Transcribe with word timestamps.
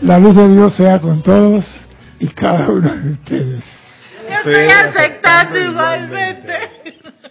La 0.00 0.18
luz 0.18 0.36
de 0.36 0.48
Dios 0.48 0.74
sea 0.76 1.00
con 1.00 1.22
todos 1.22 1.64
y 2.18 2.28
cada 2.28 2.68
uno 2.70 2.94
de 2.94 3.10
ustedes. 3.12 3.64
Yo 4.28 4.50
estoy 4.50 4.70
aceptando 4.70 5.58
igualmente. 5.58 6.54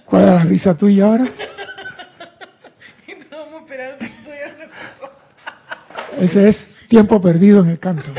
¿Cuál 0.06 0.24
es 0.24 0.29
la 0.29 0.44
risa 0.44 0.78
tuya 0.78 1.06
ahora? 1.06 1.24
Estamos 3.08 3.62
esperando 3.62 3.97
que 3.99 4.06
estoy 4.06 4.38
Ese 6.19 6.49
es 6.49 6.67
tiempo 6.89 7.21
perdido 7.21 7.62
en 7.62 7.69
el 7.69 7.79
canto. 7.79 8.12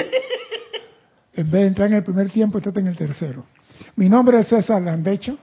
En 1.34 1.50
vez 1.50 1.62
de 1.62 1.66
entrar 1.66 1.88
en 1.88 1.94
el 1.94 2.04
primer 2.04 2.30
tiempo, 2.30 2.58
estás 2.58 2.76
en 2.76 2.86
el 2.86 2.96
tercero. 2.96 3.44
Mi 3.96 4.08
nombre 4.08 4.40
es 4.40 4.48
César 4.48 4.82
Landecho 4.82 5.38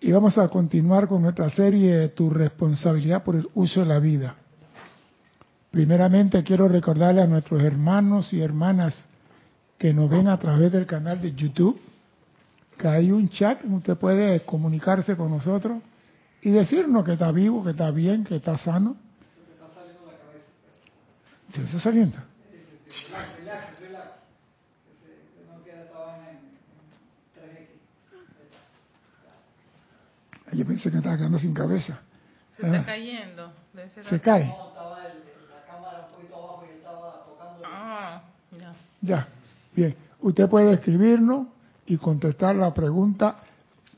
y 0.00 0.12
vamos 0.12 0.38
a 0.38 0.48
continuar 0.48 1.06
con 1.06 1.26
esta 1.26 1.50
serie 1.50 1.94
de 1.96 2.08
Tu 2.08 2.30
responsabilidad 2.30 3.22
por 3.22 3.36
el 3.36 3.48
uso 3.54 3.80
de 3.80 3.86
la 3.86 3.98
vida. 3.98 4.34
Primeramente 5.70 6.42
quiero 6.42 6.68
recordarle 6.68 7.22
a 7.22 7.26
nuestros 7.26 7.62
hermanos 7.62 8.32
y 8.32 8.40
hermanas 8.40 9.04
que 9.78 9.92
nos 9.92 10.10
ven 10.10 10.28
a 10.28 10.38
través 10.38 10.72
del 10.72 10.86
canal 10.86 11.20
de 11.20 11.32
YouTube 11.32 11.80
que 12.80 12.88
hay 12.88 13.10
un 13.10 13.28
chat 13.28 13.60
donde 13.60 13.76
usted 13.76 13.96
puede 13.96 14.40
comunicarse 14.40 15.14
con 15.14 15.30
nosotros 15.30 15.82
y 16.40 16.50
decirnos 16.50 17.04
que 17.04 17.12
está 17.12 17.30
vivo, 17.30 17.62
que 17.62 17.70
está 17.70 17.90
bien, 17.90 18.24
que 18.24 18.36
está 18.36 18.56
sano. 18.56 18.96
¿Se 21.52 21.62
está 21.62 21.78
saliendo? 21.78 22.16
Yo 30.52 30.66
pensé 30.66 30.90
que 30.90 30.96
estaba 30.98 31.16
quedando 31.16 31.38
sin 31.38 31.54
cabeza. 31.54 32.00
Se 32.58 32.66
está 32.66 32.84
cayendo. 32.84 33.52
Debe 33.72 33.90
ser 33.90 34.04
Se 34.04 34.14
la- 34.16 34.20
cae. 34.20 34.54
Ah, 37.64 38.22
ya. 38.58 38.72
Ya. 39.00 39.28
Bien. 39.74 39.94
Usted 40.20 40.48
puede 40.48 40.72
escribirnos 40.74 41.46
y 41.86 41.96
contestar 41.96 42.54
la 42.56 42.74
pregunta, 42.74 43.36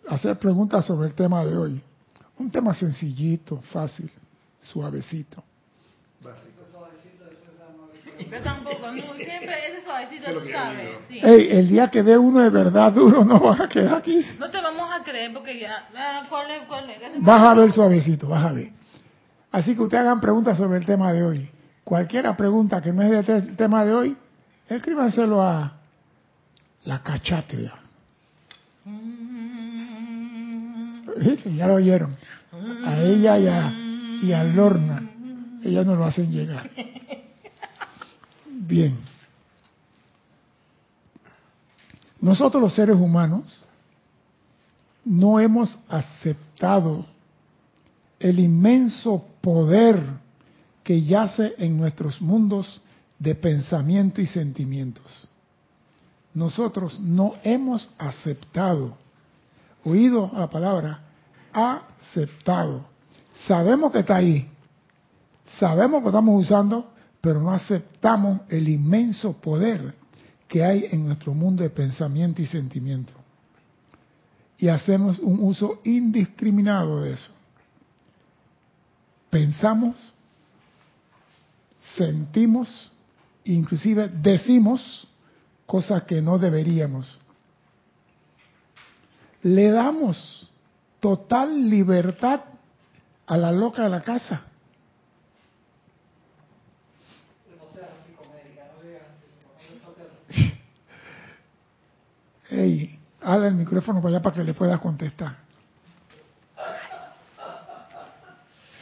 hacer 0.09 0.39
preguntas 0.39 0.87
sobre 0.87 1.09
el 1.09 1.15
tema 1.15 1.45
de 1.45 1.57
hoy. 1.57 1.83
Un 2.39 2.51
tema 2.51 2.75
sencillito, 2.75 3.57
fácil, 3.73 4.11
suavecito. 4.61 5.43
Yo 8.31 8.41
tampoco, 8.43 8.93
no, 8.93 9.15
siempre 9.15 9.55
ese 9.69 9.83
suavecito, 9.85 10.33
tú 10.33 10.49
sabes. 10.51 10.89
Sí. 11.09 11.21
Ey, 11.23 11.49
el 11.51 11.69
día 11.69 11.89
que 11.89 12.03
dé 12.03 12.17
uno 12.17 12.41
de 12.41 12.51
verdad 12.51 12.93
duro 12.93 13.25
no 13.25 13.39
vas 13.41 13.61
a 13.61 13.69
quedar 13.69 13.95
aquí. 13.95 14.25
No 14.39 14.51
te 14.51 14.61
vamos 14.61 14.89
a 14.93 15.03
creer 15.03 15.33
porque 15.33 15.59
ya. 15.59 15.89
ah, 15.97 16.27
¿Cuál 16.29 16.51
es? 16.51 16.67
¿Cuál 16.67 16.91
es? 16.91 17.23
Vas 17.23 17.43
a 17.49 17.55
ver 17.55 17.73
suavecito, 17.73 18.29
vas 18.29 18.45
a 18.45 18.53
ver. 18.53 18.71
Así 19.51 19.75
que 19.75 19.83
ustedes 19.83 20.03
hagan 20.03 20.21
preguntas 20.21 20.57
sobre 20.57 20.79
el 20.79 20.87
tema 20.87 21.13
de 21.13 21.25
hoy. 21.25 21.49
Cualquiera 21.85 22.37
pregunta 22.37 22.81
que 22.81 22.93
no 22.93 23.03
es 23.03 23.27
del 23.27 23.57
tema 23.57 23.85
de 23.85 23.95
hoy, 23.95 24.17
escríbanselo 24.69 25.43
a 25.43 25.75
la 26.85 27.03
cachatria. 27.03 27.75
¿Viste? 31.17 31.55
Ya 31.55 31.67
lo 31.67 31.75
oyeron. 31.75 32.17
A 32.85 32.99
ella 33.01 33.39
y 33.39 33.47
a, 33.49 33.73
y 34.23 34.33
a 34.33 34.45
Lorna. 34.45 35.03
Ellas 35.65 35.87
nos 35.87 35.99
lo 35.99 36.05
hacen 36.05 36.31
llegar. 36.31 36.71
Bien. 38.65 38.97
Nosotros 42.21 42.63
los 42.63 42.75
seres 42.75 42.95
humanos 42.95 43.65
no 45.05 45.41
hemos 45.41 45.77
aceptado 45.89 47.05
el 48.21 48.39
inmenso 48.39 49.27
poder 49.41 50.01
que 50.85 51.03
yace 51.03 51.55
en 51.59 51.77
nuestros 51.77 52.23
mundos 52.23 52.81
de 53.19 53.35
pensamiento 53.35 54.21
y 54.21 54.27
sentimientos. 54.27 55.29
Nosotros 56.33 57.01
no 57.01 57.35
hemos 57.43 57.91
aceptado, 57.99 58.97
oído 59.85 60.31
la 60.35 60.49
palabra, 60.49 61.01
aceptado. 61.53 62.85
Sabemos 63.49 63.91
que 63.91 63.99
está 63.99 64.17
ahí, 64.17 64.49
sabemos 65.59 66.03
que 66.03 66.09
estamos 66.09 66.41
usando, 66.41 66.92
pero 67.23 67.41
no 67.41 67.53
aceptamos 67.53 68.41
el 68.49 68.69
inmenso 68.69 69.33
poder 69.35 69.95
que 70.49 70.65
hay 70.65 70.87
en 70.91 71.07
nuestro 71.07 71.33
mundo 71.33 71.63
de 71.63 71.71
pensamiento 71.71 72.43
y 72.43 72.47
sentimiento. 72.47 73.13
Y 74.59 74.69
hacemos 74.69 75.21
un 75.21 75.39
uso 75.41 75.81
indiscriminado 75.85 77.03
de 77.03 77.13
eso. 77.13 77.31
Pensamos, 79.31 79.97
sentimos, 81.97 82.91
inclusive 83.45 84.09
decimos 84.09 85.07
cosas 85.65 86.03
que 86.03 86.21
no 86.21 86.39
deberíamos. 86.39 87.21
Le 89.43 89.71
damos 89.71 90.51
total 90.99 91.71
libertad 91.71 92.41
a 93.27 93.37
la 93.37 93.53
loca 93.53 93.85
de 93.85 93.91
la 93.91 94.03
casa. 94.03 94.52
Ey, 102.53 102.99
habla 103.23 103.49
el 103.49 103.55
micrófono 103.55 104.01
para 104.03 104.17
allá 104.17 104.23
para 104.23 104.37
que 104.37 104.45
le 104.45 104.53
puedas 104.55 104.79
contestar. 104.81 105.37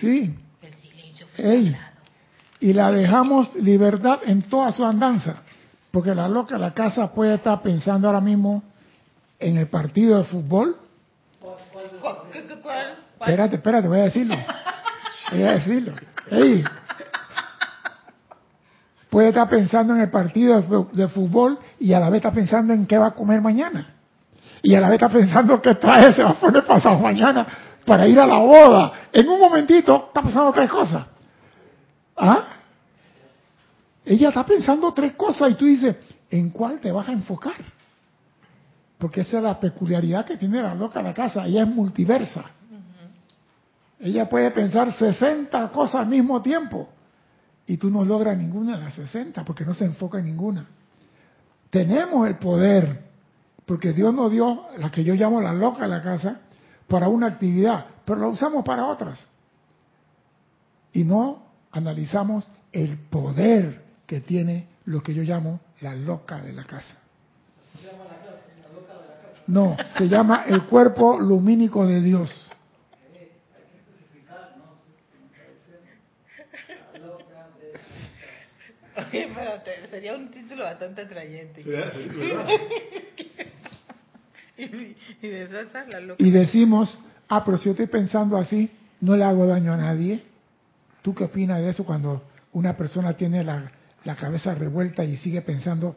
Sí. 0.00 0.34
El 0.62 0.75
silencio 0.75 1.26
fue 1.34 1.44
Ey, 1.44 1.76
y 2.60 2.72
la 2.72 2.91
dejamos 2.91 3.54
libertad 3.54 4.20
en 4.25 4.42
toda 4.42 4.72
su 4.72 4.84
andanza, 4.84 5.36
porque 5.91 6.14
la 6.14 6.28
loca 6.28 6.54
de 6.56 6.60
la 6.62 6.75
casa 6.75 7.12
puede 7.12 7.34
estar 7.34 7.62
pensando 7.62 8.08
ahora 8.08 8.20
mismo 8.20 8.62
en 9.38 9.56
el 9.56 9.69
partido 9.69 10.19
de 10.19 10.25
fútbol. 10.25 10.76
¿Cu- 11.41 11.48
qué- 12.32 12.42
qué- 12.47 12.60
¿Cuál? 12.60 12.97
¿Cuál? 13.19 13.31
Espérate, 13.31 13.56
espérate, 13.56 13.88
voy 13.88 14.00
a 14.00 14.04
decirlo. 14.04 14.37
Voy 15.31 15.42
a 15.42 15.52
decirlo. 15.52 15.94
Ey. 16.31 16.64
Puede 19.10 19.31
estar 19.31 19.48
pensando 19.48 19.93
en 19.93 20.03
el 20.03 20.10
partido 20.10 20.62
de 20.93 21.09
fútbol 21.09 21.59
y 21.81 21.93
a 21.93 21.98
la 21.98 22.09
vez 22.09 22.19
está 22.19 22.31
pensando 22.31 22.72
en 22.72 22.87
qué 22.87 22.97
va 22.97 23.06
a 23.06 23.10
comer 23.10 23.41
mañana. 23.41 23.94
Y 24.62 24.75
a 24.76 24.81
la 24.81 24.88
vez 24.88 25.03
está 25.03 25.09
pensando 25.09 25.60
qué 25.60 25.75
traje 25.75 26.12
se 26.12 26.22
va 26.22 26.31
a 26.31 26.34
poner 26.34 26.65
pasado 26.65 26.97
mañana 26.98 27.47
para 27.84 28.06
ir 28.06 28.20
a 28.20 28.26
la 28.26 28.38
boda. 28.38 28.93
En 29.12 29.28
un 29.28 29.41
momentito 29.41 30.06
está 30.09 30.22
pasando 30.22 30.53
tres 30.53 30.70
cosas. 30.70 31.06
¿Ah? 32.16 32.44
Ella 34.04 34.28
está 34.28 34.47
pensando 34.47 34.93
tres 34.93 35.15
cosas 35.15 35.50
y 35.50 35.54
tú 35.54 35.65
dices, 35.65 35.97
¿en 36.31 36.50
cuál 36.50 36.78
te 36.78 36.93
vas 36.93 37.09
a 37.09 37.12
enfocar? 37.12 37.56
Porque 38.97 39.22
esa 39.22 39.38
es 39.38 39.43
la 39.43 39.59
peculiaridad 39.59 40.25
que 40.25 40.37
tiene 40.37 40.62
la 40.62 40.75
loca 40.75 41.00
de 41.00 41.06
la 41.06 41.15
casa. 41.15 41.47
Ella 41.47 41.62
es 41.62 41.69
multiversa. 41.69 42.44
Ella 43.99 44.28
puede 44.28 44.53
pensar 44.53 44.93
60 44.93 45.69
cosas 45.70 46.03
al 46.03 46.06
mismo 46.06 46.41
tiempo 46.41 46.88
y 47.66 47.76
tú 47.76 47.91
no 47.91 48.04
logras 48.04 48.37
ninguna 48.37 48.76
de 48.76 48.84
las 48.84 48.94
60 48.94 49.44
porque 49.44 49.65
no 49.65 49.75
se 49.75 49.84
enfoca 49.84 50.19
en 50.19 50.26
ninguna. 50.26 50.66
Tenemos 51.71 52.26
el 52.26 52.37
poder, 52.37 53.04
porque 53.65 53.93
Dios 53.93 54.12
nos 54.12 54.31
dio 54.31 54.66
la 54.78 54.91
que 54.91 55.04
yo 55.04 55.15
llamo 55.15 55.41
la 55.41 55.53
loca 55.53 55.82
de 55.82 55.88
la 55.88 56.03
casa 56.03 56.41
para 56.88 57.09
una 57.09 57.28
actividad, 57.28 57.87
pero 58.04 58.20
la 58.20 58.28
usamos 58.28 58.65
para 58.65 58.87
otras. 58.87 59.26
Y 60.93 61.04
no 61.04 61.44
analizamos 61.70 62.50
el 62.72 62.99
poder 62.99 63.84
que 64.06 64.20
tiene 64.20 64.69
lo 64.87 65.03
que 65.03 65.15
yo 65.15 65.22
llamo 65.22 65.60
la 65.81 65.94
loca 65.94 66.41
de 66.41 66.53
la 66.53 66.65
casa. 66.65 66.97
No, 69.47 69.76
se 69.97 70.09
llama 70.09 70.44
el 70.47 70.65
cuerpo 70.66 71.19
lumínico 71.19 71.87
de 71.87 72.00
Dios. 72.00 72.50
Oye, 79.12 79.26
espérate, 79.26 79.86
sería 79.88 80.14
un 80.14 80.30
título 80.30 80.64
bastante 80.64 81.02
atrayente. 81.02 81.62
y, 84.56 84.96
y 85.22 85.28
de 85.28 85.48
César 85.48 85.88
la 85.88 86.00
loca. 86.00 86.22
Y 86.22 86.30
decimos, 86.30 86.98
ah, 87.28 87.44
pero 87.44 87.58
si 87.58 87.66
yo 87.66 87.70
estoy 87.72 87.86
pensando 87.86 88.36
así, 88.36 88.70
no 89.00 89.16
le 89.16 89.24
hago 89.24 89.46
daño 89.46 89.72
a 89.72 89.76
nadie. 89.76 90.22
¿Tú 91.02 91.14
qué 91.14 91.24
opinas 91.24 91.60
de 91.60 91.70
eso 91.70 91.84
cuando 91.84 92.22
una 92.52 92.76
persona 92.76 93.16
tiene 93.16 93.42
la, 93.42 93.72
la 94.04 94.16
cabeza 94.16 94.54
revuelta 94.54 95.04
y 95.04 95.16
sigue 95.16 95.42
pensando 95.42 95.96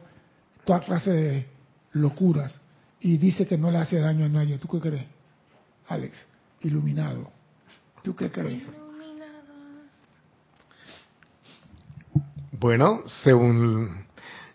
toda 0.65 0.80
clase 0.80 1.12
de 1.12 1.45
locuras 1.92 2.60
y 3.00 3.18
dice 3.18 3.45
que 3.45 3.57
no 3.57 3.69
le 3.69 3.80
hace 3.80 4.00
daño 4.00 4.25
a 4.25 4.30
nadie? 4.30 4.57
¿Tú 4.57 4.68
qué 4.68 4.80
crees? 4.80 5.06
Alex, 5.89 6.25
iluminado. 6.62 7.30
¿Tú 8.01 8.15
qué 8.15 8.31
crees? 8.31 8.63
Bueno, 12.60 13.02
según 13.24 14.06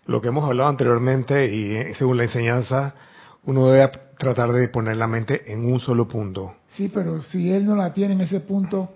lo 0.05 0.21
que 0.21 0.29
hemos 0.29 0.45
hablado 0.45 0.69
anteriormente 0.69 1.53
y 1.53 1.75
eh, 1.75 1.95
según 1.97 2.17
la 2.17 2.23
enseñanza, 2.23 2.95
uno 3.43 3.67
debe 3.67 3.91
tratar 4.17 4.51
de 4.53 4.69
poner 4.69 4.95
la 4.95 5.07
mente 5.07 5.51
en 5.51 5.65
un 5.65 5.81
solo 5.81 6.07
punto. 6.07 6.55
Sí, 6.69 6.89
pero 6.93 7.21
si 7.21 7.51
él 7.51 7.65
no 7.65 7.75
la 7.75 7.91
tiene 7.91 8.13
en 8.13 8.21
ese 8.21 8.39
punto, 8.39 8.93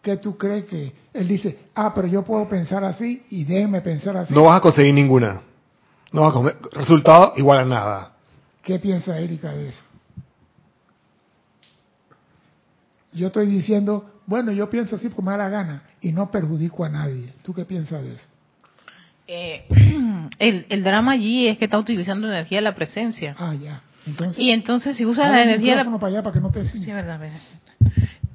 ¿qué 0.00 0.16
tú 0.18 0.38
crees 0.38 0.64
que 0.66 0.92
él 1.12 1.26
dice? 1.26 1.58
Ah, 1.74 1.92
pero 1.92 2.06
yo 2.06 2.22
puedo 2.22 2.48
pensar 2.48 2.84
así 2.84 3.22
y 3.30 3.44
déjeme 3.44 3.80
pensar 3.80 4.16
así. 4.16 4.32
No 4.32 4.44
vas 4.44 4.58
a 4.58 4.60
conseguir 4.60 4.94
ninguna. 4.94 5.42
No 6.12 6.22
vas 6.22 6.30
a 6.30 6.34
conseguir 6.34 6.68
resultado 6.72 7.32
igual 7.36 7.58
a 7.58 7.64
nada. 7.64 8.12
¿Qué 8.62 8.78
piensa 8.78 9.18
Erika 9.18 9.50
de 9.52 9.70
eso? 9.70 9.82
Yo 13.12 13.26
estoy 13.26 13.46
diciendo, 13.46 14.08
bueno, 14.26 14.52
yo 14.52 14.70
pienso 14.70 14.96
así 14.96 15.08
porque 15.08 15.22
me 15.22 15.32
da 15.32 15.38
la 15.38 15.48
gana 15.48 15.82
y 16.00 16.12
no 16.12 16.30
perjudico 16.30 16.84
a 16.84 16.88
nadie. 16.88 17.32
¿Tú 17.42 17.52
qué 17.52 17.64
piensas 17.64 18.02
de 18.02 18.14
eso? 18.14 18.35
Eh, 19.28 19.64
el, 20.38 20.66
el 20.68 20.84
drama 20.84 21.12
allí 21.12 21.48
es 21.48 21.58
que 21.58 21.64
está 21.66 21.78
utilizando 21.78 22.28
energía 22.28 22.58
de 22.58 22.62
la 22.62 22.74
presencia. 22.74 23.34
Ah, 23.38 23.54
ya. 23.54 23.82
Entonces, 24.06 24.38
Y 24.38 24.50
entonces 24.52 24.96
si 24.96 25.04
usa 25.04 25.28
la 25.30 25.42
energía 25.42 25.74
la 25.76 25.84
para 25.84 26.06
allá 26.06 26.22
para 26.22 26.32
que 26.34 26.40
no 26.40 26.50
te 26.52 26.64
Sí, 26.64 26.92
verdad, 26.92 27.18
verdad. 27.18 27.40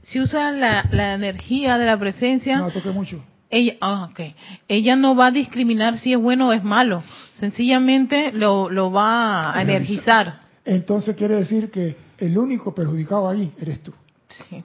Si 0.03 0.19
usa 0.19 0.51
la, 0.51 0.85
la 0.91 1.13
energía 1.13 1.77
de 1.77 1.85
la 1.85 1.97
presencia, 1.97 2.57
No, 2.57 2.69
toque 2.71 2.89
mucho. 2.91 3.23
ella, 3.49 3.75
ah, 3.79 4.09
ok. 4.11 4.19
ella 4.67 4.95
no 4.97 5.15
va 5.15 5.27
a 5.27 5.31
discriminar 5.31 5.97
si 5.99 6.11
es 6.11 6.19
bueno 6.19 6.49
o 6.49 6.53
es 6.53 6.63
malo. 6.63 7.03
Sencillamente 7.33 8.33
lo, 8.33 8.69
lo 8.69 8.91
va 8.91 9.55
a 9.55 9.61
energizar. 9.61 10.41
Entonces 10.65 11.15
quiere 11.15 11.35
decir 11.35 11.71
que 11.71 11.95
el 12.17 12.37
único 12.37 12.75
perjudicado 12.75 13.29
ahí 13.29 13.53
eres 13.59 13.81
tú. 13.81 13.93
Sí. 14.27 14.61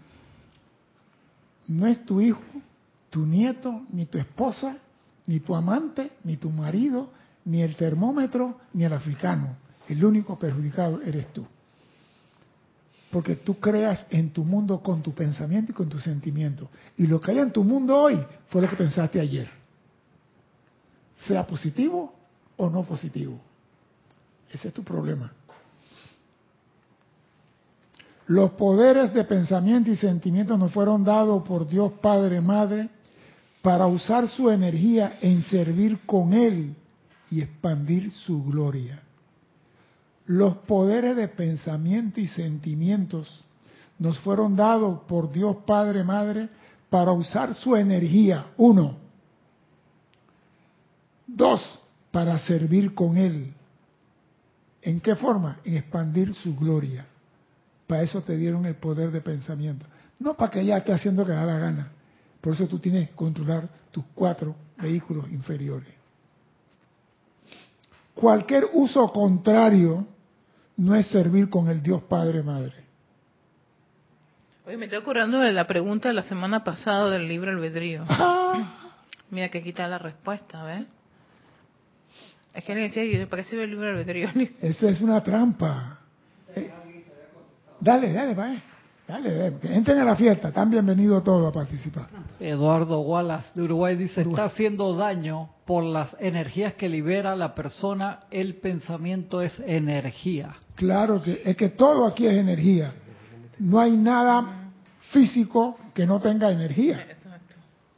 No 1.68 1.86
es 1.86 2.04
tu 2.04 2.20
hijo, 2.20 2.42
tu 3.10 3.24
nieto, 3.26 3.82
ni 3.92 4.06
tu 4.06 4.18
esposa, 4.18 4.76
ni 5.26 5.40
tu 5.40 5.54
amante, 5.54 6.12
ni 6.24 6.36
tu 6.36 6.50
marido, 6.50 7.10
ni 7.44 7.62
el 7.62 7.76
termómetro, 7.76 8.58
ni 8.72 8.84
el 8.84 8.92
africano. 8.92 9.56
El 9.88 10.04
único 10.04 10.38
perjudicado 10.38 11.00
eres 11.02 11.32
tú. 11.32 11.46
Porque 13.10 13.36
tú 13.36 13.58
creas 13.58 14.04
en 14.10 14.30
tu 14.30 14.44
mundo 14.44 14.80
con 14.82 15.02
tu 15.02 15.14
pensamiento 15.14 15.72
y 15.72 15.74
con 15.74 15.88
tu 15.88 15.98
sentimiento. 15.98 16.68
Y 16.96 17.06
lo 17.06 17.20
que 17.20 17.30
hay 17.30 17.38
en 17.38 17.52
tu 17.52 17.64
mundo 17.64 17.96
hoy 17.96 18.24
fue 18.48 18.62
lo 18.62 18.68
que 18.68 18.76
pensaste 18.76 19.20
ayer. 19.20 19.48
Sea 21.26 21.46
positivo 21.46 22.14
o 22.56 22.68
no 22.68 22.82
positivo. 22.82 23.38
Ese 24.50 24.68
es 24.68 24.74
tu 24.74 24.82
problema. 24.82 25.32
Los 28.26 28.52
poderes 28.52 29.14
de 29.14 29.24
pensamiento 29.24 29.90
y 29.90 29.96
sentimiento 29.96 30.58
nos 30.58 30.72
fueron 30.72 31.04
dados 31.04 31.44
por 31.44 31.68
Dios 31.68 31.92
Padre 32.02 32.40
Madre 32.40 32.90
para 33.66 33.88
usar 33.88 34.28
su 34.28 34.48
energía 34.48 35.18
en 35.20 35.42
servir 35.42 35.98
con 36.06 36.32
Él 36.32 36.76
y 37.32 37.42
expandir 37.42 38.12
su 38.12 38.44
gloria. 38.44 39.02
Los 40.26 40.58
poderes 40.58 41.16
de 41.16 41.26
pensamiento 41.26 42.20
y 42.20 42.28
sentimientos 42.28 43.44
nos 43.98 44.20
fueron 44.20 44.54
dados 44.54 45.00
por 45.08 45.32
Dios 45.32 45.56
Padre 45.66 46.04
Madre 46.04 46.48
para 46.88 47.10
usar 47.10 47.56
su 47.56 47.74
energía, 47.74 48.52
uno. 48.56 48.98
Dos, 51.26 51.80
para 52.12 52.38
servir 52.38 52.94
con 52.94 53.16
Él. 53.16 53.52
¿En 54.80 55.00
qué 55.00 55.16
forma? 55.16 55.58
En 55.64 55.74
expandir 55.74 56.32
su 56.36 56.54
gloria. 56.54 57.04
Para 57.88 58.02
eso 58.02 58.22
te 58.22 58.36
dieron 58.36 58.64
el 58.64 58.76
poder 58.76 59.10
de 59.10 59.22
pensamiento. 59.22 59.86
No 60.20 60.34
para 60.34 60.52
que 60.52 60.60
ella 60.60 60.76
esté 60.76 60.92
haciendo 60.92 61.26
que 61.26 61.32
da 61.32 61.44
la 61.44 61.58
gana. 61.58 61.95
Por 62.46 62.54
eso 62.54 62.68
tú 62.68 62.78
tienes 62.78 63.08
que 63.08 63.14
controlar 63.16 63.68
tus 63.90 64.04
cuatro 64.14 64.54
vehículos 64.76 65.28
inferiores. 65.32 65.92
Cualquier 68.14 68.66
uso 68.72 69.08
contrario 69.08 70.06
no 70.76 70.94
es 70.94 71.08
servir 71.08 71.50
con 71.50 71.66
el 71.66 71.82
Dios 71.82 72.04
Padre 72.04 72.44
Madre. 72.44 72.84
Oye, 74.64 74.76
me 74.76 74.84
estoy 74.84 75.00
acordando 75.00 75.40
de 75.40 75.52
la 75.52 75.66
pregunta 75.66 76.06
de 76.06 76.14
la 76.14 76.22
semana 76.22 76.62
pasada 76.62 77.10
del 77.10 77.26
libro 77.26 77.50
albedrío. 77.50 78.04
Ah, 78.10 78.92
Mira 79.28 79.48
que 79.48 79.60
quita 79.60 79.88
la 79.88 79.98
respuesta, 79.98 80.62
¿ves? 80.62 80.84
Es 82.54 82.62
que 82.62 82.70
alguien 82.70 82.92
decía, 82.92 83.26
¿para 83.26 83.42
qué 83.42 83.48
sirve 83.48 83.64
el 83.64 83.70
libro 83.70 83.88
albedrío? 83.88 84.30
Eso 84.60 84.88
es 84.88 85.00
una 85.00 85.20
trampa. 85.20 85.98
Eh, 86.54 86.70
dale, 87.80 88.12
dale, 88.12 88.34
va. 88.36 88.54
Dale, 89.06 89.54
que 89.60 89.72
entren 89.72 90.00
a 90.00 90.04
la 90.04 90.16
fiesta. 90.16 90.48
Están 90.48 90.68
bienvenidos 90.68 91.22
todos 91.22 91.48
a 91.48 91.52
participar. 91.52 92.08
Eduardo 92.40 93.00
Wallace 93.00 93.52
de 93.54 93.62
Uruguay 93.62 93.94
dice, 93.94 94.22
Uruguay. 94.22 94.44
está 94.44 94.54
haciendo 94.54 94.94
daño 94.96 95.50
por 95.64 95.84
las 95.84 96.16
energías 96.18 96.74
que 96.74 96.88
libera 96.88 97.36
la 97.36 97.54
persona, 97.54 98.20
el 98.32 98.56
pensamiento 98.56 99.42
es 99.42 99.56
energía. 99.64 100.56
Claro 100.74 101.22
que 101.22 101.40
es 101.44 101.56
que 101.56 101.68
todo 101.68 102.04
aquí 102.04 102.26
es 102.26 102.34
energía. 102.36 102.92
No 103.60 103.78
hay 103.78 103.92
nada 103.92 104.72
físico 105.12 105.78
que 105.94 106.04
no 106.04 106.20
tenga 106.20 106.50
energía. 106.50 107.06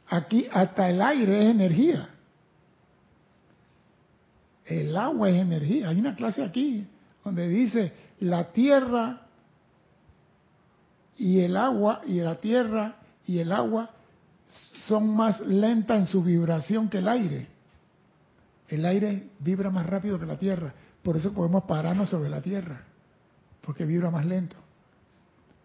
Aquí 0.09 0.47
hasta 0.51 0.89
el 0.89 1.01
aire 1.01 1.43
es 1.43 1.51
energía. 1.51 2.09
El 4.65 4.95
agua 4.95 5.29
es 5.29 5.41
energía. 5.41 5.89
Hay 5.89 5.99
una 5.99 6.15
clase 6.15 6.43
aquí 6.43 6.85
donde 7.23 7.47
dice 7.47 7.91
la 8.19 8.51
tierra 8.51 9.28
y 11.19 11.41
el 11.41 11.57
agua 11.57 12.01
y 12.05 12.21
la 12.21 12.35
tierra 12.35 12.95
y 13.27 13.39
el 13.39 13.51
agua 13.51 13.91
son 14.87 15.15
más 15.15 15.41
lentas 15.41 15.99
en 15.99 16.07
su 16.07 16.23
vibración 16.23 16.89
que 16.89 16.99
el 16.99 17.07
aire. 17.07 17.47
El 18.69 18.85
aire 18.85 19.29
vibra 19.39 19.69
más 19.69 19.85
rápido 19.85 20.17
que 20.17 20.25
la 20.25 20.37
tierra. 20.37 20.73
Por 21.03 21.17
eso 21.17 21.33
podemos 21.33 21.65
pararnos 21.65 22.09
sobre 22.09 22.29
la 22.29 22.41
tierra, 22.41 22.83
porque 23.61 23.85
vibra 23.85 24.09
más 24.09 24.25
lento. 24.25 24.55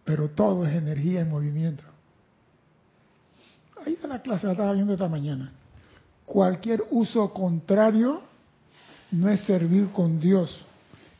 Pero 0.05 0.31
todo 0.31 0.67
es 0.67 0.75
energía 0.75 1.21
en 1.21 1.31
movimiento. 1.31 1.85
Ahí 3.87 3.95
está 3.95 4.09
la 4.09 4.23
clase, 4.23 4.47
la 4.47 4.53
estaba 4.53 4.73
viendo 4.73 4.95
esta 4.95 5.09
mañana. 5.09 5.53
Cualquier 6.27 6.83
uso 6.91 7.33
contrario 7.33 8.23
no 9.12 9.29
es 9.29 9.41
servir 9.45 9.91
con 9.93 10.19
Dios 10.19 10.67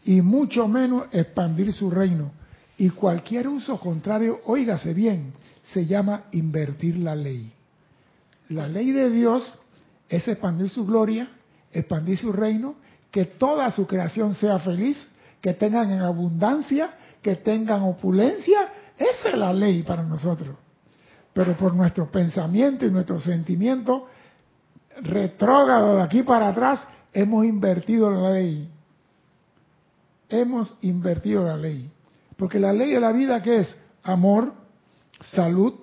y 0.03 0.21
mucho 0.21 0.67
menos 0.67 1.07
expandir 1.13 1.73
su 1.73 1.91
reino. 1.91 2.33
Y 2.77 2.91
cualquier 2.91 3.49
uso 3.49 3.79
contrario, 3.79 4.41
óigase 4.47 4.95
bien, 4.95 5.33
se 5.73 5.87
llama 5.87 6.25
invertir 6.33 6.97
la 6.99 7.15
ley. 7.15 7.53
La 8.49 8.69
ley 8.69 8.91
de 8.91 9.11
Dios 9.11 9.55
es 10.09 10.27
expandir 10.29 10.69
su 10.69 10.85
gloria, 10.85 11.31
expandir 11.73 12.19
su 12.19 12.33
reino, 12.33 12.77
que 13.11 13.25
toda 13.27 13.71
su 13.71 13.87
creación 13.87 14.35
sea 14.35 14.59
feliz, 14.59 15.09
que 15.41 15.55
tengan 15.55 15.91
en 15.91 16.03
abundancia, 16.03 16.95
que 17.23 17.37
tengan 17.37 17.83
opulencia. 17.83 18.73
Esa 18.99 19.31
es 19.31 19.39
la 19.39 19.53
ley 19.53 19.83
para 19.83 20.03
nosotros. 20.03 20.57
Pero 21.33 21.57
por 21.57 21.75
nuestro 21.75 22.11
pensamiento 22.11 22.85
y 22.87 22.91
nuestro 22.91 23.21
sentimiento 23.21 24.09
retrógrado 25.03 25.97
de 25.97 26.03
aquí 26.03 26.23
para 26.23 26.49
atrás, 26.49 26.87
hemos 27.13 27.45
invertido 27.45 28.11
la 28.11 28.31
ley. 28.31 28.69
Hemos 30.29 30.77
invertido 30.83 31.45
la 31.45 31.57
ley. 31.57 31.94
Porque 32.37 32.59
la 32.59 32.73
ley 32.73 32.91
de 32.91 33.01
la 33.01 33.13
vida 33.13 33.43
que 33.43 33.59
es 33.61 33.77
amor, 34.03 34.53
salud, 35.23 35.75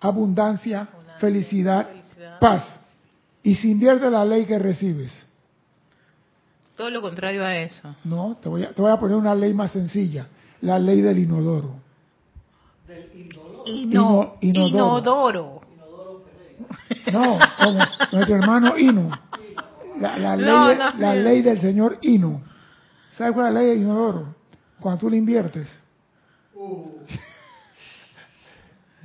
abundancia, 0.00 0.88
felicidad, 1.18 1.88
paz. 2.40 2.64
Y 3.42 3.54
si 3.56 3.70
invierte 3.70 4.10
la 4.10 4.24
ley 4.24 4.44
que 4.46 4.58
recibes. 4.58 5.12
Todo 6.76 6.90
lo 6.90 7.00
contrario 7.02 7.44
a 7.44 7.56
eso. 7.56 7.94
No, 8.04 8.36
te 8.40 8.48
voy 8.48 8.62
a, 8.64 8.72
te 8.72 8.80
voy 8.80 8.90
a 8.90 8.98
poner 8.98 9.16
una 9.16 9.34
ley 9.34 9.52
más 9.52 9.72
sencilla. 9.72 10.28
La 10.60 10.78
ley 10.78 11.00
del 11.00 11.18
inodoro. 11.18 11.74
Ino- 13.66 14.34
inodoro. 14.40 14.98
inodoro. 15.00 15.60
No, 17.12 17.38
como 17.58 17.72
nuestro 18.12 18.36
hermano 18.36 18.78
Ino. 18.78 19.10
La, 20.00 20.16
la 20.18 20.36
ley, 20.36 20.46
No, 20.46 20.68
de- 20.68 20.76
no, 20.76 20.84
la 20.98 21.14
no. 21.14 21.20
ley 21.22 21.42
del 21.42 21.60
señor 21.60 21.98
Ino. 22.02 22.42
¿Sabes 23.12 23.32
cuál 23.34 23.48
es 23.48 23.54
la 23.54 23.60
ley 23.60 23.68
del 23.70 23.78
inodoro? 23.80 24.34
Cuando 24.80 25.00
tú 25.00 25.10
le 25.10 25.16
inviertes. 25.16 25.68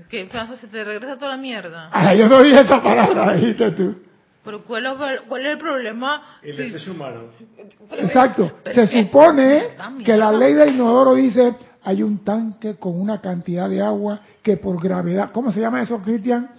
¿Qué 0.10 0.26
pasa? 0.26 0.58
Se 0.58 0.68
te 0.68 0.84
regresa 0.84 1.16
toda 1.18 1.32
la 1.32 1.38
mierda. 1.38 1.90
Ah, 1.92 2.14
yo 2.18 2.28
no 2.28 2.38
oí 2.38 2.52
esa 2.54 2.82
palabra, 2.82 3.34
dijiste 3.34 3.72
tú. 3.72 3.96
Pero 4.44 4.64
¿cuál, 4.64 4.86
es- 4.86 5.22
cuál 5.28 5.46
es 5.46 5.52
el 5.54 5.58
problema? 5.58 6.22
El 6.42 6.58
desecho 6.58 6.92
humano. 6.92 7.22
Exacto. 7.92 8.52
Se 8.74 8.88
supone 8.88 9.64
que 10.04 10.18
la 10.18 10.32
ley 10.34 10.54
del 10.54 10.76
inodoro 10.76 11.14
dice, 11.14 11.56
hay 11.84 12.04
un 12.04 12.24
tanque 12.26 12.76
con 12.76 13.00
una 13.00 13.22
cantidad 13.22 13.70
de 13.70 13.82
agua 13.82 14.20
que 14.42 14.58
por 14.58 14.82
gravedad, 14.84 15.32
¿cómo 15.32 15.52
se 15.52 15.62
llama 15.62 15.82
eso, 15.82 16.02
Cristian? 16.02 16.50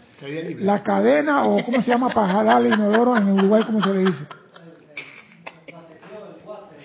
La 0.61 0.83
cadena 0.83 1.45
o 1.45 1.63
cómo 1.65 1.83
se 1.83 1.91
llama 1.91 2.09
para 2.09 2.33
jalar 2.33 2.63
el 2.63 2.73
inodoro 2.73 3.17
en 3.19 3.29
Uruguay, 3.31 3.63
¿cómo 3.67 3.83
se 3.83 3.93
le 3.93 4.01
dice? 4.07 4.25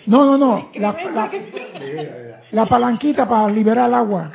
No, 0.06 0.26
no, 0.26 0.38
no. 0.38 0.70
La, 0.76 0.92
la- 1.14 1.32
la 2.52 2.66
palanquita 2.66 3.28
para 3.28 3.50
liberar 3.50 3.88
el 3.88 3.94
agua. 3.94 4.32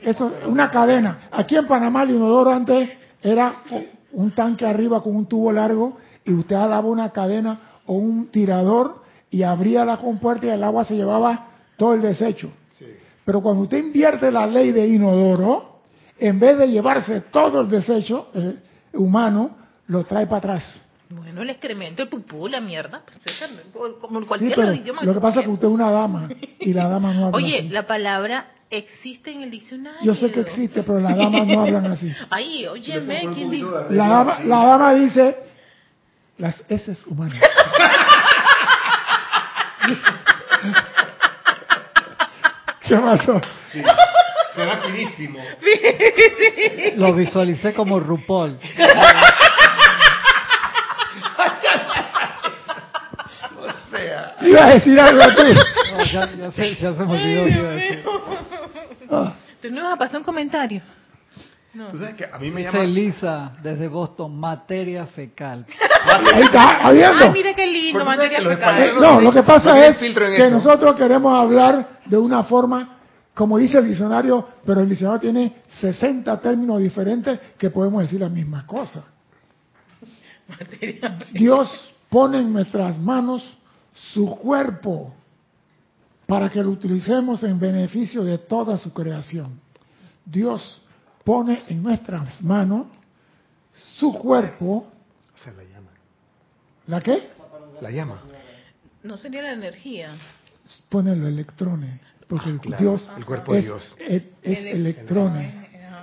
Eso, 0.00 0.32
una 0.46 0.70
cadena. 0.70 1.28
Aquí 1.30 1.56
en 1.56 1.66
Panamá 1.66 2.04
el 2.04 2.10
inodoro 2.10 2.50
antes 2.50 2.88
era 3.22 3.62
un 4.12 4.30
tanque 4.32 4.64
arriba 4.66 5.02
con 5.02 5.16
un 5.16 5.26
tubo 5.26 5.52
largo 5.52 5.98
y 6.24 6.32
usted 6.32 6.56
daba 6.56 6.80
una 6.80 7.10
cadena 7.10 7.60
o 7.86 7.94
un 7.94 8.28
tirador 8.28 9.02
y 9.30 9.42
abría 9.42 9.84
la 9.84 9.96
compuerta 9.96 10.46
y 10.46 10.50
el 10.50 10.62
agua 10.62 10.84
se 10.84 10.94
llevaba 10.94 11.48
todo 11.76 11.94
el 11.94 12.02
desecho. 12.02 12.50
Pero 13.24 13.42
cuando 13.42 13.64
usted 13.64 13.78
invierte 13.78 14.30
la 14.30 14.46
ley 14.46 14.72
de 14.72 14.86
inodoro, 14.86 15.80
en 16.18 16.38
vez 16.40 16.58
de 16.58 16.68
llevarse 16.68 17.20
todo 17.30 17.60
el 17.60 17.68
desecho 17.68 18.28
eh, 18.34 18.56
humano, 18.94 19.50
lo 19.86 20.04
trae 20.04 20.26
para 20.26 20.38
atrás. 20.38 20.82
Bueno, 21.10 21.40
el 21.42 21.50
excremento, 21.50 22.02
el 22.02 22.08
pupú, 22.10 22.48
la 22.48 22.60
mierda, 22.60 23.02
César, 23.24 23.48
como 24.00 24.18
en 24.18 24.24
Sí, 24.24 24.28
cualquier 24.28 24.54
pero 24.54 24.72
idioma. 24.74 25.02
lo 25.02 25.14
que 25.14 25.20
pasa 25.20 25.40
es 25.40 25.46
que 25.46 25.50
usted 25.52 25.66
es 25.68 25.72
una 25.74 25.90
dama 25.90 26.28
y 26.60 26.72
la 26.74 26.88
dama 26.88 27.14
no 27.14 27.26
habla 27.26 27.36
Oye, 27.36 27.60
así. 27.60 27.68
la 27.70 27.86
palabra 27.86 28.50
existe 28.70 29.30
en 29.32 29.42
el 29.42 29.50
diccionario. 29.50 30.00
Yo 30.02 30.14
sé 30.14 30.30
que 30.30 30.40
existe, 30.40 30.82
pero 30.82 31.00
las 31.00 31.16
damas 31.16 31.46
no 31.46 31.60
hablan 31.62 31.86
así. 31.86 32.12
Ay, 32.30 32.66
óyeme, 32.66 33.26
¿quién 33.34 33.50
dijo? 33.50 33.70
La 33.90 34.08
dama, 34.08 34.38
la 34.44 34.56
dama 34.66 34.94
dice 34.94 35.36
las 36.36 36.62
heces 36.68 37.04
humanas. 37.06 37.40
¿Qué 42.86 42.96
pasó? 42.96 43.40
Será 44.54 44.78
finísimo. 44.78 45.38
Lo 46.96 47.12
visualicé 47.14 47.74
como 47.74 48.00
RuPaul. 48.00 48.58
Sea. 54.58 54.66
Iba 54.66 54.70
a 54.70 54.74
decir 54.74 55.00
algo 55.00 55.22
tú. 55.36 55.42
No, 55.98 56.04
ya, 56.04 56.30
ya 56.32 56.50
se, 56.52 56.74
ya 56.76 56.92
se 56.94 57.04
me 57.04 57.12
olvidó 57.12 57.44
que 57.44 57.50
iba 57.50 57.68
a 57.68 57.72
decir. 57.72 58.04
Ah, 59.10 59.32
¿Te 59.60 59.68
no 59.70 59.82
vas 59.82 59.94
a 59.94 59.96
pasar 59.96 60.18
un 60.18 60.24
comentario? 60.24 60.80
No. 61.74 61.88
Tú 61.88 61.98
sabes 61.98 62.14
que 62.14 62.24
a 62.24 62.38
mí 62.38 62.50
me 62.52 62.62
llama. 62.62 62.78
Elisa 62.80 63.52
desde 63.62 63.88
Boston, 63.88 64.38
materia 64.38 65.06
fecal. 65.06 65.66
ahí 66.34 66.42
está, 66.42 66.86
¿habiendo? 66.86 67.24
Ay, 67.26 67.30
mira 67.32 67.52
qué 67.54 67.66
lindo, 67.66 68.04
materia 68.04 68.40
fecal. 68.42 68.82
Eh, 68.82 68.92
no, 69.00 69.20
lo 69.20 69.32
que 69.32 69.40
No 69.40 69.44
pasa 69.44 69.72
tienen 69.72 69.90
es 69.90 69.98
que 69.98 70.36
eso. 70.46 70.50
nosotros 70.50 70.94
queremos 70.94 71.36
hablar 71.36 71.98
de 72.06 72.16
una 72.16 72.44
forma, 72.44 72.96
como 73.34 73.58
dice 73.58 73.78
el 73.78 73.88
diccionario, 73.88 74.48
pero 74.64 74.80
el 74.80 74.88
diccionario 74.88 75.20
tiene 75.20 75.56
60 75.66 76.40
términos 76.40 76.78
diferentes 76.80 77.40
que 77.58 77.70
podemos 77.70 78.02
decir 78.02 78.20
la 78.20 78.28
misma 78.28 78.64
cosa. 78.66 79.02
Dios 81.32 81.92
pone 82.08 82.38
en 82.38 82.52
nuestras 82.52 82.98
manos 82.98 83.57
su 84.12 84.26
cuerpo 84.36 85.14
para 86.26 86.48
que 86.50 86.62
lo 86.62 86.70
utilicemos 86.70 87.42
en 87.42 87.58
beneficio 87.58 88.22
de 88.24 88.38
toda 88.38 88.76
su 88.76 88.92
creación. 88.92 89.60
Dios 90.24 90.82
pone 91.24 91.64
en 91.68 91.82
nuestras 91.82 92.42
manos 92.42 92.86
su 93.72 94.12
cuerpo, 94.12 94.86
O 95.34 95.38
sea, 95.38 95.52
la 95.52 95.62
llama. 95.64 95.90
¿la 96.86 97.00
qué? 97.00 97.30
La 97.80 97.90
llama. 97.90 98.20
No 99.02 99.16
sería 99.16 99.42
la 99.42 99.52
energía. 99.52 100.10
pone 100.90 101.16
los 101.16 101.28
electrones, 101.28 101.98
porque 102.28 102.50
el 102.50 102.60
Claro, 102.60 102.82
Dios 102.82 103.10
el 103.16 103.24
cuerpo 103.24 103.52
de 103.54 103.60
es, 103.60 103.64
Dios. 103.64 103.94
es- 103.98 104.22
es 104.42 104.58
El- 104.58 104.66
electrones. 104.66 105.54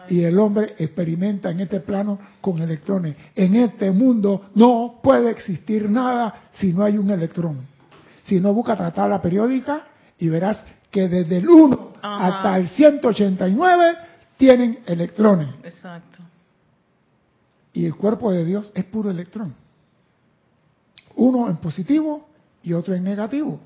Y 0.10 0.24
el 0.24 0.38
hombre 0.40 0.76
experimenta 0.78 1.50
en 1.52 1.60
este 1.62 1.80
plano 1.82 2.20
con 2.42 2.60
electrones. 2.62 3.16
En 3.36 3.56
este 3.56 3.90
mundo 3.92 4.50
no 4.56 5.00
puede 5.04 5.30
existir 5.32 5.90
nada 5.90 6.50
si 6.54 6.74
no 6.74 6.84
hay 6.84 6.98
un 6.98 7.10
electrón. 7.12 7.60
Si 8.26 8.40
no 8.40 8.54
busca 8.54 8.76
tratar 8.76 9.10
la 9.10 9.22
periódica 9.22 9.88
y 10.18 10.30
verás 10.30 10.64
que 10.92 11.08
desde 11.08 11.38
el 11.38 11.50
1 11.50 11.90
Ajá. 12.02 12.28
hasta 12.28 12.58
el 12.58 12.70
189 12.70 13.98
tienen 14.38 14.80
electrones. 14.86 15.50
Exacto. 15.64 16.20
Y 17.74 17.86
el 17.86 17.96
cuerpo 17.96 18.32
de 18.32 18.46
Dios 18.46 18.72
es 18.74 18.86
puro 18.86 19.10
electrón. 19.10 19.54
Uno 21.16 21.50
en 21.50 21.58
positivo 21.58 22.28
y 22.64 22.74
otro 22.74 22.94
en 22.94 23.04
negativo. 23.04 23.60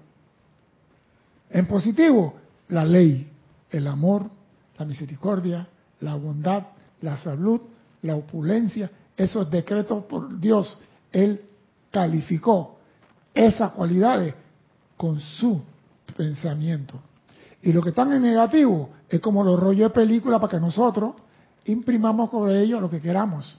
En 1.49 1.65
positivo, 1.65 2.35
la 2.67 2.83
ley, 2.83 3.29
el 3.71 3.87
amor, 3.87 4.29
la 4.77 4.85
misericordia, 4.85 5.67
la 6.01 6.15
bondad, 6.15 6.63
la 7.01 7.17
salud, 7.17 7.61
la 8.01 8.15
opulencia, 8.15 8.89
esos 9.15 9.49
decretos 9.49 10.05
por 10.05 10.39
Dios, 10.39 10.77
Él 11.11 11.41
calificó 11.91 12.77
esas 13.33 13.71
cualidades 13.71 14.33
con 14.99 15.17
su 15.21 15.61
pensamiento. 16.17 16.99
Y 17.61 17.71
lo 17.71 17.81
que 17.81 17.89
están 17.89 18.11
en 18.11 18.21
negativo 18.21 18.89
es 19.07 19.21
como 19.21 19.45
los 19.45 19.57
rollos 19.57 19.89
de 19.91 19.95
película 19.95 20.41
para 20.41 20.51
que 20.51 20.59
nosotros 20.59 21.15
imprimamos 21.63 22.29
sobre 22.29 22.61
ellos 22.61 22.81
lo 22.81 22.89
que 22.89 22.99
queramos. 22.99 23.57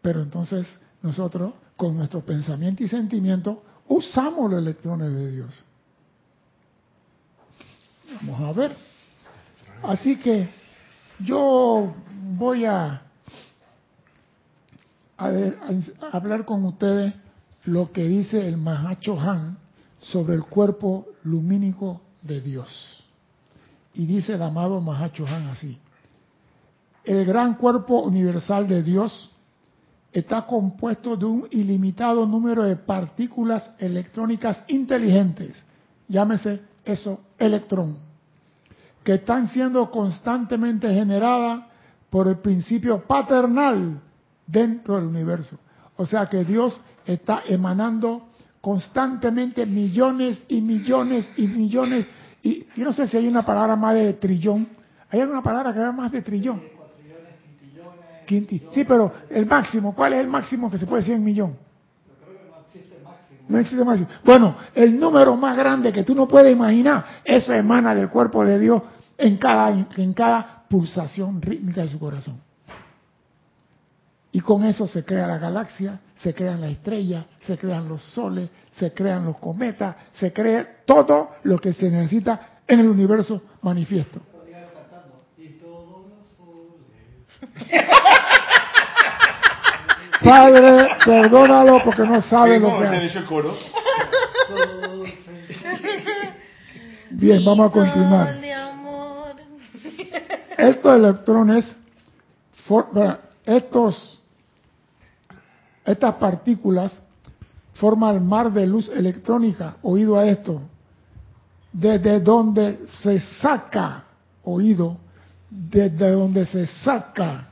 Pero 0.00 0.22
entonces 0.22 0.66
nosotros, 1.02 1.52
con 1.76 1.98
nuestro 1.98 2.22
pensamiento 2.22 2.82
y 2.82 2.88
sentimiento, 2.88 3.62
usamos 3.88 4.50
los 4.50 4.60
electrones 4.60 5.12
de 5.12 5.32
Dios. 5.32 5.64
Vamos 8.22 8.40
a 8.40 8.52
ver. 8.54 8.74
Así 9.82 10.16
que 10.16 10.48
yo 11.18 11.94
voy 12.38 12.64
a, 12.64 13.02
a, 15.18 15.26
a 15.28 16.16
hablar 16.16 16.46
con 16.46 16.64
ustedes 16.64 17.12
lo 17.64 17.92
que 17.92 18.04
dice 18.04 18.46
el 18.46 18.56
Mahacho 18.56 19.18
Han 19.18 19.58
sobre 19.98 20.34
el 20.34 20.44
cuerpo 20.44 21.06
lumínico 21.22 22.02
de 22.22 22.40
Dios. 22.40 23.04
Y 23.94 24.06
dice 24.06 24.34
el 24.34 24.42
amado 24.42 24.80
Mahacho 24.80 25.26
Han 25.26 25.48
así. 25.48 25.78
El 27.04 27.24
gran 27.24 27.54
cuerpo 27.54 28.02
universal 28.02 28.66
de 28.68 28.82
Dios 28.82 29.30
está 30.12 30.46
compuesto 30.46 31.16
de 31.16 31.24
un 31.24 31.48
ilimitado 31.50 32.24
número 32.26 32.62
de 32.62 32.76
partículas 32.76 33.72
electrónicas 33.78 34.62
inteligentes, 34.68 35.64
llámese 36.06 36.62
eso 36.84 37.20
electrón, 37.36 37.96
que 39.02 39.14
están 39.14 39.48
siendo 39.48 39.90
constantemente 39.90 40.88
generadas 40.94 41.64
por 42.10 42.28
el 42.28 42.38
principio 42.38 43.04
paternal 43.04 44.00
dentro 44.46 44.94
del 44.94 45.06
universo. 45.06 45.58
O 45.96 46.06
sea 46.06 46.26
que 46.26 46.44
Dios 46.44 46.80
está 47.06 47.42
emanando 47.46 48.28
constantemente 48.60 49.66
millones 49.66 50.42
y 50.48 50.60
millones 50.60 51.30
y 51.36 51.46
millones. 51.46 52.06
Y 52.42 52.66
yo 52.76 52.84
no 52.84 52.92
sé 52.92 53.06
si 53.08 53.16
hay 53.16 53.28
una 53.28 53.44
palabra 53.44 53.76
más 53.76 53.94
de 53.94 54.14
trillón. 54.14 54.68
¿Hay 55.10 55.20
alguna 55.20 55.42
palabra 55.42 55.72
que 55.72 55.80
haya 55.80 55.92
más 55.92 56.10
de 56.12 56.22
trillón? 56.22 56.62
Quinti. 58.26 58.62
Sí, 58.70 58.84
pero 58.84 59.12
el 59.28 59.46
máximo, 59.46 59.94
¿cuál 59.94 60.14
es 60.14 60.20
el 60.20 60.28
máximo 60.28 60.70
que 60.70 60.78
se 60.78 60.86
puede 60.86 61.02
decir 61.02 61.14
en 61.14 61.24
millón? 61.24 61.56
No 63.48 63.58
existe 63.58 63.84
máximo. 63.84 64.08
Bueno, 64.24 64.56
el 64.74 64.98
número 64.98 65.36
más 65.36 65.56
grande 65.56 65.92
que 65.92 66.02
tú 66.02 66.14
no 66.14 66.26
puedes 66.26 66.52
imaginar, 66.52 67.20
eso 67.24 67.52
emana 67.52 67.94
del 67.94 68.08
cuerpo 68.08 68.44
de 68.44 68.58
Dios 68.58 68.82
en 69.18 69.36
cada, 69.36 69.70
en 69.70 70.12
cada 70.14 70.64
pulsación 70.68 71.42
rítmica 71.42 71.82
de 71.82 71.88
su 71.88 71.98
corazón. 71.98 72.40
Y 74.32 74.40
con 74.40 74.64
eso 74.64 74.88
se 74.88 75.04
crea 75.04 75.26
la 75.26 75.38
galaxia, 75.38 76.00
se 76.16 76.34
crean 76.34 76.60
las 76.60 76.70
estrellas, 76.70 77.24
se 77.46 77.56
crean 77.58 77.88
los 77.88 78.02
soles, 78.02 78.48
se 78.72 78.92
crean 78.92 79.24
los 79.24 79.38
cometas, 79.38 79.96
se 80.12 80.32
crea 80.32 80.82
todo 80.86 81.30
lo 81.44 81.58
que 81.58 81.72
se 81.72 81.90
necesita 81.90 82.60
en 82.66 82.80
el 82.80 82.88
universo 82.88 83.42
manifiesto. 83.62 84.20
Padre, 90.22 90.88
perdónalo 91.04 91.82
porque 91.84 92.02
no 92.02 92.20
sabe 92.22 92.58
lo 92.58 92.78
que 92.78 92.86
hace. 92.86 93.18
el 93.18 93.24
coro. 93.26 93.54
Bien, 97.10 97.44
vamos 97.44 97.68
a 97.68 97.72
continuar. 97.72 98.38
Estos 100.56 100.96
electrones, 100.96 101.76
for- 102.66 102.92
vea, 102.94 103.20
estos, 103.44 104.22
estas 105.84 106.14
partículas 106.14 107.00
forman 107.74 108.16
el 108.16 108.20
mar 108.22 108.52
de 108.52 108.66
luz 108.66 108.88
electrónica, 108.88 109.76
oído 109.82 110.16
a 110.16 110.26
esto, 110.26 110.62
desde 111.72 112.20
donde 112.20 112.86
se 113.02 113.20
saca, 113.40 114.04
oído, 114.44 114.96
desde 115.50 116.10
donde 116.12 116.46
se 116.46 116.66
saca 116.66 117.48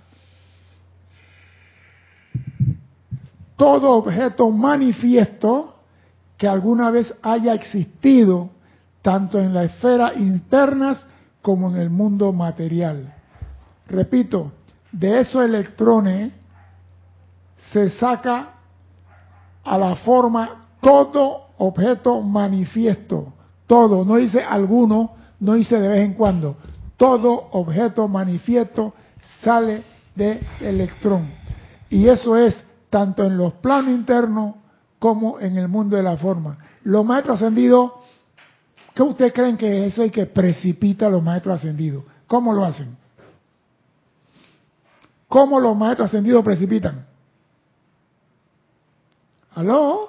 todo 3.63 3.93
objeto 3.93 4.51
manifiesto 4.51 5.77
que 6.37 6.49
alguna 6.49 6.91
vez 6.91 7.15
haya 7.23 7.55
existido, 7.55 8.51
tanto 9.03 9.39
en 9.39 9.55
la 9.55 9.63
esfera 9.63 10.15
internas 10.15 11.07
como 11.41 11.71
en 11.71 11.77
el 11.77 11.89
mundo 11.89 12.33
material. 12.33 13.15
Repito, 13.87 14.51
de 14.91 15.21
esos 15.21 15.45
electrones 15.45 16.33
se 17.73 17.91
saca 17.91 18.55
a 19.65 19.79
la 19.79 19.97
forma 19.97 20.61
todo 20.81 21.47
objeto 21.59 22.21
manifiesto, 22.21 23.33
todo, 23.67 24.05
no 24.05 24.17
dice 24.17 24.43
alguno, 24.43 25.13
no 25.41 25.55
dice 25.55 25.79
de 25.79 25.89
vez 25.89 26.01
en 26.01 26.15
cuando, 26.15 26.57
todo 26.97 27.49
objeto 27.53 28.09
manifiesto 28.09 28.95
sale 29.41 29.85
del 30.15 30.41
electrón. 30.61 31.31
Y 31.89 32.09
eso 32.09 32.37
es 32.37 32.63
tanto 32.91 33.25
en 33.25 33.37
los 33.37 33.55
planos 33.55 33.93
internos 33.93 34.57
como 34.99 35.41
en 35.41 35.57
el 35.57 35.69
mundo 35.69 35.97
de 35.97 36.03
la 36.03 36.17
forma. 36.17 36.59
Los 36.83 37.05
maestros 37.05 37.37
ascendidos, 37.37 37.93
¿qué 38.95 39.03
ustedes 39.03 39.33
creen 39.33 39.57
que 39.57 39.87
eso 39.87 40.03
hay 40.03 40.11
que 40.11 40.27
precipita 40.27 41.07
a 41.07 41.11
los 41.11 41.23
maestros 41.23 41.57
ascendidos? 41.57 42.05
¿Cómo 42.27 42.53
lo 42.53 42.65
hacen? 42.65 42.97
¿Cómo 45.29 45.61
los 45.61 45.77
maestros 45.77 46.09
ascendidos 46.09 46.45
precipitan? 46.45 47.12
¿Aló? 49.55 50.09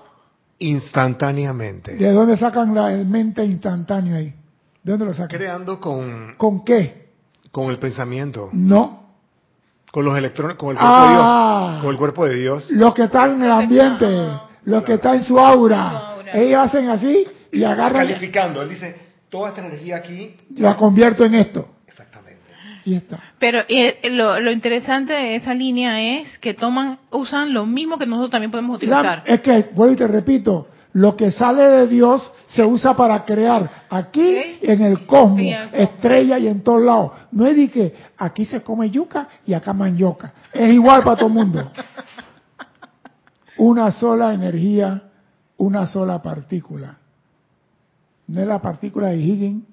Instantáneamente. 0.60 1.96
¿De 1.96 2.12
dónde 2.12 2.38
sacan 2.38 2.74
la 2.74 2.94
el 2.94 3.06
mente 3.06 3.44
instantáneo 3.46 4.16
ahí? 4.18 4.34
¿De 4.84 4.92
dónde 4.92 5.06
lo 5.06 5.14
sacan? 5.14 5.38
Creando 5.38 5.80
con, 5.80 6.36
¿Con 6.38 6.64
qué? 6.64 7.10
con 7.52 7.70
el 7.70 7.80
pensamiento, 7.80 8.50
No. 8.54 9.04
con 9.92 10.06
los 10.06 10.18
electrones, 10.18 10.58
con 10.58 10.70
el 10.72 10.78
cuerpo 10.78 10.96
Ah. 10.96 11.04
de 11.06 11.72
Dios. 11.74 11.82
Con 11.84 11.92
el 11.92 11.98
cuerpo 11.98 12.26
de 12.26 12.36
Dios. 12.36 12.72
Los 12.72 12.94
que 12.94 13.04
están 13.04 13.32
en 13.36 13.44
el 13.44 13.52
ambiente, 13.52 14.28
los 14.66 14.84
que 14.84 14.94
están 14.96 15.16
en 15.18 15.24
Su 15.24 15.40
aura. 15.40 16.16
ellos 16.34 16.60
hacen 16.62 16.90
así 16.90 17.26
y 17.52 17.64
agarran, 17.64 18.08
Calificando. 18.08 18.62
Él 18.62 18.70
dice, 18.70 18.96
toda 19.30 19.50
esta 19.50 19.62
energía 19.62 19.98
aquí. 19.98 20.36
la 20.58 20.76
convierto 20.76 21.24
en 21.26 21.36
esto. 21.36 21.68
Y 22.86 22.96
está. 22.96 23.20
Pero 23.40 23.60
eh, 23.70 24.00
lo, 24.12 24.40
lo 24.40 24.52
interesante 24.52 25.14
de 25.14 25.36
esa 25.36 25.54
línea 25.54 26.20
es 26.20 26.38
que 26.40 26.54
toman, 26.54 27.00
usan 27.12 27.54
lo 27.54 27.66
mismo 27.66 27.98
que 27.98 28.06
nosotros 28.06 28.32
también 28.32 28.52
podemos 28.52 28.72
La- 28.72 28.78
utilizar. 29.00 29.24
es 29.26 29.42
que, 29.42 29.70
vuelvo 29.74 29.94
y 29.94 29.98
te 29.98 30.08
repito, 30.08 30.68
lo 30.94 31.16
que 31.16 31.32
sale 31.32 31.64
de 31.64 31.88
Dios 31.88 32.32
se 32.48 32.64
usa 32.64 32.96
para 32.96 33.24
crear 33.26 33.86
aquí 33.90 34.38
en 34.62 34.82
el 34.82 35.06
cosmos, 35.06 35.40
el 35.40 35.56
cosmos. 35.56 35.70
estrella 35.80 36.38
y 36.40 36.48
en 36.48 36.62
todos 36.62 36.82
lados. 36.84 37.12
No 37.32 37.48
es 37.48 37.56
de 37.56 37.70
que 37.72 37.96
aquí 38.18 38.46
se 38.46 38.62
come 38.62 38.90
yuca 38.92 39.28
y 39.46 39.54
acá 39.54 39.74
mandioca. 39.74 40.34
Es 40.54 40.72
igual 40.72 41.04
para 41.04 41.16
todo 41.16 41.28
el 41.28 41.34
mundo. 41.34 41.72
Una 43.58 43.92
sola 43.92 44.34
energía, 44.34 45.04
una 45.58 45.88
sola 45.88 46.22
partícula. 46.22 46.98
No 48.28 48.42
es 48.42 48.48
la 48.48 48.62
partícula 48.62 49.10
de 49.10 49.18
Higgins 49.18 49.64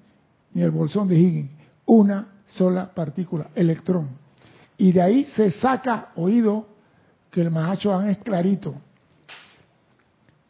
ni 0.53 0.61
el 0.61 0.71
bolsón 0.71 1.07
de 1.07 1.15
Higgins. 1.17 1.49
Una 1.85 2.27
sola 2.51 2.91
partícula, 2.93 3.47
electrón. 3.55 4.09
Y 4.77 4.91
de 4.91 5.01
ahí 5.01 5.25
se 5.25 5.51
saca, 5.51 6.09
oído, 6.15 6.67
que 7.29 7.41
el 7.41 7.51
Mahacho 7.51 7.99
es 8.01 8.17
clarito. 8.19 8.75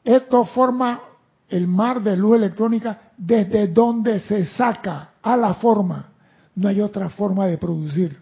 Esto 0.04 0.46
forma 0.46 1.02
el 1.48 1.68
mar 1.68 2.02
de 2.02 2.18
luz 2.18 2.38
electrónica 2.38 3.12
desde 3.18 3.68
donde 3.68 4.20
se 4.22 4.46
saca 4.46 5.12
a 5.22 5.38
la 5.38 5.54
forma. 5.56 6.12
No 6.56 6.68
hay 6.70 6.82
otra 6.82 7.10
forma 7.10 7.46
de 7.46 7.58
producir. 7.58 8.20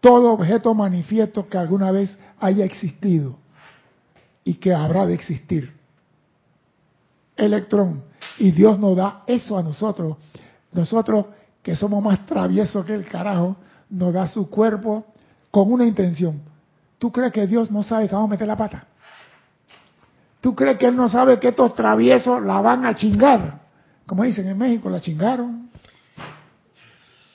Todo 0.00 0.32
objeto 0.32 0.72
manifiesto 0.74 1.48
que 1.48 1.58
alguna 1.58 1.90
vez 1.90 2.16
haya 2.38 2.64
existido 2.64 3.36
y 4.44 4.54
que 4.54 4.72
habrá 4.72 5.06
de 5.06 5.14
existir. 5.14 5.74
Electrón. 7.36 8.02
Y 8.38 8.50
Dios 8.52 8.78
nos 8.78 8.96
da 8.96 9.24
eso 9.26 9.58
a 9.58 9.62
nosotros. 9.62 10.16
Nosotros 10.72 11.26
que 11.62 11.76
somos 11.76 12.02
más 12.02 12.24
traviesos 12.26 12.84
que 12.84 12.94
el 12.94 13.04
carajo, 13.04 13.56
nos 13.90 14.12
da 14.12 14.28
su 14.28 14.48
cuerpo 14.48 15.04
con 15.50 15.72
una 15.72 15.84
intención. 15.84 16.40
¿Tú 16.98 17.10
crees 17.10 17.32
que 17.32 17.46
Dios 17.46 17.70
no 17.70 17.82
sabe 17.82 18.08
que 18.08 18.14
vamos 18.14 18.30
meter 18.30 18.46
la 18.46 18.56
pata? 18.56 18.86
¿Tú 20.40 20.54
crees 20.54 20.78
que 20.78 20.86
Él 20.86 20.96
no 20.96 21.08
sabe 21.08 21.38
que 21.38 21.48
estos 21.48 21.74
traviesos 21.74 22.42
la 22.42 22.60
van 22.60 22.86
a 22.86 22.94
chingar? 22.94 23.60
Como 24.06 24.24
dicen 24.24 24.48
en 24.48 24.56
México, 24.56 24.88
la 24.88 25.00
chingaron. 25.00 25.70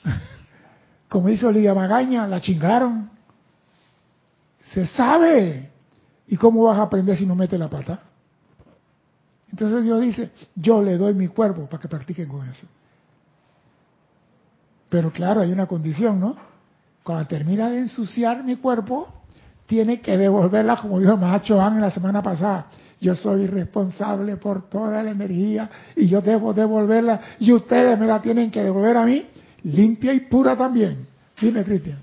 Como 1.08 1.28
hizo 1.28 1.50
Lidia 1.50 1.74
Magaña, 1.74 2.26
la 2.26 2.40
chingaron. 2.40 3.10
Se 4.72 4.86
sabe. 4.86 5.70
¿Y 6.26 6.36
cómo 6.36 6.64
vas 6.64 6.78
a 6.78 6.82
aprender 6.82 7.16
si 7.16 7.24
no 7.24 7.36
metes 7.36 7.58
la 7.58 7.68
pata? 7.68 8.02
Entonces 9.50 9.84
Dios 9.84 10.00
dice, 10.00 10.30
yo 10.56 10.82
le 10.82 10.96
doy 10.96 11.14
mi 11.14 11.28
cuerpo 11.28 11.66
para 11.66 11.80
que 11.80 11.88
practiquen 11.88 12.28
con 12.28 12.46
eso. 12.48 12.66
Pero 14.96 15.10
claro, 15.10 15.42
hay 15.42 15.52
una 15.52 15.66
condición, 15.66 16.18
¿no? 16.18 16.34
Cuando 17.02 17.26
termina 17.26 17.68
de 17.68 17.80
ensuciar 17.80 18.42
mi 18.42 18.56
cuerpo, 18.56 19.06
tiene 19.66 20.00
que 20.00 20.16
devolverla, 20.16 20.78
como 20.78 20.98
dijo 20.98 21.18
Mahacho 21.18 21.60
Han 21.60 21.82
la 21.82 21.90
semana 21.90 22.22
pasada. 22.22 22.68
Yo 22.98 23.14
soy 23.14 23.46
responsable 23.46 24.36
por 24.38 24.70
toda 24.70 25.02
la 25.02 25.10
energía 25.10 25.68
y 25.94 26.08
yo 26.08 26.22
debo 26.22 26.54
devolverla 26.54 27.20
y 27.38 27.52
ustedes 27.52 27.98
me 27.98 28.06
la 28.06 28.22
tienen 28.22 28.50
que 28.50 28.62
devolver 28.62 28.96
a 28.96 29.04
mí 29.04 29.26
limpia 29.64 30.14
y 30.14 30.20
pura 30.20 30.56
también. 30.56 31.06
Dime, 31.38 31.62
Cristian. 31.62 32.02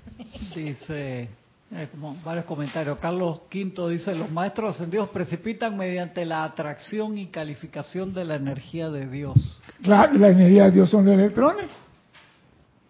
Dice, 0.54 1.28
eh, 1.72 1.88
como 1.90 2.14
varios 2.24 2.44
comentarios. 2.44 2.96
Carlos 3.00 3.40
V 3.52 3.90
dice, 3.90 4.14
los 4.14 4.30
maestros 4.30 4.76
ascendidos 4.76 5.08
precipitan 5.08 5.76
mediante 5.76 6.24
la 6.24 6.44
atracción 6.44 7.18
y 7.18 7.26
calificación 7.26 8.14
de 8.14 8.24
la 8.24 8.36
energía 8.36 8.88
de 8.88 9.08
Dios. 9.08 9.60
Claro, 9.82 10.12
la 10.16 10.28
energía 10.28 10.66
de 10.66 10.70
Dios 10.70 10.90
son 10.90 11.04
los 11.06 11.14
electrones. 11.14 11.66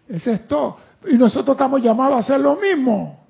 Es 0.07 0.47
todo. 0.47 0.77
Y 1.07 1.15
nosotros 1.15 1.55
estamos 1.55 1.81
llamados 1.81 2.17
a 2.17 2.19
hacer 2.19 2.39
lo 2.39 2.55
mismo 2.55 3.25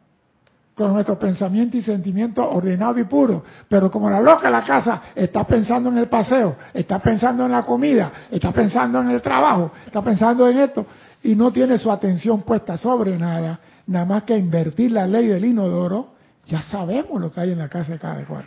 con 0.75 0.91
nuestro 0.93 1.17
pensamiento 1.17 1.77
y 1.77 1.81
sentimiento 1.81 2.47
ordenado 2.47 2.99
y 2.99 3.05
puro. 3.05 3.43
Pero 3.69 3.89
como 3.89 4.09
la 4.09 4.19
loca 4.19 4.47
de 4.47 4.51
la 4.51 4.63
casa 4.63 5.03
está 5.15 5.45
pensando 5.45 5.89
en 5.89 5.97
el 5.97 6.07
paseo, 6.07 6.57
está 6.73 6.99
pensando 6.99 7.45
en 7.45 7.51
la 7.51 7.63
comida, 7.63 8.11
está 8.29 8.51
pensando 8.51 8.99
en 8.99 9.09
el 9.09 9.21
trabajo, 9.21 9.71
está 9.85 10.01
pensando 10.01 10.47
en 10.49 10.57
esto, 10.57 10.85
y 11.23 11.33
no 11.33 11.51
tiene 11.51 11.79
su 11.79 11.89
atención 11.89 12.41
puesta 12.41 12.77
sobre 12.77 13.17
nada, 13.17 13.59
nada 13.87 14.05
más 14.05 14.23
que 14.23 14.37
invertir 14.37 14.91
la 14.91 15.07
ley 15.07 15.27
del 15.27 15.45
inodoro, 15.45 16.13
ya 16.45 16.61
sabemos 16.61 17.21
lo 17.21 17.31
que 17.31 17.39
hay 17.39 17.51
en 17.53 17.59
la 17.59 17.69
casa 17.69 17.93
de 17.93 17.99
cada 17.99 18.23
cual. 18.25 18.45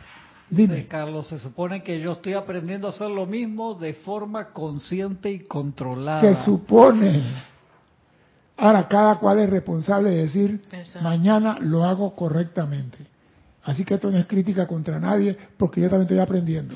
Dime. 0.51 0.87
Carlos, 0.87 1.29
se 1.29 1.39
supone 1.39 1.83
que 1.83 2.01
yo 2.01 2.13
estoy 2.13 2.35
aprendiendo 2.35 2.87
a 2.87 2.91
hacer 2.91 3.11
lo 3.11 3.27
mismo 3.27 3.75
de 3.75 3.95
forma 3.95 4.53
consciente 4.53 5.31
y 5.31 5.41
controlada. 5.41 6.21
Se 6.21 6.43
supone. 6.43 7.23
Ahora, 8.59 8.89
cada 8.89 9.21
cual 9.21 9.39
es 9.39 9.49
responsable 9.49 10.11
de 10.11 10.23
decir, 10.23 10.61
Exacto. 10.73 11.01
mañana 11.01 11.59
lo 11.61 11.85
hago 11.85 12.15
correctamente. 12.17 12.99
Así 13.63 13.85
que 13.85 13.95
esto 13.95 14.11
no 14.11 14.19
es 14.19 14.27
crítica 14.27 14.67
contra 14.67 14.99
nadie, 14.99 15.37
porque 15.57 15.81
yo 15.81 15.89
también 15.89 16.03
estoy 16.03 16.19
aprendiendo. 16.19 16.75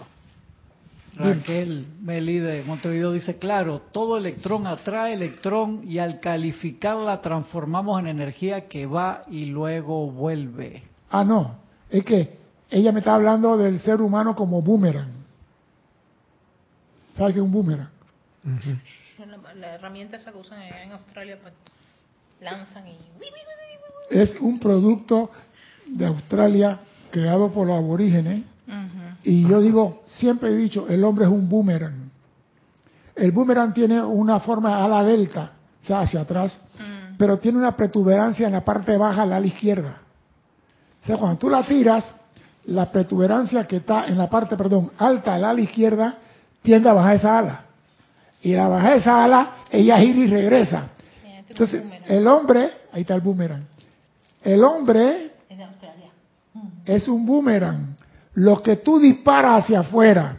Raquel 1.15 1.87
Meli 2.01 2.39
de 2.39 2.63
Montevideo 2.63 3.13
dice, 3.13 3.37
claro, 3.39 3.83
todo 3.93 4.17
electrón 4.17 4.67
atrae 4.67 5.15
electrón 5.15 5.81
y 5.85 5.99
al 5.99 6.21
calificarla 6.21 7.21
transformamos 7.21 7.99
en 8.01 8.07
energía 8.07 8.63
que 8.63 8.87
va 8.87 9.25
y 9.29 9.47
luego 9.47 10.11
vuelve. 10.11 10.85
Ah, 11.11 11.25
no, 11.25 11.57
es 11.91 12.05
que 12.05 12.39
ella 12.71 12.93
me 12.93 13.01
está 13.01 13.15
hablando 13.15 13.57
del 13.59 13.79
ser 13.81 14.01
humano 14.01 14.35
como 14.35 14.63
boomerang. 14.63 15.11
¿Sabe 17.17 17.35
qué 17.35 17.39
es 17.41 17.45
un 17.45 17.53
boomerang? 17.53 17.91
La, 19.55 19.69
la 19.69 19.75
herramienta 19.75 20.17
esa 20.17 20.33
que 20.33 20.39
usan 20.39 20.61
allá 20.61 20.83
en 20.83 20.93
Australia, 20.93 21.39
pues 21.41 21.55
lanzan 22.41 22.89
y... 22.89 22.99
Es 24.11 24.35
un 24.41 24.59
producto 24.59 25.31
de 25.87 26.07
Australia 26.07 26.81
creado 27.11 27.51
por 27.51 27.67
los 27.67 27.77
aborígenes. 27.77 28.45
Y 29.23 29.47
yo 29.47 29.61
digo, 29.61 30.03
siempre 30.07 30.51
he 30.51 30.57
dicho, 30.57 30.89
el 30.89 31.05
hombre 31.05 31.25
es 31.27 31.31
un 31.31 31.49
boomerang. 31.49 32.11
El 33.15 33.31
boomerang 33.31 33.73
tiene 33.73 34.03
una 34.03 34.41
forma 34.41 34.83
a 34.85 34.89
la 34.89 35.05
delta, 35.05 35.53
o 35.83 35.87
sea, 35.87 36.01
hacia 36.01 36.23
atrás, 36.23 36.59
Mm. 36.79 37.17
pero 37.19 37.39
tiene 37.39 37.59
una 37.59 37.77
protuberancia 37.77 38.47
en 38.47 38.53
la 38.55 38.65
parte 38.65 38.97
baja, 38.97 39.23
al 39.23 39.33
ala 39.33 39.47
izquierda. 39.47 39.99
O 41.03 41.07
sea, 41.07 41.17
cuando 41.17 41.39
tú 41.39 41.51
la 41.51 41.63
tiras, 41.65 42.15
la 42.65 42.91
protuberancia 42.91 43.67
que 43.67 43.77
está 43.77 44.07
en 44.07 44.17
la 44.17 44.31
parte, 44.31 44.57
perdón, 44.57 44.93
alta 44.99 45.35
al 45.35 45.45
ala 45.45 45.61
izquierda, 45.61 46.19
tiende 46.63 46.89
a 46.89 46.93
bajar 46.95 47.17
esa 47.17 47.39
ala. 47.39 47.65
Y 48.43 48.53
la 48.55 48.69
baja 48.69 48.95
esa 48.97 49.25
ala, 49.25 49.57
ella 49.71 49.99
gira 49.99 50.19
y 50.21 50.27
regresa. 50.27 50.91
Entonces, 51.49 51.83
boomerang. 51.83 52.13
el 52.13 52.27
hombre, 52.27 52.71
ahí 52.93 53.01
está 53.03 53.15
el 53.15 53.21
boomerang. 53.21 53.65
El 54.43 54.65
hombre 54.65 55.33
Es 55.49 55.57
de 55.59 55.65
Australia. 55.65 56.11
es 56.85 57.09
un 57.09 57.25
boomerang. 57.27 57.97
Lo 58.35 58.63
que 58.63 58.77
tú 58.77 58.99
disparas 58.99 59.65
hacia 59.65 59.81
afuera 59.81 60.39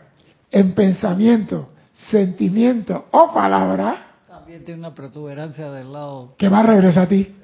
en 0.52 0.74
pensamiento, 0.74 1.70
sentimiento 1.94 3.06
o 3.12 3.34
palabra, 3.34 4.08
También 4.28 4.66
tiene 4.66 4.80
una 4.80 4.94
protuberancia 4.94 5.72
del 5.72 5.94
lado. 5.94 6.36
que 6.38 6.50
va 6.50 6.60
a 6.60 6.64
regresar 6.64 7.04
a 7.04 7.08
ti. 7.08 7.36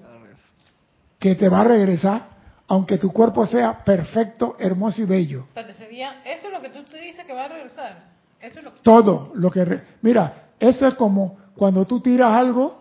Que 1.20 1.36
te 1.36 1.50
va 1.50 1.62
a 1.62 1.64
regresar, 1.66 2.28
aunque 2.68 2.98
tu 2.98 3.12
cuerpo 3.12 3.46
sea 3.46 3.84
perfecto, 3.84 4.56
hermoso 4.60 5.02
y 5.02 5.06
bello. 5.06 5.48
Sería, 5.78 6.22
eso 6.26 6.48
es 6.48 6.54
lo 6.54 6.62
que 6.62 6.70
tú 6.70 6.84
te 6.84 6.98
dices 7.00 7.26
que 7.26 7.34
va 7.34 7.46
a 7.46 7.48
regresar. 7.50 8.04
Eso 8.42 8.60
es 8.60 8.66
lo 8.66 8.74
que... 8.74 8.82
Todo 8.82 9.32
lo 9.36 9.52
que... 9.52 9.66
re- 9.66 9.84
Mira, 10.02 10.46
eso 10.60 10.88
es 10.88 10.94
como 10.96 11.38
cuando 11.56 11.86
tú 11.86 12.00
tiras 12.00 12.32
algo 12.34 12.80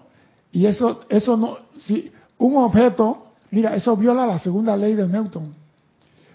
y 0.53 0.67
eso, 0.67 1.01
eso 1.09 1.37
no... 1.37 1.59
Si 1.81 2.11
un 2.39 2.57
objeto, 2.57 3.33
mira, 3.51 3.75
eso 3.75 3.97
viola 3.97 4.27
la 4.27 4.39
segunda 4.39 4.77
ley 4.77 4.95
de 4.95 5.07
Newton. 5.07 5.55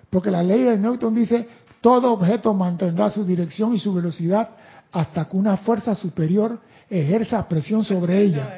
Porque 0.09 0.29
la 0.29 0.43
ley 0.43 0.63
de 0.63 0.77
Newton 0.77 1.15
dice, 1.15 1.47
todo 1.81 2.13
objeto 2.13 2.53
mantendrá 2.53 3.09
su 3.09 3.25
dirección 3.25 3.73
y 3.73 3.79
su 3.79 3.93
velocidad 3.93 4.49
hasta 4.91 5.25
que 5.25 5.37
una 5.37 5.57
fuerza 5.57 5.95
superior 5.95 6.59
ejerza 6.89 7.47
presión 7.47 7.83
sobre 7.83 8.21
ella. 8.21 8.49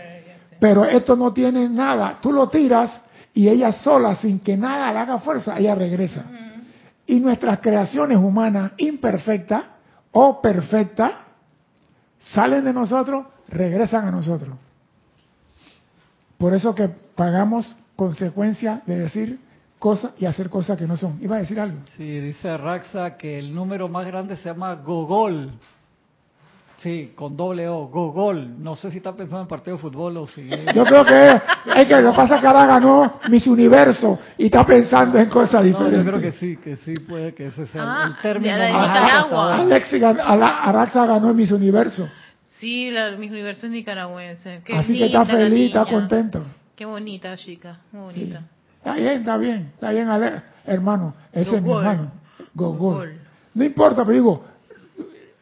Pero 0.59 0.85
esto 0.85 1.15
no 1.15 1.31
tiene 1.33 1.69
nada. 1.69 2.19
Tú 2.21 2.31
lo 2.31 2.49
tiras 2.49 3.01
y 3.33 3.47
ella 3.47 3.71
sola, 3.71 4.15
sin 4.15 4.39
que 4.39 4.57
nada 4.57 4.91
le 4.91 4.99
haga 4.99 5.19
fuerza, 5.19 5.57
ella 5.57 5.75
regresa. 5.75 6.25
Y 7.05 7.19
nuestras 7.19 7.59
creaciones 7.59 8.17
humanas 8.17 8.71
imperfectas 8.77 9.63
o 10.11 10.41
perfectas 10.41 11.11
salen 12.33 12.63
de 12.63 12.73
nosotros, 12.73 13.25
regresan 13.47 14.07
a 14.07 14.11
nosotros. 14.11 14.55
Por 16.37 16.53
eso 16.53 16.75
que 16.75 16.89
pagamos 17.15 17.75
consecuencia 17.95 18.81
de 18.85 18.99
decir 18.99 19.39
cosas 19.79 20.11
y 20.17 20.25
hacer 20.25 20.49
cosas 20.49 20.77
que 20.77 20.87
no 20.87 20.97
son. 20.97 21.17
Iba 21.21 21.37
a 21.37 21.39
decir 21.39 21.59
algo. 21.59 21.77
Sí, 21.95 22.19
dice 22.19 22.57
Raxa 22.57 23.17
que 23.17 23.39
el 23.39 23.53
número 23.53 23.87
más 23.87 24.05
grande 24.07 24.35
se 24.35 24.49
llama 24.49 24.73
Gogol. 24.75 25.51
Sí, 26.85 27.13
con 27.15 27.35
doble 27.35 27.67
O, 27.67 27.87
Gogol. 27.87 28.61
No 28.63 28.75
sé 28.75 28.91
si 28.91 28.97
está 28.97 29.11
pensando 29.13 29.41
en 29.41 29.47
partido 29.47 29.75
de 29.75 29.81
fútbol 29.81 30.17
o 30.17 30.27
si... 30.27 30.47
Yo 30.47 30.83
creo 30.85 31.03
que 31.03 31.27
es, 31.29 31.41
es 31.77 31.87
que 31.87 31.99
lo 31.99 32.11
que 32.11 32.15
pasa 32.15 32.35
es 32.35 32.41
que 32.41 32.45
ahora 32.47 32.67
ganó 32.67 33.13
Miss 33.27 33.47
Universo 33.47 34.19
y 34.37 34.45
está 34.45 34.63
pensando 34.63 35.17
en 35.17 35.27
cosas 35.27 35.61
No, 35.63 35.67
diferentes. 35.67 36.05
yo 36.05 36.11
creo 36.11 36.21
que 36.21 36.31
sí, 36.33 36.57
que 36.57 36.75
sí 36.77 36.93
puede 36.99 37.33
que 37.33 37.47
ese 37.47 37.65
sea 37.65 37.81
Ah, 37.83 38.05
el 38.09 38.21
término 38.21 38.55
de 38.55 38.67
Nicaragua. 38.67 39.55
Alexi 39.61 39.99
Araxa 40.03 41.07
ganó 41.07 41.33
Miss 41.33 41.51
Universo. 41.51 42.07
Sí, 42.59 42.91
la, 42.91 43.09
mis 43.17 43.31
universos 43.31 43.67
nicaragüenses. 43.71 44.63
Qué 44.63 44.75
Así 44.77 44.95
que 44.95 45.07
está 45.07 45.25
feliz, 45.25 45.67
está 45.75 45.85
contento. 45.85 46.43
Qué 46.75 46.85
bonita 46.85 47.35
chica, 47.35 47.79
muy 47.91 48.13
Sí. 48.13 48.19
bonita. 48.19 48.41
Está 48.77 48.93
bien, 48.93 49.11
está 49.21 49.37
bien, 49.37 49.71
está 49.73 49.89
bien, 49.89 50.07
Ale- 50.07 50.43
hermano. 50.67 51.15
Ese 51.33 51.55
es 51.55 51.63
mi 51.63 51.71
hermano. 51.71 52.11
Gogol. 52.53 52.77
Gogol. 52.77 53.19
No 53.55 53.63
importa, 53.63 54.03
pero 54.05 54.11
digo, 54.11 54.45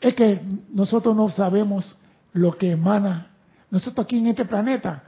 es 0.03 0.15
que 0.15 0.41
nosotros 0.73 1.15
no 1.15 1.29
sabemos 1.29 1.97
lo 2.33 2.57
que 2.57 2.71
emana. 2.71 3.27
Nosotros 3.71 4.05
aquí 4.05 4.17
en 4.19 4.27
este 4.27 4.43
planeta 4.43 5.03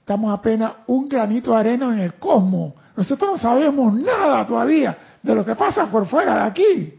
estamos 0.00 0.36
apenas 0.36 0.72
un 0.88 1.08
granito 1.08 1.52
de 1.52 1.56
arena 1.58 1.92
en 1.92 2.00
el 2.00 2.14
cosmos. 2.14 2.74
Nosotros 2.96 3.30
no 3.30 3.38
sabemos 3.38 3.94
nada 3.94 4.44
todavía 4.44 4.98
de 5.22 5.34
lo 5.36 5.44
que 5.44 5.54
pasa 5.54 5.86
por 5.86 6.06
fuera 6.08 6.34
de 6.34 6.40
aquí. 6.40 6.94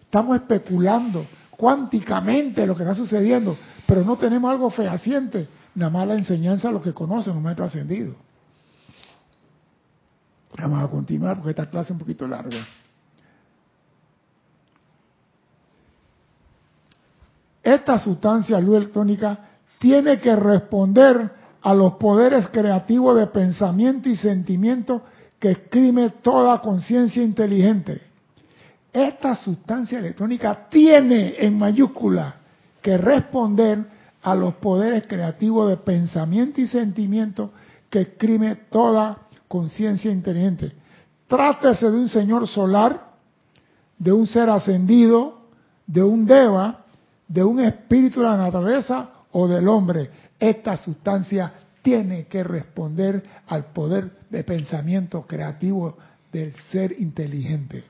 Estamos 0.00 0.36
especulando 0.36 1.26
cuánticamente 1.50 2.66
lo 2.66 2.74
que 2.74 2.82
está 2.82 2.94
sucediendo, 2.94 3.58
pero 3.86 4.02
no 4.02 4.16
tenemos 4.16 4.50
algo 4.50 4.70
fehaciente, 4.70 5.48
nada 5.74 5.90
más 5.90 6.08
la 6.08 6.14
enseñanza 6.14 6.68
de 6.68 6.74
lo 6.74 6.82
que 6.82 6.94
conocen 6.94 7.34
los 7.34 7.42
maestros 7.42 7.68
ascendidos. 7.68 8.16
Vamos 10.58 10.82
a 10.82 10.88
continuar 10.88 11.36
porque 11.36 11.50
esta 11.50 11.68
clase 11.68 11.88
es 11.88 11.90
un 11.90 11.98
poquito 11.98 12.26
larga. 12.26 12.66
Esta 17.66 17.98
sustancia 17.98 18.60
luz 18.60 18.76
electrónica 18.76 19.40
tiene 19.80 20.20
que 20.20 20.36
responder 20.36 21.32
a 21.62 21.74
los 21.74 21.94
poderes 21.94 22.46
creativos 22.46 23.18
de 23.18 23.26
pensamiento 23.26 24.08
y 24.08 24.14
sentimiento 24.14 25.02
que 25.40 25.50
exprime 25.50 26.10
toda 26.22 26.60
conciencia 26.60 27.24
inteligente. 27.24 28.00
Esta 28.92 29.34
sustancia 29.34 29.98
electrónica 29.98 30.68
tiene 30.70 31.34
en 31.40 31.58
mayúscula 31.58 32.36
que 32.80 32.96
responder 32.98 33.84
a 34.22 34.36
los 34.36 34.54
poderes 34.54 35.02
creativos 35.08 35.68
de 35.68 35.76
pensamiento 35.76 36.60
y 36.60 36.68
sentimiento 36.68 37.50
que 37.90 38.02
exprime 38.02 38.54
toda 38.70 39.22
conciencia 39.48 40.12
inteligente. 40.12 40.70
Trátese 41.26 41.90
de 41.90 41.96
un 41.96 42.08
señor 42.08 42.46
solar, 42.46 43.08
de 43.98 44.12
un 44.12 44.28
ser 44.28 44.50
ascendido, 44.50 45.40
de 45.84 46.04
un 46.04 46.26
deva, 46.26 46.85
de 47.28 47.42
un 47.42 47.60
espíritu 47.60 48.20
de 48.20 48.26
la 48.26 48.36
naturaleza 48.36 49.10
o 49.32 49.48
del 49.48 49.68
hombre. 49.68 50.10
Esta 50.38 50.76
sustancia 50.76 51.52
tiene 51.82 52.26
que 52.26 52.42
responder 52.42 53.22
al 53.46 53.66
poder 53.66 54.10
de 54.30 54.44
pensamiento 54.44 55.22
creativo 55.22 55.96
del 56.32 56.54
ser 56.70 56.94
inteligente. 57.00 57.84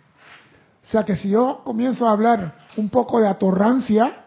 O 0.85 0.89
sea 0.89 1.05
que 1.05 1.17
si 1.17 1.31
yo 1.31 1.63
comienzo 1.65 2.07
a 2.07 2.13
hablar 2.13 2.55
un 2.77 2.89
poco 2.89 3.21
de 3.21 3.27
atorrancia, 3.27 4.25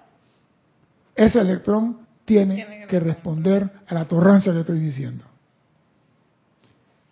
ese 1.16 1.40
electrón 1.40 2.00
tiene, 2.26 2.86
que 2.88 3.00
responder 3.00 3.70
a 3.88 3.94
la 3.94 4.02
atorrancia 4.02 4.52
que 4.52 4.62
estoy 4.62 4.80
diciendo. 4.80 5.24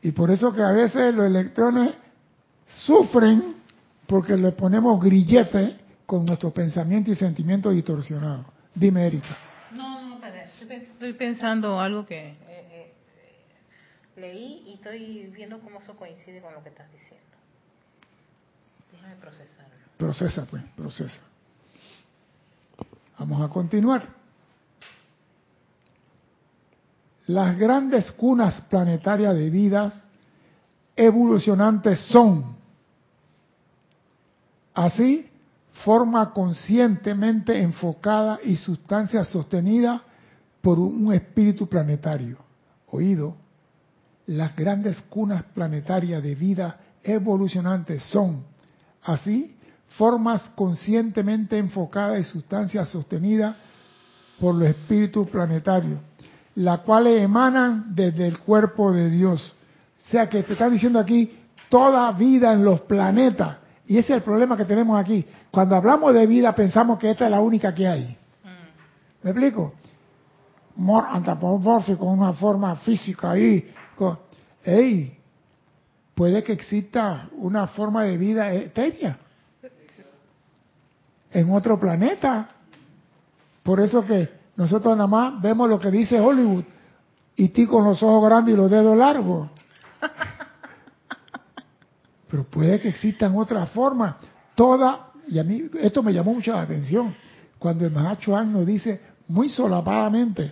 Y 0.01 0.11
por 0.11 0.31
eso 0.31 0.53
que 0.53 0.61
a 0.61 0.71
veces 0.71 1.13
los 1.13 1.25
electrones 1.25 1.93
sufren 2.85 3.55
porque 4.05 4.35
le 4.35 4.51
ponemos 4.51 4.99
grillete 5.01 5.77
con 6.07 6.25
nuestro 6.25 6.51
pensamiento 6.51 7.11
y 7.11 7.15
sentimiento 7.15 7.69
distorsionado. 7.69 8.45
Dime, 8.73 9.05
Erika. 9.05 9.37
No, 9.73 10.17
no, 10.19 10.25
estoy, 10.25 10.67
pens- 10.67 10.83
estoy 10.83 11.13
pensando 11.13 11.79
algo 11.79 12.05
que 12.05 12.29
eh, 12.29 12.37
eh, 12.47 12.93
leí 14.15 14.63
y 14.67 14.73
estoy 14.75 15.27
viendo 15.35 15.59
cómo 15.59 15.81
eso 15.81 15.95
coincide 15.97 16.41
con 16.41 16.53
lo 16.53 16.63
que 16.63 16.69
estás 16.69 16.89
diciendo. 16.93 17.27
Déjame 18.93 19.15
procesarlo. 19.17 19.75
Procesa, 19.97 20.45
pues, 20.49 20.63
procesa. 20.77 21.21
Vamos 23.19 23.41
a 23.41 23.49
continuar. 23.49 24.07
Las 27.25 27.57
grandes 27.57 28.09
cunas 28.13 28.61
planetarias 28.61 29.35
de 29.35 29.49
vidas 29.49 30.03
evolucionantes 30.95 31.99
son, 32.07 32.55
así, 34.73 35.29
forma 35.83 36.33
conscientemente 36.33 37.61
enfocada 37.61 38.39
y 38.43 38.55
sustancia 38.55 39.23
sostenida 39.25 40.01
por 40.61 40.79
un 40.79 41.13
espíritu 41.13 41.67
planetario. 41.67 42.37
Oído, 42.91 43.35
las 44.27 44.55
grandes 44.55 45.01
cunas 45.03 45.43
planetarias 45.43 46.21
de 46.21 46.35
vida 46.35 46.79
evolucionantes 47.03 48.03
son, 48.03 48.43
así, 49.03 49.55
formas 49.89 50.41
conscientemente 50.55 51.57
enfocadas 51.57 52.19
y 52.19 52.23
sustancias 52.23 52.89
sostenidas 52.89 53.55
por 54.39 54.55
los 54.55 54.67
espíritus 54.67 55.27
planetarios, 55.29 55.99
las 56.55 56.79
cuales 56.81 57.21
emanan 57.21 57.95
desde 57.95 58.27
el 58.27 58.39
cuerpo 58.39 58.91
de 58.91 59.09
Dios. 59.09 59.55
O 60.05 60.11
sea 60.11 60.27
que 60.27 60.43
te 60.43 60.53
están 60.53 60.71
diciendo 60.71 60.99
aquí 60.99 61.31
toda 61.69 62.11
vida 62.11 62.53
en 62.53 62.63
los 62.63 62.81
planetas. 62.81 63.57
Y 63.87 63.97
ese 63.97 64.13
es 64.13 64.17
el 64.17 64.23
problema 64.23 64.57
que 64.57 64.65
tenemos 64.65 64.99
aquí. 64.99 65.25
Cuando 65.49 65.75
hablamos 65.75 66.13
de 66.13 66.27
vida 66.27 66.53
pensamos 66.53 66.99
que 66.99 67.09
esta 67.11 67.25
es 67.25 67.31
la 67.31 67.39
única 67.39 67.73
que 67.73 67.87
hay. 67.87 68.17
¿Me 69.23 69.31
explico? 69.31 69.73
More 70.75 71.07
antropomórfico, 71.09 72.05
una 72.05 72.33
forma 72.33 72.75
física 72.77 73.31
ahí. 73.31 73.71
con- 73.95 74.19
¡Ey! 74.63 75.17
Puede 76.13 76.43
que 76.43 76.51
exista 76.53 77.29
una 77.37 77.67
forma 77.67 78.03
de 78.03 78.17
vida 78.17 78.51
etérea 78.53 79.17
en 81.31 81.51
otro 81.51 81.79
planeta. 81.79 82.49
Por 83.63 83.79
eso 83.79 84.03
que 84.03 84.29
nosotros 84.55 84.95
nada 84.97 85.07
más 85.07 85.41
vemos 85.41 85.69
lo 85.69 85.79
que 85.79 85.91
dice 85.91 86.19
Hollywood 86.19 86.63
y 87.35 87.49
ti 87.49 87.67
con 87.67 87.83
los 87.83 88.01
ojos 88.03 88.27
grandes 88.29 88.53
y 88.53 88.57
los 88.57 88.69
dedos 88.69 88.97
largos. 88.97 89.49
Pero 92.29 92.43
puede 92.43 92.79
que 92.79 92.89
existan 92.89 93.35
otras 93.37 93.69
formas. 93.69 94.15
Toda, 94.55 95.11
y 95.27 95.39
a 95.39 95.43
mí 95.43 95.63
esto 95.79 96.03
me 96.03 96.13
llamó 96.13 96.33
mucho 96.33 96.51
la 96.51 96.61
atención, 96.61 97.15
cuando 97.59 97.85
el 97.85 97.91
Mahachuan 97.91 98.51
nos 98.51 98.65
dice 98.65 99.01
muy 99.27 99.49
solapadamente, 99.49 100.51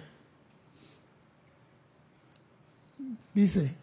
dice, 3.34 3.76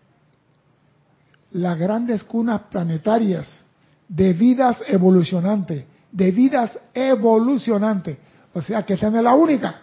las 1.53 1.79
grandes 1.79 2.25
cunas 2.25 2.63
planetarias 2.63 3.65
de 4.09 4.33
vidas 4.33 4.79
evolucionantes, 4.87 5.85
de 6.11 6.31
vidas 6.31 6.79
evolucionantes. 6.95 8.19
O 8.55 8.61
sea 8.61 8.83
que 8.85 8.95
esta 8.95 9.09
es 9.09 9.15
la 9.15 9.35
única. 9.35 9.83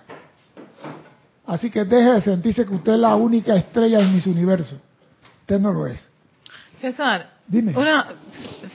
Así 1.45 1.71
que 1.71 1.83
deje 1.83 2.11
de 2.11 2.21
sentirse 2.21 2.65
que 2.65 2.75
usted 2.75 2.93
es 2.93 2.99
la 2.99 3.15
única 3.15 3.55
estrella 3.55 3.99
en 4.01 4.13
mis 4.13 4.27
universos. 4.27 4.79
Usted 5.41 5.59
no 5.59 5.71
lo 5.71 5.87
es. 5.87 6.07
César, 6.79 7.38
Dime. 7.49 7.75
Una, 7.75 8.07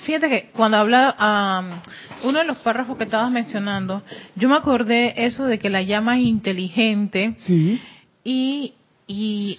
fíjate 0.05 0.29
que 0.29 0.51
cuando 0.53 0.77
habla 0.79 1.15
am, 1.17 1.81
uno 2.25 2.41
de 2.41 2.45
los 2.45 2.59
párrafos 2.59 2.99
que 2.99 3.05
estabas 3.05 3.31
mencionando, 3.31 4.03
yo 4.35 4.49
me 4.49 4.57
acordé 4.57 5.25
eso 5.25 5.47
de 5.47 5.61
que 5.61 5.71
la 5.71 5.83
llama 5.83 6.19
es 6.19 6.27
inteligente 6.27 7.35
Sí, 7.39 7.81
y, 8.25 8.75
y, 9.07 9.59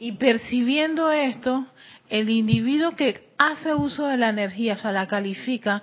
y 0.00 0.12
percibiendo 0.12 1.12
esto, 1.12 1.64
el 2.08 2.28
individuo 2.28 2.96
que 2.96 3.28
hace 3.38 3.72
uso 3.72 4.06
de 4.06 4.16
la 4.16 4.30
energía, 4.30 4.74
o 4.74 4.78
sea, 4.78 4.90
la 4.90 5.06
califica, 5.06 5.82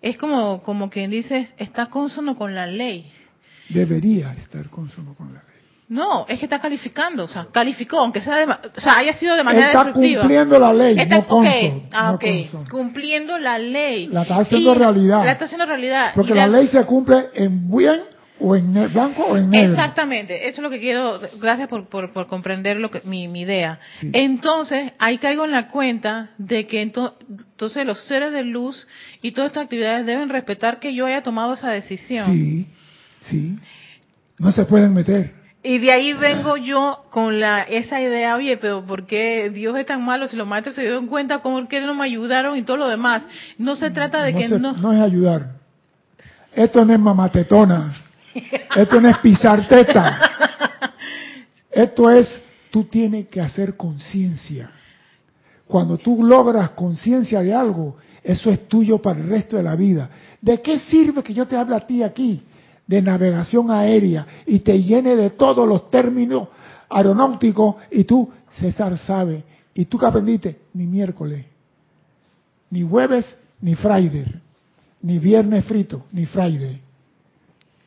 es 0.00 0.18
como, 0.18 0.62
como 0.64 0.90
quien 0.90 1.10
dice, 1.12 1.50
está 1.56 1.86
consono 1.86 2.34
con 2.34 2.54
la 2.54 2.66
ley. 2.66 3.10
debería 3.68 4.32
estar 4.32 4.68
consono 4.70 5.14
con 5.14 5.32
la 5.32 5.40
ley. 5.40 5.51
No, 5.88 6.24
es 6.26 6.38
que 6.38 6.46
está 6.46 6.58
calificando, 6.58 7.24
o 7.24 7.28
sea, 7.28 7.48
calificó, 7.52 7.98
aunque 7.98 8.20
sea 8.22 8.36
de, 8.36 8.44
o 8.44 8.80
sea, 8.80 8.96
haya 8.96 9.12
sido 9.14 9.36
de 9.36 9.44
manera 9.44 9.66
Está 9.66 9.84
destructiva. 9.84 10.22
cumpliendo 10.22 10.58
la 10.58 10.72
ley, 10.72 10.96
Está- 10.98 11.16
no 11.18 11.26
conso, 11.26 11.50
ok, 11.50 11.82
ah, 11.92 12.06
no 12.08 12.14
ok, 12.14 12.20
conso. 12.24 12.64
cumpliendo 12.70 13.38
la 13.38 13.58
ley. 13.58 14.06
La 14.06 14.22
está 14.22 14.36
haciendo 14.36 14.74
Y 14.74 14.78
realidad. 14.78 15.24
La 15.24 15.32
está 15.32 15.44
haciendo 15.44 15.66
realidad. 15.66 16.12
Porque 16.14 16.34
la 16.34 16.46
ley 16.46 16.68
se 16.68 16.82
cumple 16.86 17.26
en 17.34 17.70
bien 17.76 18.00
o 18.40 18.56
en 18.56 18.72
blanco 18.92 19.22
o 19.24 19.36
en 19.36 19.50
negro. 19.50 19.70
Exactamente, 19.72 20.48
eso 20.48 20.56
es 20.56 20.62
lo 20.62 20.70
que 20.70 20.80
quiero, 20.80 21.20
gracias 21.40 21.68
por, 21.68 21.86
por, 21.88 22.12
por 22.12 22.26
comprender 22.26 22.78
lo 22.78 22.90
que, 22.90 23.02
mi, 23.04 23.28
mi 23.28 23.42
idea. 23.42 23.78
Sí. 24.00 24.10
Entonces, 24.14 24.92
ahí 24.98 25.18
caigo 25.18 25.44
en 25.44 25.50
la 25.50 25.68
cuenta 25.68 26.30
de 26.38 26.66
que 26.66 26.82
ento- 26.82 27.14
entonces 27.28 27.84
los 27.84 28.00
seres 28.06 28.32
de 28.32 28.44
luz 28.44 28.86
y 29.20 29.32
todas 29.32 29.48
estas 29.50 29.64
actividades 29.64 30.06
deben 30.06 30.30
respetar 30.30 30.78
que 30.80 30.94
yo 30.94 31.04
haya 31.06 31.22
tomado 31.22 31.52
esa 31.52 31.70
decisión. 31.70 32.26
Sí, 32.32 32.66
sí. 33.20 33.58
No 34.38 34.50
se 34.52 34.64
pueden 34.64 34.94
meter. 34.94 35.41
Y 35.64 35.78
de 35.78 35.92
ahí 35.92 36.12
vengo 36.12 36.56
yo 36.56 37.04
con 37.10 37.38
la 37.38 37.62
esa 37.62 38.00
idea, 38.00 38.34
oye, 38.34 38.56
pero 38.56 38.84
¿por 38.84 39.06
qué 39.06 39.48
Dios 39.50 39.76
es 39.78 39.86
tan 39.86 40.04
malo 40.04 40.26
si 40.26 40.36
los 40.36 40.46
maestros 40.46 40.74
se 40.74 40.82
dieron 40.82 41.06
cuenta 41.06 41.38
cómo 41.38 41.68
que 41.68 41.80
no 41.80 41.94
me 41.94 42.04
ayudaron 42.04 42.56
y 42.56 42.62
todo 42.62 42.78
lo 42.78 42.88
demás? 42.88 43.22
No 43.58 43.76
se 43.76 43.90
trata 43.90 44.24
de 44.24 44.34
que 44.34 44.48
se- 44.48 44.58
no... 44.58 44.72
no 44.72 44.92
es 44.92 45.00
ayudar. 45.00 45.52
Esto 46.52 46.84
no 46.84 46.92
es 46.92 46.98
mamatetona. 46.98 47.94
Esto 48.76 49.00
no 49.00 49.08
es 49.08 49.18
pisar 49.18 49.68
teta. 49.68 50.30
Esto 51.70 52.10
es, 52.10 52.42
tú 52.70 52.84
tienes 52.84 53.28
que 53.28 53.40
hacer 53.40 53.76
conciencia. 53.76 54.68
Cuando 55.68 55.96
tú 55.96 56.24
logras 56.24 56.70
conciencia 56.70 57.40
de 57.40 57.54
algo, 57.54 57.96
eso 58.24 58.50
es 58.50 58.68
tuyo 58.68 59.00
para 59.00 59.20
el 59.20 59.28
resto 59.28 59.56
de 59.56 59.62
la 59.62 59.76
vida. 59.76 60.10
¿De 60.40 60.60
qué 60.60 60.78
sirve 60.80 61.22
que 61.22 61.32
yo 61.32 61.46
te 61.46 61.56
hable 61.56 61.76
a 61.76 61.86
ti 61.86 62.02
aquí 62.02 62.42
de 62.86 63.02
navegación 63.02 63.70
aérea 63.70 64.26
y 64.46 64.60
te 64.60 64.82
llene 64.82 65.16
de 65.16 65.30
todos 65.30 65.68
los 65.68 65.90
términos 65.90 66.48
aeronáuticos 66.88 67.76
y 67.90 68.04
tú, 68.04 68.30
César 68.58 68.96
sabe, 68.98 69.44
y 69.74 69.86
tú 69.86 69.98
que 69.98 70.06
aprendiste, 70.06 70.60
ni 70.74 70.86
miércoles, 70.86 71.44
ni 72.70 72.82
jueves, 72.82 73.24
ni 73.60 73.74
Friday, 73.74 74.26
ni 75.02 75.18
viernes 75.18 75.64
frito, 75.64 76.04
ni 76.12 76.26
Friday. 76.26 76.80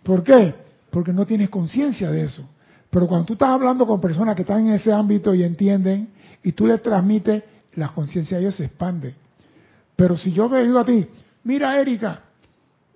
¿Por 0.03 0.23
qué? 0.23 0.53
Porque 0.89 1.13
no 1.13 1.25
tienes 1.25 1.49
conciencia 1.49 2.11
de 2.11 2.25
eso. 2.25 2.47
Pero 2.89 3.07
cuando 3.07 3.25
tú 3.25 3.33
estás 3.33 3.49
hablando 3.49 3.85
con 3.85 3.99
personas 3.99 4.35
que 4.35 4.43
están 4.43 4.67
en 4.67 4.73
ese 4.73 4.91
ámbito 4.91 5.33
y 5.33 5.43
entienden, 5.43 6.09
y 6.43 6.51
tú 6.51 6.67
les 6.67 6.81
transmites, 6.81 7.43
la 7.73 7.89
conciencia 7.89 8.37
de 8.37 8.43
ellos 8.43 8.55
se 8.55 8.65
expande. 8.65 9.15
Pero 9.95 10.17
si 10.17 10.31
yo 10.31 10.47
me 10.47 10.63
digo 10.63 10.79
a 10.79 10.85
ti, 10.85 11.07
mira 11.43 11.79
Erika, 11.79 12.21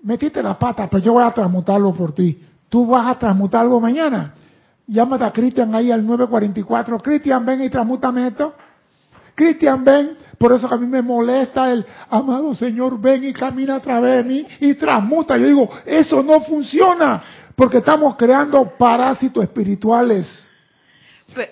metiste 0.03 0.41
la 0.41 0.57
pata, 0.57 0.88
pero 0.89 1.03
yo 1.03 1.13
voy 1.13 1.23
a 1.23 1.31
transmutarlo 1.31 1.93
por 1.93 2.13
ti. 2.13 2.41
¿Tú 2.69 2.85
vas 2.85 3.07
a 3.07 3.19
transmutar 3.19 3.62
algo 3.62 3.79
mañana? 3.79 4.33
Llámate 4.88 5.23
a 5.23 5.31
Cristian 5.31 5.73
ahí 5.75 5.91
al 5.91 6.05
944. 6.05 6.97
Cristian, 6.99 7.45
ven 7.45 7.62
y 7.62 7.69
transmútame 7.69 8.27
esto. 8.27 8.53
Cristian, 9.35 9.83
ven. 9.83 10.17
Por 10.38 10.53
eso 10.53 10.67
que 10.67 10.75
a 10.75 10.77
mí 10.77 10.88
me 10.88 11.01
molesta 11.01 11.71
el 11.71 11.85
amado 12.09 12.55
Señor, 12.55 12.99
ven 12.99 13.25
y 13.25 13.33
camina 13.33 13.75
a 13.75 13.79
través 13.79 14.17
de 14.17 14.23
mí 14.23 14.47
y 14.62 14.73
transmuta. 14.75 15.38
Yo 15.38 15.47
digo, 15.47 15.69
eso 15.85 16.23
no 16.23 16.41
funciona 16.41 17.21
porque 17.55 17.79
estamos 17.79 18.15
creando 18.15 18.77
parásitos 18.77 19.43
espirituales. 19.43 20.47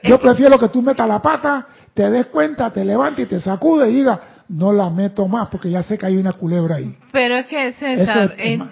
Yo 0.03 0.19
prefiero 0.19 0.57
que 0.57 0.69
tú 0.69 0.81
metas 0.81 1.07
la 1.07 1.21
pata, 1.21 1.67
te 1.93 2.09
des 2.09 2.27
cuenta, 2.27 2.71
te 2.71 2.83
levantes 2.83 3.25
y 3.25 3.29
te 3.29 3.41
sacude 3.41 3.89
y 3.89 3.95
diga, 3.95 4.21
no 4.49 4.71
la 4.73 4.89
meto 4.89 5.27
más 5.27 5.49
porque 5.49 5.69
ya 5.69 5.83
sé 5.83 5.97
que 5.97 6.05
hay 6.05 6.17
una 6.17 6.33
culebra 6.33 6.75
ahí. 6.75 6.95
Pero 7.11 7.35
es 7.37 7.45
que, 7.47 7.73
César, 7.73 8.35
es 8.37 8.45
en- 8.59 8.69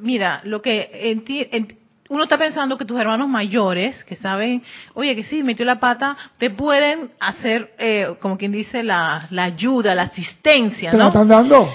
mira, 0.00 0.40
lo 0.44 0.62
que 0.62 1.12
enti- 1.14 1.48
en- 1.50 1.76
uno 2.10 2.22
está 2.22 2.38
pensando 2.38 2.78
que 2.78 2.86
tus 2.86 2.98
hermanos 2.98 3.28
mayores, 3.28 4.02
que 4.04 4.16
saben, 4.16 4.62
oye, 4.94 5.14
que 5.14 5.24
sí, 5.24 5.42
metió 5.42 5.66
la 5.66 5.78
pata, 5.78 6.16
te 6.38 6.48
pueden 6.48 7.10
hacer, 7.20 7.74
eh, 7.78 8.14
como 8.20 8.38
quien 8.38 8.50
dice, 8.52 8.82
la, 8.82 9.26
la 9.30 9.44
ayuda, 9.44 9.94
la 9.94 10.04
asistencia, 10.04 10.90
¿Te 10.90 10.96
la 10.96 11.04
¿no? 11.04 11.08
están 11.10 11.28
dando? 11.28 11.70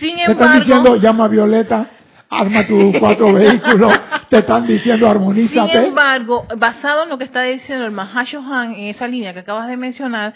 Sin 0.00 0.16
Te 0.16 0.22
están 0.22 0.32
embargo, 0.32 0.58
diciendo, 0.58 0.96
llama 0.96 1.24
a 1.26 1.28
Violeta, 1.28 1.90
arma 2.28 2.66
tus 2.66 2.96
cuatro 2.98 3.32
vehículos, 3.34 3.92
te 4.28 4.38
están 4.38 4.66
diciendo, 4.66 5.06
sin 5.06 5.16
armonízate. 5.16 5.86
embargo, 5.86 6.44
basado 6.56 7.04
en 7.04 7.10
lo 7.10 7.18
que 7.18 7.24
está 7.24 7.42
diciendo 7.42 7.84
el 7.84 7.92
Mahashohan 7.92 8.72
en 8.74 8.88
esa 8.88 9.06
línea 9.06 9.32
que 9.32 9.40
acabas 9.40 9.68
de 9.68 9.76
mencionar, 9.76 10.34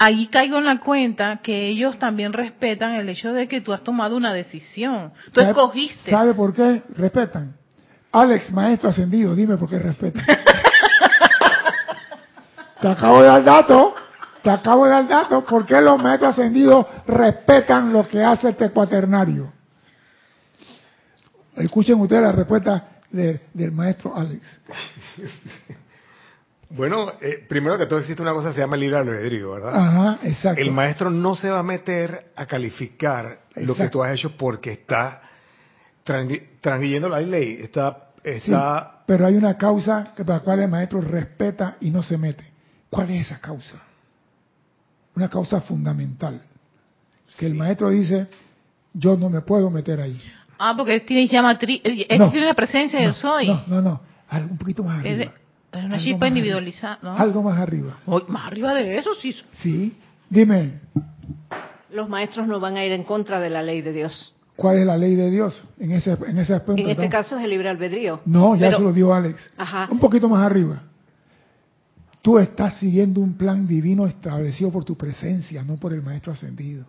ahí 0.00 0.26
caigo 0.28 0.56
en 0.58 0.64
la 0.64 0.80
cuenta 0.80 1.40
que 1.42 1.68
ellos 1.68 1.98
también 1.98 2.32
respetan 2.32 2.94
el 2.94 3.08
hecho 3.10 3.32
de 3.34 3.46
que 3.48 3.60
tú 3.60 3.72
has 3.72 3.82
tomado 3.84 4.16
una 4.16 4.32
decisión. 4.32 5.12
Tú 5.26 5.32
¿Sabe- 5.40 5.48
escogiste. 5.50 6.10
¿Sabe 6.10 6.32
por 6.34 6.54
qué? 6.54 6.82
Respetan. 6.96 7.54
Alex, 8.10 8.50
maestro 8.50 8.88
ascendido, 8.88 9.36
dime 9.36 9.56
por 9.58 9.68
qué 9.68 9.78
respetan. 9.78 10.24
te 12.80 12.88
acabo 12.88 13.22
de 13.22 13.28
dar 13.28 13.44
dato, 13.44 13.94
te 14.42 14.50
acabo 14.50 14.84
de 14.86 14.90
dar 14.90 15.06
dato, 15.06 15.44
¿por 15.44 15.64
qué 15.66 15.80
los 15.80 16.02
maestros 16.02 16.30
ascendidos 16.32 16.86
respetan 17.06 17.92
lo 17.92 18.08
que 18.08 18.24
hace 18.24 18.48
este 18.48 18.70
cuaternario? 18.70 19.52
Escuchen 21.56 22.00
ustedes 22.00 22.22
la 22.22 22.32
respuesta 22.32 22.88
de- 23.10 23.42
del 23.52 23.70
maestro 23.72 24.16
Alex. 24.16 24.60
Bueno, 26.70 27.14
eh, 27.20 27.44
primero 27.48 27.76
que 27.76 27.86
todo 27.86 27.98
existe 27.98 28.22
una 28.22 28.32
cosa 28.32 28.48
que 28.48 28.54
se 28.54 28.60
llama 28.60 28.76
libre 28.76 28.98
albedrío, 28.98 29.52
¿verdad? 29.52 29.74
Ajá, 29.74 30.18
exacto. 30.22 30.62
El 30.62 30.70
maestro 30.70 31.10
no 31.10 31.34
se 31.34 31.50
va 31.50 31.58
a 31.58 31.64
meter 31.64 32.30
a 32.36 32.46
calificar 32.46 33.40
lo 33.56 33.74
que 33.74 33.88
tú 33.88 34.02
has 34.02 34.14
hecho 34.14 34.36
porque 34.36 34.72
está 34.72 35.20
transgrediendo 36.04 37.08
la 37.08 37.20
ley, 37.20 37.58
está, 37.60 38.10
Sí, 38.22 38.30
está 38.30 39.00
pero 39.10 39.26
hay 39.26 39.34
una 39.34 39.56
causa 39.56 40.12
que 40.14 40.24
para 40.24 40.38
la 40.38 40.44
cual 40.44 40.60
el 40.60 40.68
maestro 40.68 41.00
respeta 41.00 41.76
y 41.80 41.90
no 41.90 42.00
se 42.00 42.16
mete. 42.16 42.44
¿Cuál 42.88 43.10
es 43.10 43.26
esa 43.26 43.40
causa? 43.40 43.82
Una 45.16 45.28
causa 45.28 45.60
fundamental. 45.62 46.40
Que 47.36 47.46
el 47.46 47.56
maestro 47.56 47.90
dice, 47.90 48.28
yo 48.92 49.16
no 49.16 49.28
me 49.28 49.40
puedo 49.40 49.68
meter 49.68 50.00
ahí. 50.00 50.22
Ah, 50.60 50.74
porque 50.76 50.94
él 50.94 51.02
tiene 51.02 51.26
llama 51.26 51.58
tri, 51.58 51.80
él 51.82 52.06
No, 52.20 52.30
tiene 52.30 52.46
la 52.46 52.54
presencia 52.54 53.00
del 53.00 53.08
No, 53.08 53.14
soy. 53.14 53.48
No, 53.48 53.64
no, 53.66 53.82
no. 53.82 54.00
Algo 54.28 54.50
un 54.52 54.58
poquito 54.58 54.84
más 54.84 55.04
Es, 55.04 55.16
arriba. 55.16 55.32
Es 55.72 55.84
una 55.84 55.94
Algo 55.94 56.04
chispa 56.04 56.18
más 56.18 56.28
individualizada. 56.28 57.16
Algo 57.16 57.42
más 57.42 57.58
arriba. 57.58 57.98
Más 58.28 58.46
arriba 58.46 58.74
de 58.74 58.98
eso, 58.98 59.10
sí. 59.20 59.34
Sí. 59.62 59.96
Dime, 60.28 60.80
Los 61.92 62.08
maestros 62.08 62.46
no 62.46 62.60
van 62.60 62.76
a 62.76 62.84
ir 62.84 62.92
en 62.92 63.04
contra 63.04 63.40
de 63.40 63.50
la 63.50 63.62
ley 63.62 63.82
de 63.82 63.92
Dios. 63.92 64.34
¿cuál 64.56 64.76
es 64.78 64.84
la 64.86 64.98
ley 64.98 65.14
de 65.14 65.30
Dios 65.30 65.64
en 65.78 65.92
ese, 65.92 66.12
en 66.26 66.36
ese 66.38 66.52
aspecto? 66.52 66.82
En 66.82 66.90
este 66.90 67.04
¿no? 67.06 67.10
caso 67.10 67.38
es 67.38 67.44
el 67.44 67.48
libre 67.50 67.70
albedrío. 67.70 68.20
No, 68.26 68.54
ya 68.56 68.66
Pero- 68.66 68.76
se 68.78 68.82
lo 68.84 68.92
dio 68.92 69.14
Alex. 69.14 69.50
Ajá. 69.56 69.88
Un 69.90 69.98
poquito 69.98 70.28
más 70.28 70.44
arriba. 70.44 70.82
Tú 72.20 72.38
estás 72.38 72.74
siguiendo 72.78 73.20
un 73.22 73.38
plan 73.38 73.66
divino 73.66 74.06
establecido 74.06 74.70
por 74.70 74.84
tu 74.84 74.96
presencia, 74.96 75.64
no 75.64 75.76
por 75.78 75.94
el 75.94 76.02
maestro 76.02 76.32
ascendido. 76.34 76.84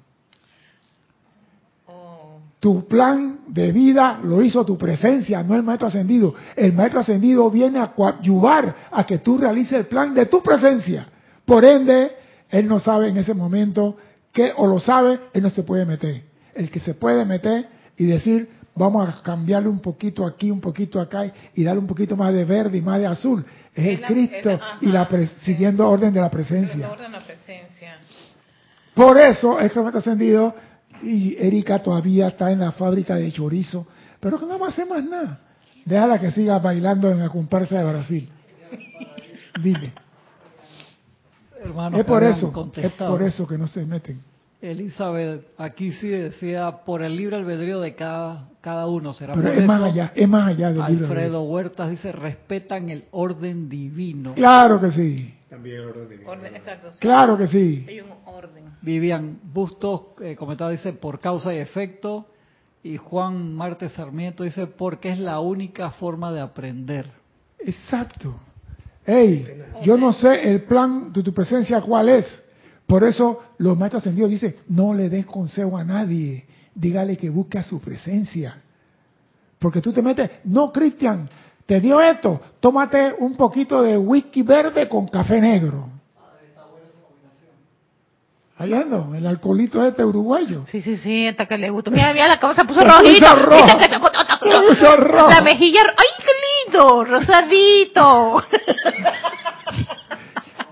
Tu 2.62 2.88
plan 2.88 3.40
de 3.48 3.72
vida 3.72 4.20
lo 4.24 4.40
hizo 4.44 4.64
tu 4.64 4.78
presencia, 4.78 5.42
no 5.42 5.56
el 5.56 5.64
maestro 5.64 5.88
ascendido. 5.88 6.36
El 6.56 6.74
maestro 6.74 7.00
ascendido 7.00 7.50
viene 7.50 7.80
a 7.80 7.88
coadyuvar 7.88 8.76
a 8.92 9.04
que 9.04 9.18
tú 9.18 9.40
realices 9.40 9.74
el 9.74 9.88
plan 9.88 10.14
de 10.14 10.28
tu 10.28 10.44
presencia. 10.44 11.08
Por 11.44 11.66
ende, 11.66 12.12
él 12.50 12.68
no 12.68 12.80
sabe 12.80 13.08
en 13.10 13.18
ese 13.18 13.34
momento 13.34 13.98
que, 14.32 14.54
o 14.56 14.68
lo 14.68 14.80
sabe, 14.80 15.20
él 15.34 15.42
no 15.42 15.50
se 15.50 15.64
puede 15.64 15.88
meter. 15.88 16.22
El 16.54 16.70
que 16.70 16.80
se 16.80 16.94
puede 16.94 17.26
meter 17.26 17.66
y 17.98 18.06
decir, 18.06 18.48
vamos 18.76 19.10
a 19.10 19.24
cambiarle 19.24 19.68
un 19.68 19.80
poquito 19.80 20.24
aquí, 20.24 20.52
un 20.52 20.62
poquito 20.62 21.02
acá 21.02 21.34
y 21.56 21.64
darle 21.64 21.82
un 21.82 21.88
poquito 21.88 22.16
más 22.16 22.32
de 22.32 22.46
verde 22.46 22.78
y 22.78 22.82
más 22.84 23.00
de 23.00 23.08
azul. 23.08 23.44
Es 23.74 23.88
el 23.88 24.02
Cristo 24.02 24.60
y 24.82 24.86
la 24.88 25.08
pre- 25.08 25.32
siguiendo 25.40 25.90
orden 25.90 26.14
de 26.14 26.22
la 26.22 26.30
presencia. 26.30 26.76
El 26.86 26.92
orden 26.92 27.12
de 27.12 27.18
la 27.18 27.26
presencia. 27.26 27.98
Por 28.94 29.18
eso 29.18 29.60
es 29.60 29.72
que 29.72 29.80
está 29.80 29.98
ascendido 29.98 30.54
y 31.04 31.36
Erika 31.40 31.80
todavía 31.80 32.28
está 32.28 32.52
en 32.52 32.60
la 32.60 32.72
fábrica 32.72 33.16
de 33.16 33.32
chorizo, 33.32 33.88
pero 34.20 34.40
que 34.40 34.46
no 34.46 34.60
va 34.60 34.68
a 34.68 34.70
hacer 34.70 34.88
más 34.88 35.04
nada. 35.04 35.40
Déjala 35.86 36.20
que 36.20 36.32
siga 36.32 36.60
bailando 36.60 37.10
en 37.10 37.20
la 37.20 37.30
comparsa 37.30 37.80
de 37.80 37.84
Brasil. 37.84 38.30
Dile, 39.62 39.94
Hermano, 41.64 41.98
es 41.98 42.06
por 42.06 42.24
eso, 42.24 42.72
es 42.76 42.92
por 42.94 43.22
eso 43.22 43.48
que 43.48 43.58
no 43.58 43.68
se 43.68 43.86
meten. 43.86 44.22
Elizabeth, 44.62 45.48
aquí 45.58 45.92
sí 45.92 46.08
decía 46.08 46.84
por 46.86 47.02
el 47.02 47.16
libre 47.16 47.36
albedrío 47.36 47.80
de 47.82 47.96
cada, 47.96 48.50
cada 48.62 48.86
uno. 48.86 49.12
Será 49.14 49.34
Pero 49.34 49.50
por 49.50 49.58
es 49.58 49.66
más 49.66 49.82
allá, 49.82 50.12
es 50.16 50.30
más 50.30 50.50
allá 50.50 50.72
del. 50.72 50.82
Alfredo 50.82 51.42
Huertas 51.44 51.90
dice, 51.90 52.12
respetan 52.12 52.90
el 52.90 53.06
orden 53.12 53.70
divino. 53.70 54.36
Claro 54.36 54.80
que 54.80 54.92
sí, 54.92 55.34
también 55.52 55.82
el 55.82 55.90
orden 55.90 56.10
divino. 56.10 56.32
Orden, 56.32 56.56
exacto. 56.56 56.94
sí. 56.94 57.00
claro 57.00 57.38
que 57.38 57.46
sí. 57.46 57.86
Hay 57.86 58.00
un 58.00 58.14
orden. 58.26 58.64
Vivian 58.82 59.38
Bustos 59.44 60.02
eh, 60.22 60.34
comentaba, 60.34 60.72
dice, 60.72 60.94
por 60.94 61.20
causa 61.20 61.54
y 61.54 61.58
efecto. 61.58 62.26
Y 62.84 62.96
Juan 62.96 63.54
Marte 63.54 63.90
Sarmiento 63.90 64.46
dice, 64.46 64.66
porque 64.66 65.10
es 65.12 65.20
la 65.20 65.42
única 65.42 65.92
forma 65.92 66.32
de 66.32 66.40
aprender. 66.40 67.12
Exacto. 67.60 68.40
Hey, 69.06 69.46
yo 69.84 69.98
no 69.98 70.14
sé 70.14 70.50
el 70.50 70.64
plan 70.64 71.12
de 71.12 71.22
tu 71.22 71.34
presencia 71.34 71.82
cuál 71.82 72.08
es. 72.08 72.44
Por 72.88 73.04
eso 73.04 73.42
los 73.58 73.78
maestros 73.78 74.04
ascendidos 74.04 74.32
dicen, 74.32 74.56
no 74.70 74.94
le 74.94 75.10
des 75.10 75.26
consejo 75.26 75.78
a 75.78 75.84
nadie, 75.84 76.46
dígale 76.74 77.18
que 77.18 77.30
busque 77.30 77.60
a 77.60 77.64
su 77.64 77.82
presencia. 77.82 78.56
Porque 79.60 79.82
tú 79.82 79.92
te 79.92 80.02
metes, 80.02 80.32
no, 80.46 80.72
Cristian, 80.72 81.30
te 81.66 81.80
dio 81.80 82.02
esto, 82.02 82.40
tómate 82.60 83.16
un 83.20 83.36
poquito 83.36 83.82
de 83.82 83.98
whisky 83.98 84.42
verde 84.44 84.88
con 84.90 85.08
café 85.08 85.40
negro. 85.40 85.88
Ahí 88.58 88.74
ando, 88.76 89.16
el 89.16 89.26
alcoholito 89.26 89.84
este 89.84 90.06
uruguayo. 90.06 90.66
Sí, 90.70 90.82
sí, 90.82 90.96
sí, 90.98 91.28
hasta 91.28 91.48
que 91.48 91.58
le 91.58 91.72
gustó. 91.72 91.90
Mira, 91.90 92.14
mira, 92.14 92.28
la 92.28 92.40
cabeza 92.40 92.64
Se 92.64 92.84
rojita. 92.84 93.36
puso 94.40 94.52
se 94.52 94.76
puso- 94.76 94.96
roja. 94.98 95.36
La 95.36 95.42
mejilla, 95.42 95.80
¡ay, 95.98 96.06
qué 96.20 96.72
lindo! 96.72 97.04
Rosadito. 97.06 98.44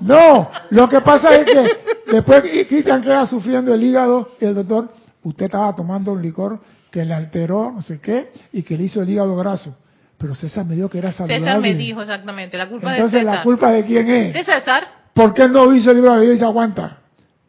No, 0.01 0.49
lo 0.69 0.87
que 0.87 1.01
pasa 1.01 1.35
es 1.35 1.45
que 1.45 1.77
después 2.13 2.41
Cristian 2.69 3.01
queda 3.01 3.25
sufriendo 3.27 3.73
el 3.73 3.83
hígado 3.83 4.29
y 4.39 4.45
el 4.45 4.55
doctor, 4.55 4.93
usted 5.23 5.47
estaba 5.47 5.75
tomando 5.75 6.13
un 6.13 6.21
licor 6.21 6.57
que 6.89 7.03
le 7.03 7.13
alteró, 7.13 7.71
no 7.73 7.81
sé 7.81 7.99
qué, 7.99 8.31
y 8.53 8.63
que 8.63 8.77
le 8.77 8.85
hizo 8.85 9.01
el 9.01 9.09
hígado 9.09 9.35
graso. 9.35 9.75
Pero 10.19 10.35
César 10.35 10.65
me 10.65 10.75
dijo 10.75 10.89
que 10.89 10.97
era 10.97 11.13
saludable. 11.13 11.39
César 11.39 11.61
me 11.61 11.73
dijo 11.73 12.01
exactamente, 12.01 12.57
la 12.57 12.67
culpa 12.67 12.93
Entonces, 12.93 13.13
de 13.13 13.19
César. 13.21 13.35
¿la 13.35 13.43
culpa 13.43 13.71
de 13.71 13.85
quién 13.85 14.09
es? 14.09 14.33
De 14.33 14.43
César. 14.43 14.87
¿Por 15.13 15.33
qué 15.33 15.47
no 15.47 15.73
hizo 15.73 15.91
el 15.91 15.97
libro 15.97 16.11
de 16.11 16.17
la 16.17 16.23
vida 16.23 16.33
y 16.33 16.37
se 16.37 16.43
aguanta? 16.43 16.97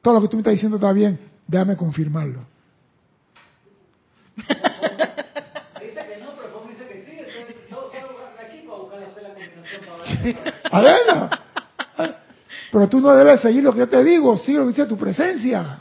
Todo 0.00 0.14
lo 0.14 0.22
que 0.22 0.28
tú 0.28 0.36
me 0.36 0.42
estás 0.42 0.52
diciendo 0.52 0.76
está 0.76 0.92
bien, 0.92 1.18
déjame 1.48 1.76
confirmarlo. 1.76 2.46
Dice 4.36 4.46
que 6.06 6.18
no, 6.22 6.30
pero 6.36 6.52
como 6.54 6.70
dice 6.70 6.86
que 6.86 7.02
sí, 7.02 7.18
entonces 7.18 7.56
yo 7.68 7.84
salgo 7.92 8.14
de 8.38 8.46
aquí 8.46 8.66
para 8.66 8.78
buscar 8.78 9.02
hacer 9.02 9.22
la 9.24 9.34
combinación 9.34 9.82
para 9.84 9.98
ver. 10.22 10.54
Adela. 10.70 11.40
Pero 12.72 12.88
tú 12.88 13.00
no 13.00 13.14
debes 13.14 13.40
seguir 13.40 13.64
lo 13.64 13.72
que 13.72 13.80
yo 13.80 13.88
te 13.88 14.04
digo, 14.04 14.36
sigue 14.36 14.58
lo 14.58 14.64
que 14.64 14.70
dice 14.70 14.86
tu 14.86 14.96
presencia. 14.96 15.80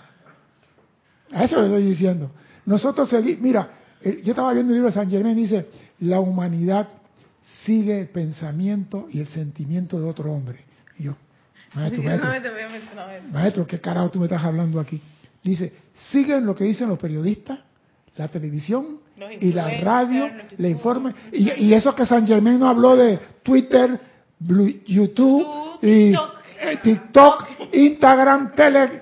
A 1.31 1.43
eso 1.43 1.61
le 1.61 1.67
estoy 1.67 1.83
diciendo. 1.83 2.31
Nosotros 2.65 3.07
seguimos, 3.07 3.41
mira, 3.41 3.69
yo 4.03 4.31
estaba 4.31 4.53
viendo 4.53 4.71
el 4.71 4.77
libro 4.77 4.87
de 4.87 4.93
San 4.93 5.09
Germán, 5.09 5.35
dice, 5.35 5.69
la 5.99 6.19
humanidad 6.19 6.87
sigue 7.65 7.99
el 8.01 8.07
pensamiento 8.09 9.07
y 9.11 9.19
el 9.19 9.27
sentimiento 9.27 9.99
de 9.99 10.05
otro 10.09 10.31
hombre. 10.31 10.59
Y 10.97 11.03
yo, 11.03 11.15
maestro, 11.73 12.03
maestro, 12.03 12.29
maestro, 13.31 13.67
¿qué 13.67 13.79
carajo 13.79 14.09
tú 14.09 14.19
me 14.19 14.25
estás 14.25 14.43
hablando 14.43 14.79
aquí? 14.79 15.01
Dice, 15.43 15.73
siguen 16.11 16.45
lo 16.45 16.55
que 16.55 16.63
dicen 16.65 16.89
los 16.89 16.99
periodistas, 16.99 17.59
la 18.17 18.27
televisión 18.27 18.99
y 19.39 19.53
la 19.53 19.79
radio, 19.81 20.29
le 20.57 20.69
informan. 20.69 21.15
Y, 21.31 21.51
y 21.65 21.73
eso 21.73 21.95
que 21.95 22.05
San 22.05 22.27
Germán 22.27 22.59
no 22.59 22.69
habló 22.69 22.95
de 22.95 23.17
Twitter, 23.43 23.99
Blue- 24.39 24.81
YouTube, 24.85 25.79
y 25.81 26.11
TikTok. 26.11 26.35
eh, 26.61 26.79
TikTok, 26.83 27.47
Instagram, 27.73 28.51
Tele. 28.53 29.01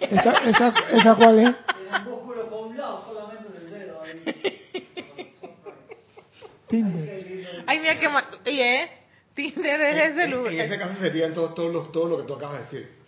¿Esa, 0.00 0.32
esa, 0.48 0.74
esa 0.92 1.14
cuál 1.14 1.38
es? 1.40 1.54
Tiene 1.54 2.04
músculo 2.10 2.48
por 2.48 2.68
un 2.68 2.76
lado 2.78 3.04
solamente 3.04 3.52
del 3.52 3.70
dedo 3.70 4.00
ahí. 4.02 4.20
Tinder. 6.70 7.64
Ay, 7.66 7.80
mira 7.80 7.98
qué 7.98 8.08
mal. 8.08 8.24
Y 8.46 8.60
eh, 8.60 8.88
Tinder 9.34 9.80
es 9.80 10.12
ese 10.12 10.28
lugar. 10.28 10.52
en 10.52 10.60
ese 10.60 10.78
caso 10.78 10.94
serían 11.00 11.34
todos 11.34 11.54
todos 11.54 11.72
los 11.72 11.92
todo 11.92 12.08
lo 12.08 12.18
que 12.18 12.22
tú 12.22 12.34
acabas 12.34 12.58
de 12.58 12.78
decir. 12.78 13.00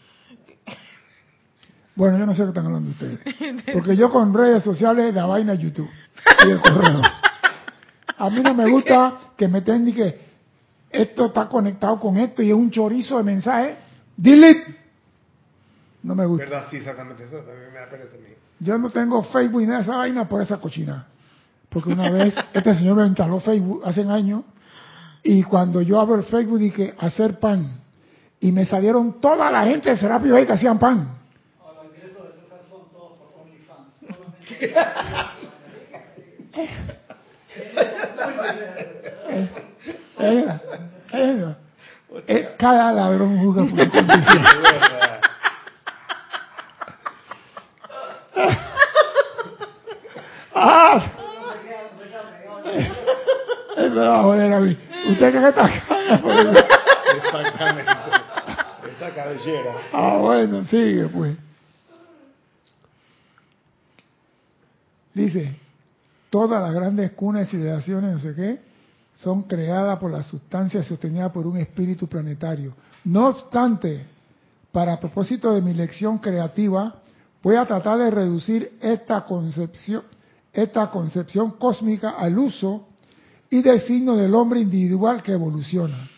Bueno, 1.95 2.19
yo 2.19 2.27
no 2.27 2.35
sé 2.35 2.43
qué 2.43 2.49
están 2.49 2.67
hablando 2.67 2.91
ustedes. 2.91 3.21
Porque 3.73 3.97
yo 3.97 4.11
con 4.11 4.35
redes 4.35 4.65
sociales, 4.65 5.15
la 5.15 5.27
vaina 5.27 5.55
YouTube 5.55 5.91
y 6.47 6.51
el 6.51 6.61
correo. 6.61 7.03
A 8.17 8.31
mí 8.31 8.43
no 8.43 8.55
me 8.55 8.69
gusta 8.69 9.19
que 9.37 9.47
me 9.47 9.61
tengan 9.63 9.85
ni 9.85 9.93
que 9.93 10.21
esto 10.91 11.27
está 11.27 11.49
conectado 11.49 12.01
con 12.01 12.17
esto 12.17 12.43
y 12.43 12.51
es 12.51 12.57
un 12.57 12.71
chorizo 12.71 13.19
de 13.19 13.25
mensaje. 13.25 13.77
Delete. 14.17 14.77
No 16.03 16.15
me 16.15 16.27
gusta. 16.27 16.45
¿Verdad? 16.45 16.67
Sí, 16.71 16.77
exactamente. 16.79 17.25
Eso 17.25 17.39
también 17.39 17.73
me 17.73 17.87
parece 17.87 18.17
a 18.17 18.21
mí. 18.21 18.35
Yo 18.59 18.79
no 18.79 18.91
tengo 18.91 19.23
Facebook 19.25 19.61
ni 19.61 19.67
nada 19.67 19.79
de 19.79 19.85
esa 19.85 19.97
vaina 19.97 20.29
por 20.29 20.41
esa 20.41 20.59
cochina. 20.59 21.07
Porque 21.73 21.91
una 21.91 22.11
vez 22.11 22.35
este 22.53 22.75
señor 22.75 22.97
me 22.97 23.07
instaló 23.07 23.41
Facebook 23.41 23.83
hace 23.85 24.03
años 24.03 24.43
y 25.23 25.43
cuando 25.43 25.81
yo 25.81 25.99
abro 26.01 26.17
el 26.17 26.25
Facebook 26.25 26.59
dije 26.59 26.95
hacer 26.99 27.39
pan 27.39 27.81
y 28.41 28.53
me 28.53 28.67
salieron 28.67 29.21
toda 29.21 29.51
la 29.51 29.65
gente 29.65 29.89
de 29.91 29.97
Serapio 29.97 30.37
ahí 30.37 30.45
que 30.45 30.53
hacían 30.53 30.79
pan. 30.79 31.17
Ahora, 31.61 31.89
de 31.89 32.01
César 32.09 32.29
son 32.69 32.91
todos 32.93 33.13
por 33.17 33.33
OnlyFans. 33.41 33.95
Solamente. 40.17 41.39
Eh, 42.27 42.55
cada 42.59 42.93
ladrón 42.93 43.39
juzga 43.39 43.63
por 43.65 43.71
su 43.71 43.91
condición. 43.91 44.45
¡Ah! 50.55 51.22
Me 53.93 54.01
va 54.01 54.21
a 54.21 54.23
joder 54.23 54.53
a 54.53 54.61
mí. 54.61 54.77
¿Usted 55.11 55.33
que 55.33 55.49
está 55.49 55.67
eso. 55.67 55.95
Exactamente. 57.17 57.93
Esta 58.91 59.15
cabellera. 59.15 59.75
Ah, 59.93 60.19
bueno, 60.19 60.65
sigue 60.65 61.09
pues. 61.09 61.37
Dice, 65.13 65.59
todas 66.31 66.63
las 66.63 66.73
grandes 66.73 67.13
cunas 67.13 67.43
de 67.43 67.51
civilizaciones, 67.51 68.13
no 68.15 68.19
sé 68.19 68.35
qué, 68.35 68.61
son 69.15 69.43
creadas 69.43 69.99
por 69.99 70.11
la 70.11 70.23
sustancia 70.23 70.83
sostenida 70.83 71.31
por 71.31 71.47
un 71.47 71.59
espíritu 71.59 72.09
planetario. 72.09 72.75
No 73.05 73.29
obstante, 73.29 74.07
para 74.71 74.99
propósito 74.99 75.53
de 75.53 75.61
mi 75.61 75.75
lección 75.75 76.17
creativa, 76.17 76.95
voy 77.43 77.57
a 77.57 77.67
tratar 77.67 77.99
de 77.99 78.11
reducir 78.11 78.79
esta 78.81 79.27
concepción, 79.27 80.03
esta 80.51 80.91
concepción 80.91 81.51
cósmica 81.53 82.11
al 82.11 82.39
uso 82.39 82.87
y 83.53 83.61
designo 83.61 84.17
del 84.17 84.35
hombre 84.35 84.61
individual 84.61 85.23
que 85.23 85.33
evoluciona. 85.33 86.09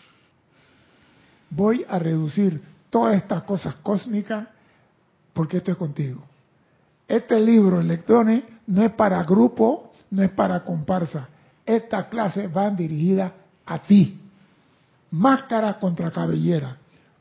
Voy 1.49 1.85
a 1.89 1.99
reducir 1.99 2.63
todas 2.89 3.17
estas 3.17 3.43
cosas 3.43 3.75
cósmicas 3.83 4.47
porque 5.33 5.57
esto 5.57 5.71
es 5.71 5.77
contigo. 5.77 6.23
Este 7.05 7.37
libro, 7.41 7.81
Electrones, 7.81 8.45
no 8.67 8.83
es 8.83 8.93
para 8.93 9.21
grupo, 9.25 9.91
no 10.11 10.23
es 10.23 10.31
para 10.31 10.63
comparsa. 10.63 11.27
Esta 11.65 12.07
clase 12.07 12.47
va 12.47 12.69
dirigida 12.69 13.33
a 13.65 13.79
ti. 13.79 14.17
Máscara 15.11 15.77
contra 15.77 16.11
cabellera. 16.11 16.77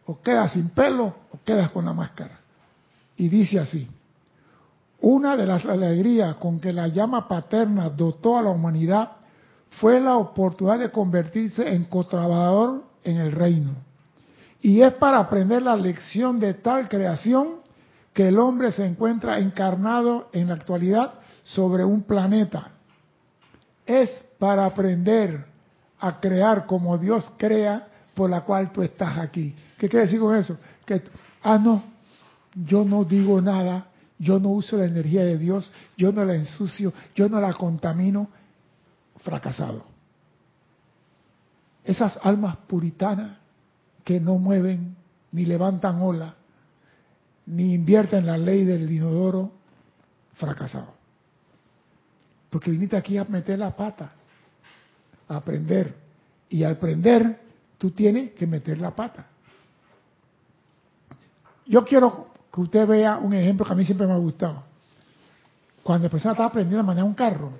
O 0.06 0.20
quedas 0.20 0.52
sin 0.52 0.68
pelo 0.68 1.06
o 1.32 1.40
quedas 1.44 1.72
con 1.72 1.86
la 1.86 1.92
máscara. 1.92 2.38
Y 3.16 3.28
dice 3.28 3.58
así. 3.58 3.90
Una 5.00 5.36
de 5.36 5.44
las 5.44 5.66
alegrías 5.66 6.36
con 6.36 6.60
que 6.60 6.72
la 6.72 6.86
llama 6.86 7.26
paterna 7.26 7.90
dotó 7.90 8.38
a 8.38 8.42
la 8.42 8.50
humanidad 8.50 9.23
fue 9.80 10.00
la 10.00 10.16
oportunidad 10.16 10.78
de 10.78 10.90
convertirse 10.90 11.74
en 11.74 11.84
cotrabajador 11.84 12.84
en 13.02 13.16
el 13.18 13.32
reino. 13.32 13.72
Y 14.60 14.80
es 14.80 14.94
para 14.94 15.18
aprender 15.18 15.62
la 15.62 15.76
lección 15.76 16.40
de 16.40 16.54
tal 16.54 16.88
creación 16.88 17.56
que 18.12 18.28
el 18.28 18.38
hombre 18.38 18.72
se 18.72 18.86
encuentra 18.86 19.38
encarnado 19.38 20.28
en 20.32 20.48
la 20.48 20.54
actualidad 20.54 21.14
sobre 21.42 21.84
un 21.84 22.02
planeta. 22.02 22.70
Es 23.84 24.10
para 24.38 24.64
aprender 24.64 25.44
a 25.98 26.20
crear 26.20 26.66
como 26.66 26.96
Dios 26.96 27.30
crea, 27.36 27.88
por 28.14 28.30
la 28.30 28.42
cual 28.42 28.72
tú 28.72 28.82
estás 28.82 29.18
aquí. 29.18 29.54
¿Qué 29.76 29.88
quiere 29.88 30.06
decir 30.06 30.20
con 30.20 30.36
eso? 30.36 30.56
Que, 30.86 31.02
ah, 31.42 31.58
no, 31.58 31.82
yo 32.54 32.84
no 32.84 33.04
digo 33.04 33.40
nada, 33.42 33.88
yo 34.18 34.38
no 34.38 34.50
uso 34.50 34.76
la 34.76 34.84
energía 34.84 35.24
de 35.24 35.36
Dios, 35.36 35.72
yo 35.96 36.12
no 36.12 36.24
la 36.24 36.34
ensucio, 36.34 36.92
yo 37.14 37.28
no 37.28 37.40
la 37.40 37.52
contamino. 37.54 38.28
Fracasado. 39.24 39.84
Esas 41.82 42.18
almas 42.22 42.56
puritanas 42.68 43.38
que 44.04 44.20
no 44.20 44.36
mueven 44.36 44.96
ni 45.32 45.46
levantan 45.46 46.00
ola, 46.00 46.34
ni 47.46 47.74
invierten 47.74 48.26
la 48.26 48.36
ley 48.36 48.64
del 48.64 48.90
inodoro, 48.90 49.50
fracasado. 50.34 50.94
Porque 52.50 52.70
viniste 52.70 52.96
aquí 52.96 53.16
a 53.16 53.24
meter 53.24 53.58
la 53.58 53.74
pata, 53.74 54.12
a 55.28 55.36
aprender. 55.36 55.94
Y 56.50 56.62
al 56.62 56.74
aprender, 56.74 57.40
tú 57.78 57.90
tienes 57.90 58.32
que 58.32 58.46
meter 58.46 58.78
la 58.78 58.94
pata. 58.94 59.26
Yo 61.66 61.82
quiero 61.84 62.28
que 62.52 62.60
usted 62.60 62.86
vea 62.86 63.16
un 63.16 63.32
ejemplo 63.32 63.64
que 63.64 63.72
a 63.72 63.76
mí 63.76 63.84
siempre 63.84 64.06
me 64.06 64.12
ha 64.12 64.18
gustado. 64.18 64.62
Cuando 65.82 66.04
la 66.04 66.10
persona 66.10 66.32
está 66.32 66.44
aprendiendo 66.44 66.80
a 66.80 66.84
manejar 66.84 67.08
un 67.08 67.14
carro, 67.14 67.52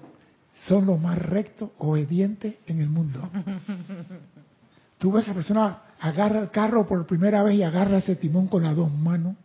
son 0.67 0.87
los 0.87 1.01
más 1.01 1.19
rectos, 1.19 1.71
obedientes 1.79 2.55
en 2.67 2.81
el 2.81 2.88
mundo. 2.88 3.29
Tú 4.99 5.12
ves 5.12 5.25
que 5.25 5.31
la 5.31 5.35
persona 5.35 5.79
agarra 6.01 6.40
el 6.40 6.51
carro 6.51 6.87
por 6.87 7.07
primera 7.07 7.43
vez 7.43 7.57
y 7.57 7.62
agarra 7.62 7.99
ese 7.99 8.17
timón 8.17 8.47
con 8.49 8.62
las 8.62 8.77
dos 8.77 8.93
manos, 8.93 9.37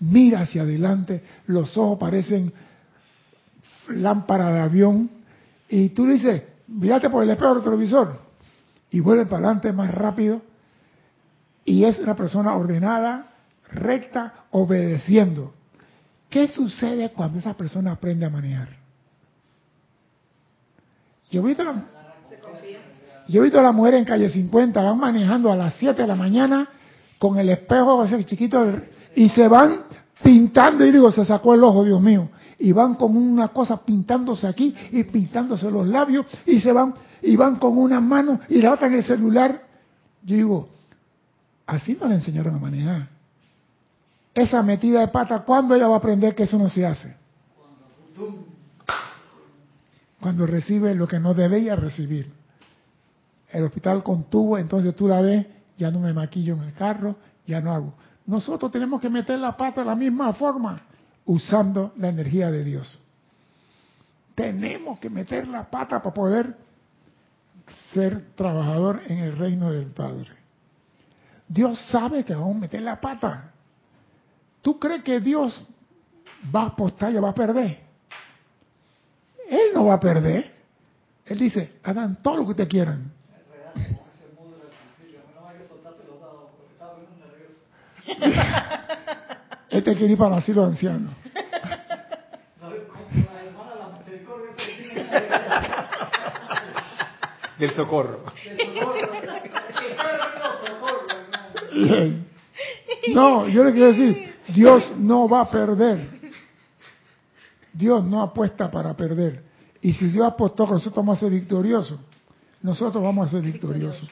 mira 0.00 0.40
hacia 0.40 0.62
adelante, 0.62 1.22
los 1.46 1.76
ojos 1.76 1.98
parecen 1.98 2.52
lámpara 3.88 4.52
de 4.52 4.60
avión, 4.60 5.10
y 5.68 5.90
tú 5.90 6.06
le 6.06 6.14
dices, 6.14 6.42
mírate 6.66 7.10
por 7.10 7.22
el 7.22 7.30
espejo 7.30 7.54
del 7.54 7.64
televisor, 7.64 8.20
y 8.90 9.00
vuelve 9.00 9.26
para 9.26 9.46
adelante 9.46 9.72
más 9.72 9.94
rápido, 9.94 10.42
y 11.64 11.84
es 11.84 11.98
una 11.98 12.16
persona 12.16 12.54
ordenada, 12.54 13.32
recta, 13.70 14.44
obedeciendo. 14.50 15.52
¿Qué 16.30 16.48
sucede 16.48 17.10
cuando 17.10 17.38
esa 17.38 17.54
persona 17.54 17.92
aprende 17.92 18.26
a 18.26 18.30
manejar? 18.30 18.87
Yo 21.30 21.42
he 21.42 21.46
visto 21.46 21.62
la, 21.64 21.84
yo 23.28 23.40
he 23.40 23.44
visto 23.44 23.60
a 23.60 23.62
la 23.62 23.72
mujer 23.72 23.94
en 23.94 24.04
calle 24.04 24.30
50, 24.30 24.82
van 24.82 24.98
manejando 24.98 25.52
a 25.52 25.56
las 25.56 25.74
7 25.74 26.00
de 26.00 26.08
la 26.08 26.16
mañana 26.16 26.68
con 27.18 27.38
el 27.38 27.50
espejo 27.50 28.02
ese 28.04 28.24
chiquito 28.24 28.66
y 29.14 29.28
se 29.28 29.46
van 29.48 29.82
pintando 30.22 30.84
y 30.84 30.92
digo, 30.92 31.12
se 31.12 31.24
sacó 31.24 31.54
el 31.54 31.62
ojo, 31.62 31.84
Dios 31.84 32.00
mío. 32.00 32.30
Y 32.58 32.72
van 32.72 32.94
con 32.94 33.16
una 33.16 33.48
cosa 33.48 33.84
pintándose 33.84 34.46
aquí 34.46 34.74
y 34.90 35.04
pintándose 35.04 35.70
los 35.70 35.86
labios 35.86 36.26
y 36.46 36.58
se 36.58 36.72
van 36.72 36.94
y 37.22 37.36
van 37.36 37.56
con 37.56 37.76
una 37.76 38.00
mano 38.00 38.40
y 38.48 38.60
la 38.62 38.72
otra 38.72 38.88
en 38.88 38.94
el 38.94 39.04
celular. 39.04 39.62
Yo 40.24 40.36
digo, 40.36 40.68
así 41.66 41.96
no 42.00 42.08
le 42.08 42.16
enseñaron 42.16 42.54
a 42.54 42.58
manejar. 42.58 43.08
Esa 44.34 44.62
metida 44.62 45.00
de 45.00 45.08
pata, 45.08 45.40
¿cuándo 45.40 45.74
ella 45.74 45.88
va 45.88 45.96
a 45.96 45.98
aprender 45.98 46.34
que 46.34 46.44
eso 46.44 46.58
no 46.58 46.68
se 46.68 46.86
hace? 46.86 47.16
Cuando 50.20 50.46
recibe 50.46 50.94
lo 50.94 51.06
que 51.06 51.18
no 51.18 51.34
debía 51.34 51.76
recibir. 51.76 52.32
El 53.50 53.64
hospital 53.64 54.02
con 54.02 54.24
tubo, 54.24 54.58
entonces 54.58 54.94
tú 54.94 55.08
la 55.08 55.20
ves, 55.20 55.46
ya 55.78 55.90
no 55.90 56.00
me 56.00 56.12
maquillo 56.12 56.54
en 56.54 56.64
el 56.64 56.74
carro, 56.74 57.16
ya 57.46 57.60
no 57.60 57.72
hago. 57.72 57.94
Nosotros 58.26 58.70
tenemos 58.70 59.00
que 59.00 59.08
meter 59.08 59.38
la 59.38 59.56
pata 59.56 59.80
de 59.80 59.86
la 59.86 59.96
misma 59.96 60.32
forma, 60.34 60.80
usando 61.24 61.92
la 61.96 62.08
energía 62.08 62.50
de 62.50 62.64
Dios. 62.64 63.00
Tenemos 64.34 64.98
que 64.98 65.08
meter 65.08 65.48
la 65.48 65.68
pata 65.70 66.02
para 66.02 66.14
poder 66.14 66.56
ser 67.92 68.34
trabajador 68.34 69.00
en 69.06 69.18
el 69.18 69.36
reino 69.36 69.70
del 69.70 69.86
Padre. 69.86 70.30
Dios 71.48 71.80
sabe 71.90 72.24
que 72.24 72.34
vamos 72.34 72.56
a 72.56 72.60
meter 72.60 72.82
la 72.82 73.00
pata. 73.00 73.52
¿Tú 74.60 74.78
crees 74.78 75.02
que 75.02 75.20
Dios 75.20 75.58
va 76.54 76.64
a 76.64 76.66
apostar 76.66 77.12
y 77.12 77.16
va 77.16 77.30
a 77.30 77.34
perder? 77.34 77.87
Él 79.48 79.70
no 79.74 79.86
va 79.86 79.94
a 79.94 80.00
perder. 80.00 80.52
Él 81.24 81.38
dice, 81.38 81.72
hagan 81.82 82.16
todo 82.22 82.36
lo 82.38 82.44
que 82.44 82.50
ustedes 82.50 82.68
quieran. 82.68 83.12
Este 89.70 89.94
quiere 89.94 90.14
ir 90.14 90.18
para 90.18 90.36
el 90.36 90.38
asilo 90.38 90.64
anciano. 90.64 91.10
Del 97.58 97.74
socorro. 97.74 98.24
No, 103.12 103.46
yo 103.48 103.64
le 103.64 103.72
quiero 103.72 103.86
decir, 103.88 104.34
Dios 104.48 104.92
no 104.96 105.28
va 105.28 105.42
a 105.42 105.50
perder. 105.50 106.17
Dios 107.78 108.04
no 108.04 108.20
apuesta 108.20 108.68
para 108.70 108.92
perder. 108.94 109.44
Y 109.80 109.92
si 109.92 110.08
Dios 110.08 110.26
apostó 110.26 110.66
que 110.66 110.72
nosotros 110.72 110.96
vamos 110.96 111.18
a 111.18 111.20
ser 111.20 111.30
victoriosos, 111.30 111.98
nosotros 112.60 113.00
vamos 113.00 113.28
a 113.28 113.30
ser 113.30 113.42
victoriosos. 113.42 114.08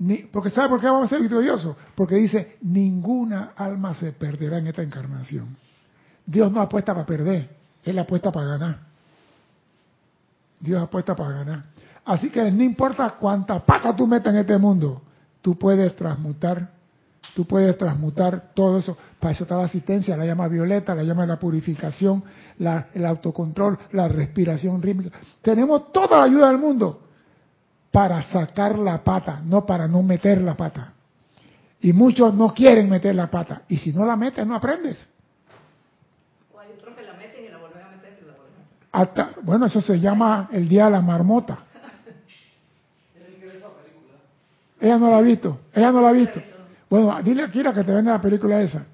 Ni, 0.00 0.16
porque 0.24 0.50
¿sabe 0.50 0.70
por 0.70 0.80
qué 0.80 0.86
vamos 0.86 1.04
a 1.04 1.08
ser 1.08 1.20
victoriosos? 1.20 1.76
Porque 1.94 2.16
dice, 2.16 2.56
ninguna 2.62 3.52
alma 3.56 3.94
se 3.94 4.10
perderá 4.10 4.58
en 4.58 4.66
esta 4.66 4.82
encarnación. 4.82 5.56
Dios 6.26 6.50
no 6.50 6.60
apuesta 6.60 6.92
para 6.92 7.06
perder, 7.06 7.48
Él 7.84 7.96
apuesta 7.96 8.32
para 8.32 8.46
ganar. 8.46 8.78
Dios 10.58 10.82
apuesta 10.82 11.14
para 11.14 11.30
ganar. 11.30 11.64
Así 12.04 12.28
que 12.28 12.50
no 12.50 12.64
importa 12.64 13.14
cuánta 13.20 13.64
pata 13.64 13.94
tú 13.94 14.04
metas 14.08 14.34
en 14.34 14.40
este 14.40 14.58
mundo, 14.58 15.00
tú 15.40 15.56
puedes 15.56 15.94
transmutar, 15.94 16.72
tú 17.34 17.46
puedes 17.46 17.76
transmutar 17.78 18.52
todo 18.54 18.78
eso. 18.78 18.96
Para 19.18 19.32
eso 19.32 19.44
está 19.44 19.56
la 19.56 19.64
asistencia, 19.64 20.16
la 20.16 20.26
llama 20.26 20.48
violeta, 20.48 20.94
la 20.94 21.02
llama 21.02 21.22
de 21.22 21.28
la 21.28 21.38
purificación, 21.38 22.22
la, 22.58 22.88
el 22.94 23.06
autocontrol, 23.06 23.78
la 23.92 24.08
respiración 24.08 24.82
rítmica. 24.82 25.18
Tenemos 25.42 25.92
toda 25.92 26.18
la 26.18 26.24
ayuda 26.24 26.48
del 26.48 26.58
mundo 26.58 27.00
para 27.90 28.22
sacar 28.22 28.78
la 28.78 29.02
pata, 29.02 29.40
no 29.44 29.64
para 29.64 29.88
no 29.88 30.02
meter 30.02 30.40
la 30.40 30.56
pata. 30.56 30.92
Y 31.80 31.92
muchos 31.92 32.34
no 32.34 32.52
quieren 32.52 32.88
meter 32.88 33.14
la 33.14 33.30
pata. 33.30 33.62
Y 33.68 33.76
si 33.76 33.92
no 33.92 34.04
la 34.04 34.16
metes, 34.16 34.46
no 34.46 34.54
aprendes. 34.54 35.08
O 36.52 36.58
hay 36.58 36.70
otros 36.78 36.96
que 36.96 37.02
la 37.02 37.12
meten 37.14 37.44
y 37.44 37.48
la 37.48 37.58
vuelven 37.58 37.82
a 37.82 37.90
meter 37.90 38.18
y 38.20 38.26
la 38.26 38.32
vuelven 38.32 38.56
a 38.56 38.60
meter. 38.60 38.88
Hasta, 38.90 39.30
bueno, 39.42 39.66
eso 39.66 39.80
se 39.80 40.00
llama 40.00 40.48
el 40.52 40.68
día 40.68 40.86
de 40.86 40.92
la 40.92 41.02
marmota. 41.02 41.58
Ella 44.80 44.98
no 44.98 45.10
la 45.10 45.18
ha 45.18 45.22
visto, 45.22 45.60
ella 45.72 45.92
no 45.92 46.02
la 46.02 46.08
ha 46.08 46.12
visto. 46.12 46.40
Bueno, 46.94 47.20
dile 47.24 47.42
a 47.42 47.48
Kira 47.48 47.74
que 47.74 47.82
te 47.82 47.92
venda 47.92 48.12
la 48.12 48.20
película 48.20 48.62
esa. 48.62 48.86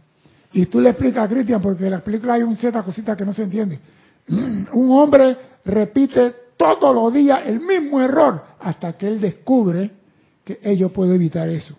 Y 0.55 0.65
tú 0.65 0.81
le 0.81 0.89
explicas 0.89 1.23
a 1.23 1.29
Cristian, 1.29 1.61
porque 1.61 1.85
en 1.85 1.91
la 1.91 2.01
película 2.01 2.33
hay 2.33 2.43
un 2.43 2.57
cierta 2.57 2.83
cosita 2.83 3.15
que 3.15 3.27
no 3.27 3.35
se 3.35 3.43
entiende. 3.43 3.79
Un 4.73 4.91
hombre 4.93 5.37
repite 5.67 6.35
todos 6.57 6.95
los 6.95 7.13
días 7.13 7.43
el 7.45 7.61
mismo 7.61 8.01
error 8.01 8.43
hasta 8.59 8.95
que 8.95 9.07
él 9.07 9.21
descubre 9.21 9.91
que 10.43 10.59
ellos 10.63 10.91
puede 10.93 11.15
evitar 11.15 11.47
eso. 11.51 11.77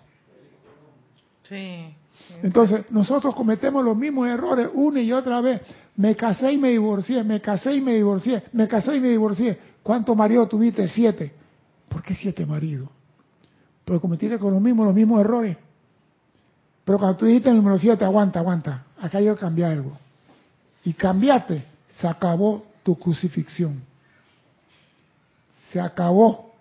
Sí. 1.42 1.92
Entonces, 2.44 2.86
nosotros 2.92 3.34
cometemos 3.34 3.84
los 3.84 3.98
mismos 3.98 4.28
errores 4.28 4.70
una 4.76 5.02
y 5.02 5.12
otra 5.12 5.42
vez. 5.42 5.62
Me 5.96 6.16
casé 6.16 6.52
y 6.54 6.58
me 6.60 6.70
divorcié, 6.70 7.24
me 7.24 7.42
casé 7.42 7.74
y 7.74 7.82
me 7.82 7.96
divorcié, 7.96 8.44
me 8.54 8.68
casé 8.68 8.96
y 8.96 9.00
me 9.00 9.10
divorcié. 9.10 9.58
¿Cuántos 9.82 10.16
maridos 10.16 10.50
tuviste? 10.50 10.88
Siete. 10.88 11.34
¿Por 11.90 12.04
qué 12.04 12.14
siete 12.14 12.46
maridos? 12.46 12.90
Porque 13.84 14.00
cometiste 14.00 14.38
con 14.38 14.52
los 14.54 14.62
mismos, 14.62 14.86
los 14.86 14.94
mismos 14.94 15.20
errores. 15.20 15.58
Pero 16.92 17.00
cuando 17.00 17.20
tú 17.20 17.26
dijiste 17.26 17.48
el 17.48 17.56
número 17.56 17.78
siete, 17.78 18.04
aguanta, 18.04 18.40
aguanta. 18.40 18.84
Acá 19.00 19.20
hay 19.20 19.28
que 19.28 19.36
cambiar 19.36 19.72
algo. 19.72 19.98
Y 20.84 20.92
cambiaste, 20.92 21.64
se 21.88 22.06
acabó 22.06 22.66
tu 22.84 23.00
crucifixión. 23.00 23.82
Se 25.70 25.80
acabó. 25.80 26.54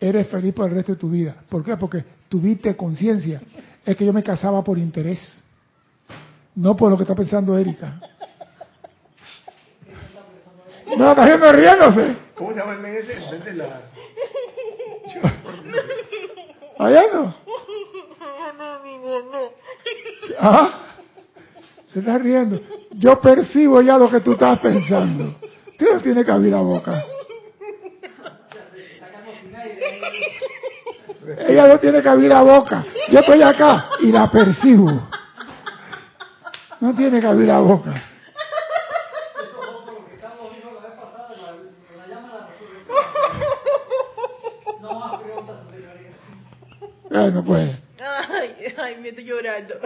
Eres 0.00 0.26
feliz 0.26 0.52
por 0.52 0.68
el 0.68 0.74
resto 0.74 0.90
de 0.90 0.98
tu 0.98 1.08
vida. 1.08 1.36
¿Por 1.48 1.62
qué? 1.62 1.76
Porque 1.76 2.04
tuviste 2.28 2.74
conciencia. 2.74 3.40
Es 3.84 3.94
que 3.94 4.04
yo 4.04 4.12
me 4.12 4.24
casaba 4.24 4.64
por 4.64 4.76
interés. 4.76 5.40
No 6.56 6.74
por 6.74 6.90
lo 6.90 6.96
que 6.96 7.04
está 7.04 7.14
pensando 7.14 7.56
Erika. 7.56 8.00
No, 10.98 11.10
está 11.10 11.26
viendo 11.26 11.52
riéndose. 11.52 12.16
¿Cómo 12.34 12.52
se 12.52 12.58
llama 12.58 12.72
el 12.72 12.80
mes 12.80 13.04
ese? 13.04 13.50
El 13.50 13.58
la... 13.58 13.82
¿Allá 16.76 17.02
no? 17.14 17.46
¿Ah? 20.38 20.80
Se 21.92 22.00
está 22.00 22.18
riendo. 22.18 22.60
Yo 22.92 23.20
percibo 23.20 23.80
ya 23.80 23.98
lo 23.98 24.10
que 24.10 24.20
tú 24.20 24.32
estás 24.32 24.58
pensando. 24.58 25.34
Tú 25.78 25.84
no 25.92 26.00
tienes 26.00 26.24
que 26.24 26.30
abrir 26.30 26.52
la 26.52 26.60
boca. 26.60 27.04
Ella 31.48 31.68
no 31.68 31.78
tiene 31.78 32.02
que 32.02 32.08
abrir 32.08 32.28
la 32.28 32.42
boca. 32.42 32.84
Yo 33.10 33.18
estoy 33.20 33.42
acá 33.42 33.90
y 34.00 34.12
la 34.12 34.30
percibo. 34.30 35.08
No 36.80 36.94
tiene 36.94 37.20
que 37.20 37.26
abrir 37.26 37.48
la 37.48 37.60
boca. 37.60 37.94
Bueno, 47.08 47.42
pues. 47.42 47.85
Ay, 48.78 48.96
me 49.00 49.08
estoy 49.10 49.24
llorando. 49.24 49.74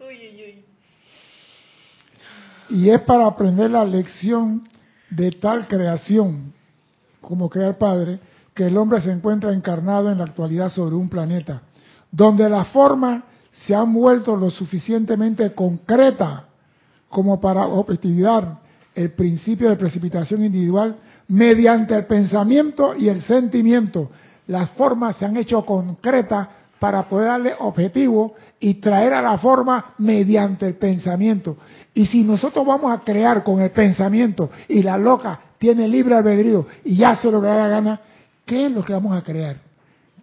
Uy, 0.00 0.16
uy, 0.16 0.42
uy. 0.44 0.64
Y 2.76 2.90
es 2.90 3.00
para 3.02 3.26
aprender 3.26 3.70
la 3.70 3.84
lección 3.84 4.66
de 5.10 5.30
tal 5.32 5.68
creación, 5.68 6.52
como 7.20 7.48
crea 7.48 7.68
el 7.68 7.76
Padre, 7.76 8.18
que 8.54 8.66
el 8.66 8.76
hombre 8.76 9.00
se 9.00 9.12
encuentra 9.12 9.52
encarnado 9.52 10.10
en 10.10 10.18
la 10.18 10.24
actualidad 10.24 10.70
sobre 10.70 10.96
un 10.96 11.08
planeta, 11.08 11.62
donde 12.10 12.48
la 12.48 12.64
forma 12.64 13.24
se 13.52 13.74
ha 13.74 13.82
vuelto 13.82 14.36
lo 14.36 14.50
suficientemente 14.50 15.54
concreta 15.54 16.48
como 17.08 17.40
para 17.40 17.66
objetivar 17.66 18.58
el 18.94 19.12
principio 19.12 19.68
de 19.68 19.76
precipitación 19.76 20.44
individual 20.44 20.96
mediante 21.28 21.94
el 21.94 22.06
pensamiento 22.06 22.94
y 22.96 23.08
el 23.08 23.22
sentimiento. 23.22 24.10
Las 24.46 24.70
formas 24.70 25.16
se 25.16 25.24
han 25.24 25.36
hecho 25.36 25.64
concretas 25.64 26.48
para 26.78 27.08
poder 27.08 27.28
darle 27.28 27.54
objetivo 27.60 28.34
y 28.58 28.74
traer 28.74 29.14
a 29.14 29.22
la 29.22 29.38
forma 29.38 29.94
mediante 29.98 30.66
el 30.66 30.74
pensamiento. 30.74 31.56
Y 31.94 32.06
si 32.06 32.24
nosotros 32.24 32.66
vamos 32.66 32.92
a 32.92 33.04
crear 33.04 33.44
con 33.44 33.60
el 33.60 33.70
pensamiento 33.70 34.50
y 34.68 34.82
la 34.82 34.98
loca 34.98 35.40
tiene 35.58 35.86
libre 35.86 36.14
albedrío 36.14 36.66
y 36.84 36.96
ya 36.96 37.14
se 37.16 37.30
lo 37.30 37.40
que 37.40 37.46
da 37.46 37.56
la 37.56 37.68
gana, 37.68 38.00
¿qué 38.44 38.66
es 38.66 38.72
lo 38.72 38.84
que 38.84 38.92
vamos 38.92 39.16
a 39.16 39.22
crear? 39.22 39.56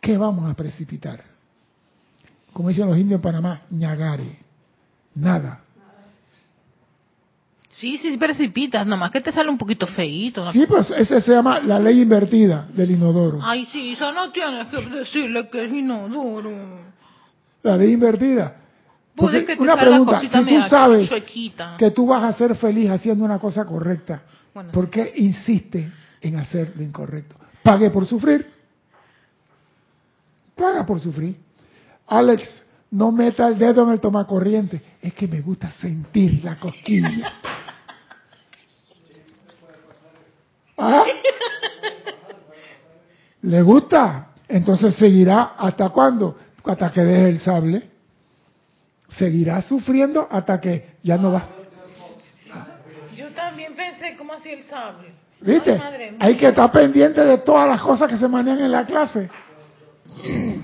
¿Qué 0.01 0.17
vamos 0.17 0.49
a 0.49 0.53
precipitar? 0.53 1.21
Como 2.51 2.69
dicen 2.69 2.87
los 2.87 2.97
indios 2.97 3.19
en 3.19 3.21
Panamá, 3.21 3.61
ñagare. 3.69 4.39
Nada. 5.15 5.61
Sí, 7.71 7.97
sí, 7.99 8.17
precipitas, 8.17 8.85
nomás 8.85 9.11
que 9.11 9.21
te 9.21 9.31
sale 9.31 9.49
un 9.49 9.57
poquito 9.57 9.85
feíto. 9.85 10.51
Sí, 10.51 10.65
pues 10.67 10.89
ese 10.91 11.21
se 11.21 11.31
llama 11.31 11.59
la 11.59 11.79
ley 11.79 12.01
invertida 12.01 12.67
del 12.73 12.91
inodoro. 12.91 13.39
Ay, 13.41 13.67
sí, 13.71 13.91
eso 13.93 14.11
no 14.11 14.31
tienes 14.31 14.67
que 14.67 14.81
decirle 14.89 15.47
que 15.49 15.65
es 15.65 15.71
inodoro. 15.71 16.49
La 17.61 17.77
ley 17.77 17.93
invertida. 17.93 18.55
Porque 19.15 19.45
que 19.45 19.53
una 19.53 19.77
pregunta, 19.77 20.21
si 20.21 20.29
tú 20.29 20.61
sabes 20.69 21.09
chuequita. 21.09 21.75
que 21.77 21.91
tú 21.91 22.07
vas 22.07 22.23
a 22.23 22.33
ser 22.33 22.55
feliz 22.55 22.89
haciendo 22.89 23.23
una 23.25 23.37
cosa 23.37 23.65
correcta, 23.65 24.23
Bueno, 24.53 24.71
¿por 24.71 24.89
qué 24.89 25.13
insiste 25.17 25.91
en 26.21 26.37
hacer 26.37 26.73
lo 26.75 26.83
incorrecto? 26.83 27.35
Pague 27.61 27.91
por 27.91 28.05
sufrir. 28.05 28.49
Paga 30.55 30.85
por 30.85 30.99
sufrir. 30.99 31.35
Alex, 32.07 32.65
no 32.91 33.11
meta 33.11 33.47
el 33.47 33.57
dedo 33.57 33.83
en 33.83 33.91
el 33.91 33.99
tomacorriente. 33.99 34.81
Es 35.01 35.13
que 35.13 35.27
me 35.27 35.41
gusta 35.41 35.71
sentir 35.73 36.43
la 36.43 36.59
cosquilla. 36.59 37.33
¿Ah? 40.77 41.03
¿Le 43.41 43.61
gusta? 43.61 44.29
Entonces 44.47 44.95
seguirá 44.95 45.55
hasta 45.57 45.89
cuándo? 45.89 46.37
Hasta 46.63 46.91
que 46.91 47.01
deje 47.01 47.29
el 47.29 47.39
sable. 47.39 47.83
Seguirá 49.09 49.61
sufriendo 49.61 50.27
hasta 50.29 50.59
que 50.59 50.97
ya 51.03 51.17
no 51.17 51.31
va. 51.31 51.47
yo 53.15 53.29
también 53.31 53.75
pensé, 53.75 54.15
¿cómo 54.17 54.33
así 54.33 54.49
el 54.49 54.63
sable. 54.63 55.13
¿Viste? 55.41 55.73
Ay, 55.73 55.79
madre 55.79 56.11
mía. 56.11 56.19
Hay 56.21 56.37
que 56.37 56.47
estar 56.47 56.71
pendiente 56.71 57.23
de 57.23 57.37
todas 57.39 57.67
las 57.67 57.81
cosas 57.81 58.09
que 58.09 58.17
se 58.17 58.27
manejan 58.27 58.61
en 58.61 58.71
la 58.71 58.85
clase. 58.85 59.29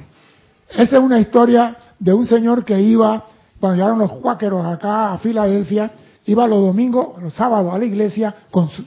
Esa 0.70 0.98
es 0.98 1.02
una 1.02 1.20
historia 1.20 1.78
de 2.00 2.14
un 2.14 2.26
señor 2.26 2.66
que 2.66 2.80
iba, 2.82 3.26
cuando 3.60 3.78
llegaron 3.78 4.00
los 4.00 4.12
cuáqueros 4.14 4.66
acá 4.66 5.14
a 5.14 5.18
Filadelfia, 5.20 5.92
iba 6.26 6.48
los 6.48 6.62
domingos, 6.62 7.22
los 7.22 7.34
sábados 7.34 7.74
a 7.74 7.78
la 7.78 7.86
iglesia 7.86 8.36
con 8.52 8.70
su, 8.70 8.84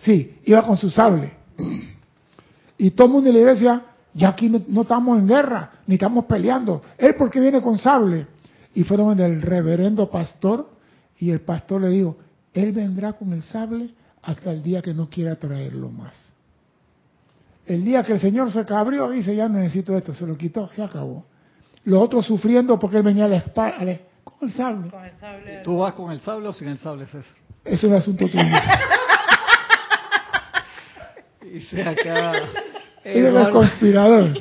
sí, 0.00 0.38
iba 0.44 0.62
con 0.66 0.76
su 0.76 0.90
sable. 0.90 1.32
Y 2.78 2.92
todo 2.92 3.08
el 3.08 3.12
mundo 3.12 3.28
en 3.28 3.34
la 3.34 3.40
iglesia, 3.40 3.82
ya 4.14 4.30
aquí 4.30 4.48
no, 4.48 4.82
estamos 4.82 5.18
en 5.18 5.26
guerra, 5.26 5.72
ni 5.86 5.94
estamos 5.94 6.24
peleando. 6.24 6.82
Él 6.96 7.14
porque 7.16 7.40
viene 7.40 7.60
con 7.60 7.78
sable. 7.78 8.26
Y 8.74 8.84
fueron 8.84 9.08
donde 9.08 9.26
el 9.26 9.42
reverendo 9.42 10.08
pastor, 10.10 10.70
y 11.18 11.30
el 11.30 11.40
pastor 11.40 11.82
le 11.82 11.88
dijo, 11.88 12.16
él 12.54 12.72
vendrá 12.72 13.12
con 13.12 13.32
el 13.32 13.42
sable 13.42 13.90
hasta 14.22 14.52
el 14.52 14.62
día 14.62 14.80
que 14.80 14.94
no 14.94 15.08
quiera 15.08 15.36
traerlo 15.36 15.90
más. 15.90 16.32
El 17.66 17.84
día 17.84 18.02
que 18.02 18.14
el 18.14 18.20
Señor 18.20 18.50
se 18.52 18.64
cabrió, 18.64 19.10
dice, 19.10 19.36
ya 19.36 19.48
necesito 19.48 19.96
esto, 19.96 20.14
se 20.14 20.26
lo 20.26 20.36
quitó, 20.36 20.68
se 20.68 20.82
acabó. 20.82 21.24
Los 21.84 22.02
otros 22.02 22.26
sufriendo 22.26 22.78
porque 22.78 22.98
él 22.98 23.02
venía 23.02 23.24
a 23.24 23.28
la 23.28 23.36
espalda, 23.36 23.98
con 24.24 24.48
el 24.48 24.54
sable. 24.54 24.90
Con 24.90 25.04
el 25.04 25.18
sable. 25.18 25.60
¿Tú 25.64 25.78
vas 25.78 25.94
con 25.94 26.12
el 26.12 26.20
sable 26.20 26.48
o 26.48 26.52
sin 26.52 26.68
el 26.68 26.78
sable, 26.78 27.06
César? 27.06 27.34
Eso 27.64 27.86
es 27.86 27.92
asunto 27.92 28.28
tuyo. 28.28 28.44
Dice 31.42 31.82
acá. 31.82 32.32
Eres 33.02 33.34
el 33.34 33.50
conspirador. 33.50 34.38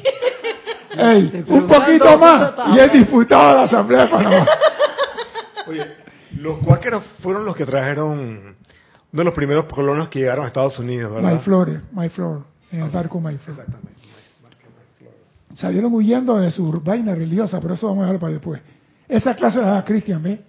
Ey, 0.92 1.46
un 1.48 1.68
poquito 1.68 2.18
más 2.18 2.54
y 2.74 2.80
es 2.80 2.92
diputado 2.92 3.50
de 3.50 3.54
la 3.56 3.64
Asamblea 3.64 4.02
de 4.02 4.08
Panamá. 4.08 4.48
Oye, 5.68 5.86
los 6.38 6.58
cuáqueros 6.60 7.04
fueron 7.22 7.46
los 7.46 7.56
que 7.56 7.66
trajeron 7.66 8.58
uno 9.12 9.22
de 9.22 9.24
los 9.24 9.34
primeros 9.34 9.66
colonos 9.66 10.10
que 10.10 10.20
llegaron 10.20 10.46
a 10.46 10.48
Estados 10.48 10.78
Unidos, 10.80 11.14
¿verdad? 11.14 11.32
Mayflores, 11.32 11.82
Mayflor, 11.92 12.44
en 12.72 12.84
el 12.84 12.90
barco 12.90 13.20
Mayflor. 13.20 13.60
Exactamente. 13.60 13.99
Salieron 15.56 15.94
huyendo 15.94 16.38
de 16.38 16.52
su 16.52 16.72
vaina 16.82 17.14
religiosa, 17.16 17.60
pero 17.60 17.74
eso 17.74 17.88
vamos 17.88 18.02
a 18.04 18.06
dejarlo 18.06 18.20
para 18.20 18.34
después. 18.34 18.62
Esa 19.08 19.34
clase 19.36 19.60
la 19.60 19.72
da 19.72 19.84
Cristian, 19.84 20.22
¿ve? 20.22 20.40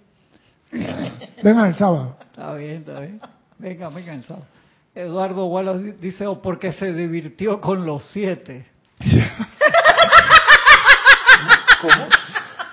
Vengan 1.43 1.67
el 1.69 1.75
sábado. 1.75 2.17
Está 2.31 2.53
bien, 2.53 2.77
está 2.77 2.99
bien. 2.99 3.19
Venga, 3.57 3.89
venga, 3.89 4.13
el 4.13 4.23
sábado. 4.23 4.45
Eduardo 4.93 5.45
Wallace 5.45 5.83
di- 5.83 5.91
dice, 5.93 6.25
o 6.27 6.41
porque 6.41 6.71
se 6.73 6.93
divirtió 6.93 7.59
con 7.61 7.85
los 7.85 8.03
siete. 8.11 8.67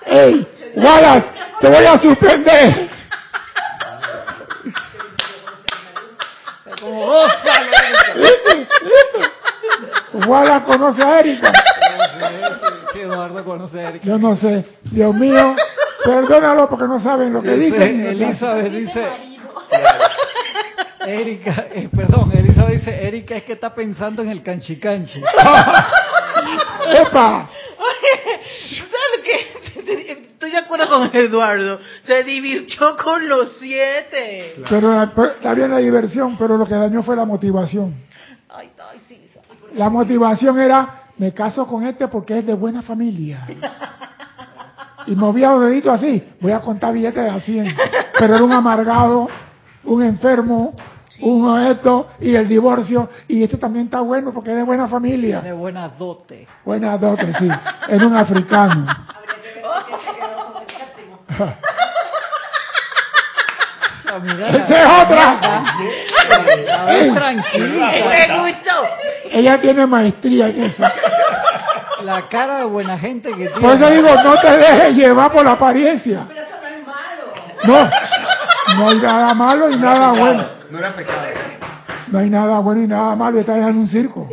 ¡Ey! 0.07 0.47
Wallace, 0.77 1.27
te 1.61 1.69
voy 1.69 1.85
a 1.85 1.99
suspender. 1.99 2.91
Como 6.81 7.07
gózalo, 7.07 7.71
Wallace 10.15 10.65
conoce 10.67 11.03
a 11.03 11.21
Erika. 11.21 11.53
Eduardo 12.95 13.45
conoce 13.45 13.81
a 13.81 13.89
Erika. 13.91 14.05
Yo 14.07 14.19
no 14.19 14.35
sé. 14.37 14.65
Dios 14.91 15.15
mío, 15.15 15.55
perdónalo 16.05 16.69
porque 16.69 16.87
no 16.87 16.99
saben 17.01 17.33
lo 17.33 17.43
que 17.43 17.51
Dice, 17.55 17.79
dicen. 17.79 18.07
Elizabeth 18.07 18.73
dice, 18.73 19.07
Erika, 21.07 21.67
eh, 21.73 21.89
perdón, 21.95 22.31
Elizabeth 22.35 22.75
dice, 22.81 23.07
Erika 23.07 23.37
es 23.37 23.45
que 23.45 23.53
está 23.55 23.75
pensando 23.75 24.23
en 24.23 24.29
el 24.31 24.43
canchi 24.43 24.77
canchi. 24.79 25.21
¡Epa! 27.01 27.49
¿Sabes 28.41 29.25
qué? 29.25 30.13
Estoy 30.13 30.51
de 30.51 30.59
acuerdo 30.59 30.89
con 30.89 31.11
Eduardo. 31.17 31.81
Se 32.05 32.23
divirtió 32.25 32.97
con 32.97 33.29
los 33.29 33.57
siete. 33.59 34.55
Pero 34.69 34.93
la- 34.95 35.13
pero 35.15 35.33
está 35.33 35.55
bien 35.55 35.71
la 35.71 35.79
diversión, 35.79 36.37
pero 36.39 36.57
lo 36.57 36.67
que 36.67 36.75
dañó 36.75 37.03
fue 37.03 37.17
la 37.17 37.25
motivación. 37.25 37.95
Ay, 38.49 38.71
ay, 38.93 38.99
sí. 39.09 39.21
La 39.75 39.89
motivación 39.89 40.59
era, 40.61 41.05
me 41.19 41.33
caso 41.33 41.67
con 41.67 41.87
este 41.87 42.09
porque 42.09 42.39
es 42.39 42.47
de 42.47 42.55
buena 42.55 42.83
familia. 42.83 43.47
Y 45.07 45.15
movía 45.15 45.53
los 45.53 45.63
deditos 45.63 45.95
así, 45.95 46.23
voy 46.41 46.53
a 46.53 46.61
contar 46.61 46.93
billetes 46.93 47.23
de 47.23 47.31
a 47.31 47.41
100. 47.41 47.77
Pero 48.19 48.35
era 48.35 48.45
un 48.45 48.53
amargado, 48.53 49.29
un 49.85 50.03
enfermo, 50.03 50.75
un 51.21 51.61
esto, 51.67 52.09
y 52.21 52.35
el 52.35 52.49
divorcio. 52.49 53.09
Y 53.27 53.43
este 53.43 53.57
también 53.57 53.87
está 53.87 54.01
bueno 54.01 54.33
porque 54.33 54.51
es 54.51 54.57
de 54.57 54.63
buena 54.65 54.87
familia. 54.89 55.41
Tiene 55.41 55.57
buena 55.57 55.89
dote. 55.89 56.47
Buena 56.65 56.97
dote, 56.99 57.33
sí. 57.39 57.49
Es 57.89 58.03
un 58.03 58.17
africano. 58.17 58.87
¡Esa 64.19 64.75
es 64.75 65.05
otra! 65.05 65.41
la 66.67 68.37
Ella 69.33 69.61
tiene 69.61 69.87
maestría 69.87 70.49
en 70.49 70.65
eso. 70.65 70.85
La 72.05 72.29
cara 72.29 72.59
de 72.59 72.65
buena 72.65 72.99
gente 72.99 73.31
que 73.31 73.49
tiene. 73.49 73.61
Por 73.61 73.75
eso 73.75 73.91
digo, 73.91 74.09
no 74.25 74.41
te 74.41 74.57
dejes 74.57 74.97
llevar 74.97 75.33
por 75.33 75.45
la 75.45 75.53
apariencia. 75.53 76.27
No, 77.65 77.91
no 78.77 78.89
hay 78.89 78.99
nada 78.99 79.35
malo 79.35 79.71
y 79.71 79.77
nada 79.77 80.13
bueno. 80.13 80.49
No 80.71 80.79
era 80.79 80.95
pecado. 80.95 81.27
No 82.11 82.19
hay 82.21 82.31
nada 82.31 82.59
bueno 82.61 82.83
y 82.83 82.87
nada 82.87 83.17
malo, 83.17 83.41
estás 83.41 83.59
en 83.59 83.77
un 83.77 83.89
circo. 83.89 84.29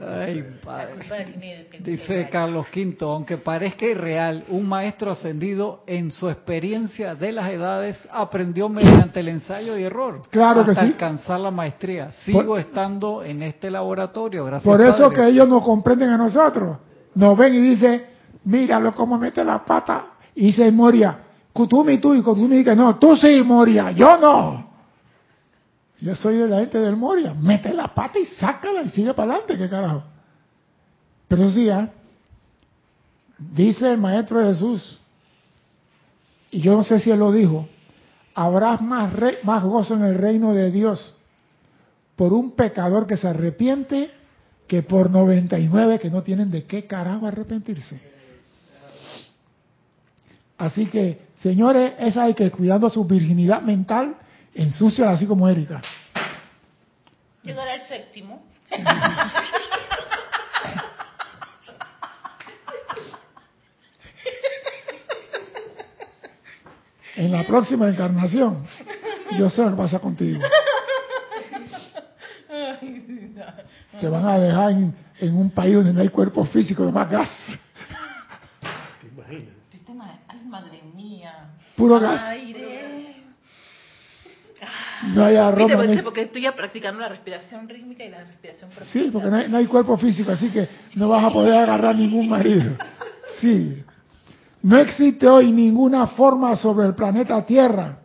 Ay, 0.00 0.44
padre. 0.64 0.99
Dice 1.80 2.28
Carlos 2.30 2.66
V, 2.74 2.96
aunque 3.02 3.36
parezca 3.38 3.86
irreal, 3.86 4.44
un 4.48 4.68
maestro 4.68 5.10
ascendido 5.12 5.82
en 5.86 6.10
su 6.12 6.28
experiencia 6.28 7.14
de 7.14 7.32
las 7.32 7.50
edades 7.50 7.96
aprendió 8.10 8.68
mediante 8.68 9.20
el 9.20 9.28
ensayo 9.28 9.76
y 9.78 9.82
error 9.82 10.22
Claro 10.30 10.64
que 10.64 10.70
hasta 10.72 10.82
sí. 10.82 10.92
alcanzar 10.92 11.40
la 11.40 11.50
maestría. 11.50 12.12
Sigo 12.24 12.44
Por- 12.44 12.60
estando 12.60 13.22
en 13.22 13.42
este 13.42 13.70
laboratorio, 13.70 14.44
gracias. 14.44 14.64
Por 14.64 14.80
eso 14.80 15.04
Padre. 15.08 15.16
que 15.16 15.26
ellos 15.28 15.48
nos 15.48 15.64
comprenden 15.64 16.10
a 16.10 16.16
nosotros. 16.16 16.78
Nos 17.14 17.36
ven 17.36 17.54
y 17.54 17.60
dicen, 17.60 18.04
míralo 18.44 18.94
cómo 18.94 19.18
mete 19.18 19.42
la 19.44 19.64
pata. 19.64 20.06
Y 20.34 20.46
dice 20.46 20.70
Moria, 20.70 21.18
Kutumi 21.52 21.98
tú 21.98 22.14
y 22.14 22.22
Kutumi 22.22 22.58
dice, 22.58 22.76
no, 22.76 22.96
tú 22.96 23.16
sí, 23.16 23.42
Moria, 23.44 23.90
yo 23.90 24.16
no. 24.16 24.70
Yo 26.00 26.14
soy 26.14 26.36
de 26.36 26.48
la 26.48 26.60
gente 26.60 26.78
del 26.78 26.96
Moria. 26.96 27.34
Mete 27.34 27.74
la 27.74 27.88
pata 27.88 28.18
y 28.18 28.24
sácala 28.24 28.82
y 28.82 28.88
sigue 28.90 29.12
para 29.12 29.32
adelante, 29.32 29.58
qué 29.58 29.68
carajo. 29.68 30.04
Pero 31.30 31.48
sí, 31.52 31.70
¿ah? 31.70 31.88
dice 33.38 33.92
el 33.92 33.98
Maestro 33.98 34.42
Jesús, 34.42 34.98
y 36.50 36.60
yo 36.60 36.76
no 36.76 36.82
sé 36.82 36.98
si 36.98 37.08
él 37.12 37.20
lo 37.20 37.30
dijo, 37.30 37.68
habrá 38.34 38.78
más, 38.78 39.12
re- 39.12 39.38
más 39.44 39.62
gozo 39.62 39.94
en 39.94 40.02
el 40.02 40.16
reino 40.16 40.52
de 40.52 40.72
Dios 40.72 41.14
por 42.16 42.32
un 42.32 42.50
pecador 42.50 43.06
que 43.06 43.16
se 43.16 43.28
arrepiente 43.28 44.10
que 44.66 44.82
por 44.82 45.08
99 45.08 46.00
que 46.00 46.10
no 46.10 46.24
tienen 46.24 46.50
de 46.50 46.64
qué 46.64 46.88
carajo 46.88 47.28
arrepentirse. 47.28 48.00
Así 50.58 50.86
que, 50.86 51.26
señores, 51.36 51.92
esa 52.00 52.24
hay 52.24 52.34
que 52.34 52.50
cuidando 52.50 52.90
su 52.90 53.04
virginidad 53.04 53.62
mental, 53.62 54.16
ensucia 54.52 55.10
así 55.10 55.26
como 55.26 55.48
Erika. 55.48 55.80
Llegará 57.44 57.76
el 57.76 57.82
séptimo. 57.82 58.42
En 67.20 67.32
la 67.32 67.46
próxima 67.46 67.86
encarnación, 67.86 68.64
yo 69.36 69.50
sé 69.50 69.62
lo 69.62 69.72
que 69.72 69.76
pasa 69.76 69.98
contigo. 69.98 70.40
Te 74.00 74.08
van 74.08 74.24
a 74.26 74.38
dejar 74.38 74.70
en, 74.72 74.94
en 75.20 75.36
un 75.36 75.50
país 75.50 75.74
donde 75.74 75.92
no 75.92 76.00
hay 76.00 76.08
cuerpo 76.08 76.46
físico 76.46 76.86
de 76.86 76.92
más 76.92 77.10
gas. 77.10 77.28
Este 79.70 79.92
ma- 79.92 80.18
Ay, 80.28 80.40
madre 80.46 80.80
mía. 80.94 81.50
Puro 81.76 82.00
gas. 82.00 82.22
Aire. 82.22 83.16
No 85.14 85.24
hay 85.26 85.34
no 85.36 85.68
porque, 85.76 86.02
porque 86.02 86.22
estoy 86.22 86.42
ya 86.42 86.56
practicando 86.56 87.00
la 87.00 87.10
respiración 87.10 87.68
rítmica 87.68 88.02
y 88.02 88.08
la 88.08 88.24
respiración 88.24 88.70
profunda. 88.70 88.92
Sí, 88.92 89.10
porque 89.12 89.28
no 89.28 89.36
hay, 89.36 89.48
no 89.48 89.56
hay 89.58 89.66
cuerpo 89.66 89.98
físico, 89.98 90.30
así 90.32 90.48
que 90.50 90.68
no 90.94 91.08
vas 91.08 91.24
a 91.24 91.30
poder 91.30 91.54
agarrar 91.54 91.94
ningún 91.96 92.30
marido. 92.30 92.76
Sí. 93.40 93.84
No 94.62 94.76
existe 94.78 95.26
hoy 95.26 95.52
ninguna 95.52 96.08
forma 96.08 96.54
sobre 96.56 96.86
el 96.86 96.94
planeta 96.94 97.44
Tierra 97.46 97.98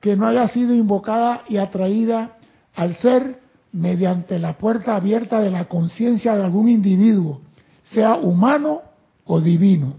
que 0.00 0.16
no 0.16 0.26
haya 0.26 0.48
sido 0.48 0.74
invocada 0.74 1.42
y 1.48 1.58
atraída 1.58 2.36
al 2.74 2.96
ser 2.96 3.40
mediante 3.72 4.38
la 4.40 4.58
puerta 4.58 4.96
abierta 4.96 5.40
de 5.40 5.50
la 5.50 5.66
conciencia 5.66 6.34
de 6.34 6.44
algún 6.44 6.68
individuo, 6.68 7.40
sea 7.84 8.16
humano 8.16 8.82
o 9.24 9.40
divino. 9.40 9.94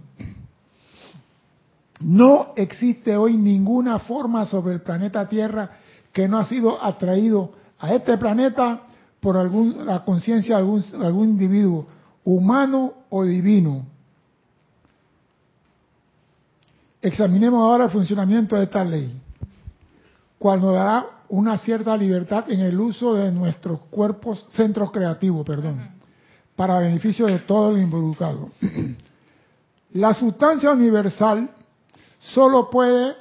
No 2.01 2.51
existe 2.57 3.15
hoy 3.15 3.37
ninguna 3.37 3.99
forma 3.99 4.45
sobre 4.45 4.73
el 4.73 4.81
planeta 4.81 5.29
Tierra 5.29 5.77
que 6.11 6.27
no 6.27 6.37
ha 6.37 6.45
sido 6.45 6.83
atraído 6.83 7.53
a 7.79 7.93
este 7.93 8.17
planeta 8.17 8.81
por 9.21 9.37
algún, 9.37 9.85
la 9.85 10.03
conciencia 10.03 10.57
de 10.57 10.61
algún, 10.61 10.83
algún 11.01 11.29
individuo, 11.29 11.87
humano 12.25 12.93
o 13.09 13.23
divino. 13.23 13.92
Examinemos 17.03 17.59
ahora 17.61 17.83
el 17.83 17.89
funcionamiento 17.89 18.55
de 18.55 18.63
esta 18.63 18.83
ley. 18.83 19.19
cual 20.39 20.61
nos 20.61 20.73
dará 20.73 21.05
una 21.29 21.57
cierta 21.57 21.95
libertad 21.97 22.49
en 22.49 22.61
el 22.61 22.79
uso 22.79 23.13
de 23.13 23.31
nuestros 23.31 23.79
cuerpos, 23.89 24.45
centros 24.51 24.91
creativos, 24.91 25.45
perdón, 25.45 25.89
para 26.55 26.79
beneficio 26.79 27.27
de 27.27 27.39
todo 27.39 27.71
el 27.71 27.81
involucrado. 27.81 28.51
La 29.93 30.13
sustancia 30.13 30.71
universal 30.71 31.49
solo 32.19 32.69
puede 32.69 33.15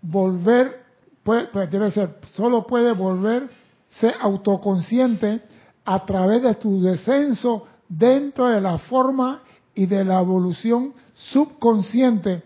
volver, 0.00 0.82
puede, 1.22 1.44
pues, 1.48 1.70
debe 1.70 1.90
ser, 1.90 2.18
solo 2.34 2.66
puede 2.66 2.92
volverse 2.92 4.14
autoconsciente 4.20 5.42
a 5.84 6.04
través 6.06 6.42
de 6.42 6.54
su 6.54 6.82
descenso 6.82 7.66
dentro 7.86 8.46
de 8.46 8.62
la 8.62 8.78
forma 8.78 9.42
y 9.74 9.84
de 9.86 10.04
la 10.04 10.20
evolución 10.20 10.94
subconsciente 11.14 12.42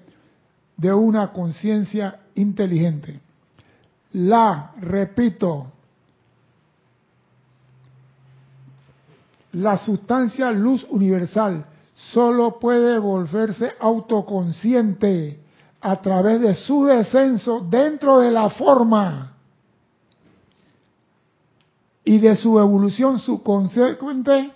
de 0.81 0.91
una 0.95 1.31
conciencia 1.31 2.21
inteligente. 2.35 3.21
La, 4.13 4.73
repito, 4.81 5.67
la 9.53 9.77
sustancia 9.77 10.51
luz 10.53 10.87
universal 10.89 11.67
solo 12.13 12.59
puede 12.59 12.99
volverse 12.99 13.73
autoconsciente 13.79 15.39
a 15.83 16.01
través 16.01 16.41
de 16.41 16.55
su 16.55 16.87
descenso 16.87 17.61
dentro 17.61 18.21
de 18.21 18.31
la 18.31 18.49
forma 18.49 19.35
y 22.03 22.19
de 22.19 22.37
su 22.37 22.59
evolución 22.59 23.19
subconsciente 23.19 24.53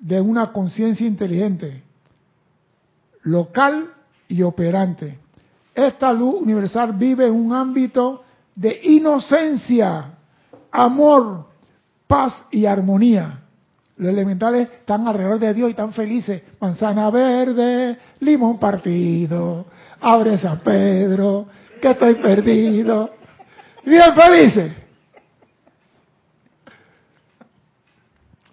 de 0.00 0.20
una 0.20 0.50
conciencia 0.50 1.06
inteligente, 1.06 1.82
local 3.22 3.92
y 4.28 4.40
operante. 4.40 5.21
Esta 5.88 6.12
luz 6.12 6.42
universal 6.42 6.92
vive 6.92 7.26
en 7.26 7.34
un 7.34 7.52
ámbito 7.52 8.24
de 8.54 8.80
inocencia, 8.84 10.12
amor, 10.70 11.46
paz 12.06 12.44
y 12.50 12.66
armonía. 12.66 13.40
Los 13.96 14.10
elementales 14.10 14.68
están 14.80 15.06
alrededor 15.06 15.38
de 15.38 15.54
Dios 15.54 15.68
y 15.68 15.70
están 15.70 15.92
felices. 15.92 16.42
Manzana 16.60 17.10
verde, 17.10 17.98
limón 18.20 18.58
partido, 18.58 19.66
abre 20.00 20.38
San 20.38 20.60
Pedro, 20.60 21.46
que 21.80 21.90
estoy 21.90 22.14
perdido. 22.14 23.10
Bien 23.84 24.14
felices. 24.14 24.72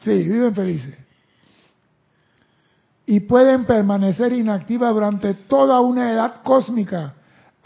Sí, 0.01 0.23
viven 0.23 0.55
felices. 0.55 0.95
Y 3.05 3.21
pueden 3.21 3.65
permanecer 3.65 4.32
inactivas 4.34 4.93
durante 4.93 5.34
toda 5.34 5.80
una 5.82 6.11
edad 6.11 6.41
cósmica, 6.43 7.15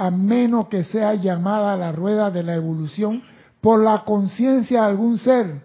a 0.04 0.12
menos 0.12 0.68
que 0.68 0.84
sea 0.84 1.14
llamada 1.14 1.74
a 1.74 1.78
la 1.78 1.93
rueda 1.93 2.30
de 2.30 2.43
la 2.43 2.56
evolución 2.56 3.24
por 3.62 3.82
la 3.82 4.04
conciencia 4.04 4.82
de 4.82 4.88
algún 4.88 5.18
ser 5.18 5.62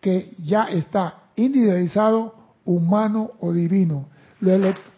que 0.00 0.32
ya 0.38 0.66
está 0.66 1.14
individualizado, 1.34 2.36
humano 2.64 3.32
o 3.40 3.52
divino. 3.52 4.06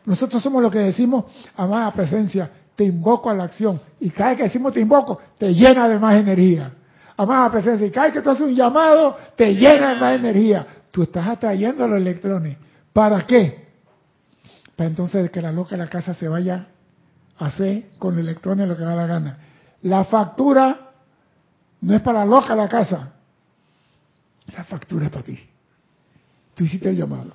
Nosotros 0.05 0.42
somos 0.42 0.62
los 0.62 0.70
que 0.70 0.80
decimos, 0.80 1.24
amada 1.57 1.90
presencia, 1.95 2.51
te 2.76 2.84
invoco 2.84 3.30
a 3.30 3.34
la 3.34 3.45
acción. 3.45 3.80
Y 3.99 4.11
cada 4.11 4.30
vez 4.30 4.36
que 4.36 4.45
decimos 4.45 4.74
te 4.74 4.80
invoco, 4.80 5.18
te 5.38 5.55
llena 5.55 5.88
de 5.88 5.99
más 5.99 6.16
energía. 6.16 6.70
Amada 7.16 7.51
presencia, 7.51 7.86
y 7.86 7.90
cada 7.90 8.09
vez 8.09 8.16
que 8.16 8.20
tú 8.20 8.28
haces 8.28 8.47
un 8.47 8.55
llamado, 8.55 9.16
te 9.36 9.55
llena 9.55 9.95
de 9.95 10.01
más 10.01 10.16
energía. 10.16 10.66
Tú 10.90 11.05
estás 11.05 11.26
atrayendo 11.26 11.88
los 11.88 11.97
electrones. 11.97 12.59
¿Para 12.92 13.26
qué? 13.26 13.68
Para 14.76 14.90
entonces 14.90 15.30
que 15.30 15.40
la 15.40 15.51
loca 15.51 15.70
de 15.70 15.78
la 15.78 15.88
casa 15.88 16.12
se 16.12 16.28
vaya 16.28 16.66
hacer 17.39 17.91
con 17.99 18.18
electrones 18.18 18.68
lo 18.68 18.76
que 18.76 18.85
da 18.85 18.95
la 18.95 19.07
gana. 19.07 19.39
La 19.82 20.05
factura 20.05 20.93
no 21.80 21.95
es 21.95 22.01
para 22.03 22.24
loca 22.24 22.55
la 22.55 22.68
casa. 22.68 23.12
La 24.55 24.64
factura 24.64 25.07
es 25.07 25.11
para 25.11 25.24
ti. 25.24 25.39
Tú 26.55 26.64
hiciste 26.64 26.91
el 26.91 26.97
llamado. 26.97 27.32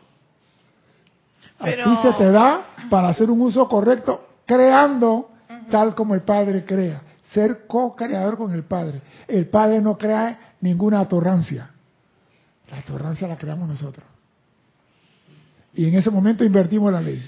A 1.59 1.65
ti 1.65 1.97
se 2.01 2.13
te 2.13 2.31
da 2.31 2.65
para 2.89 3.09
hacer 3.09 3.29
un 3.29 3.41
uso 3.41 3.67
correcto, 3.67 4.27
creando 4.45 5.31
tal 5.69 5.93
como 5.93 6.15
el 6.15 6.21
Padre 6.21 6.63
crea. 6.63 7.01
Ser 7.25 7.67
co-creador 7.67 8.37
con 8.37 8.53
el 8.53 8.63
Padre. 8.63 9.01
El 9.27 9.47
Padre 9.49 9.81
no 9.81 9.97
crea 9.97 10.55
ninguna 10.61 11.01
atorrancia. 11.01 11.69
La 12.71 12.77
atorrancia 12.77 13.27
la 13.27 13.37
creamos 13.37 13.67
nosotros. 13.67 14.05
Y 15.73 15.87
en 15.87 15.95
ese 15.95 16.09
momento 16.09 16.43
invertimos 16.43 16.91
la 16.91 17.01
ley. 17.01 17.23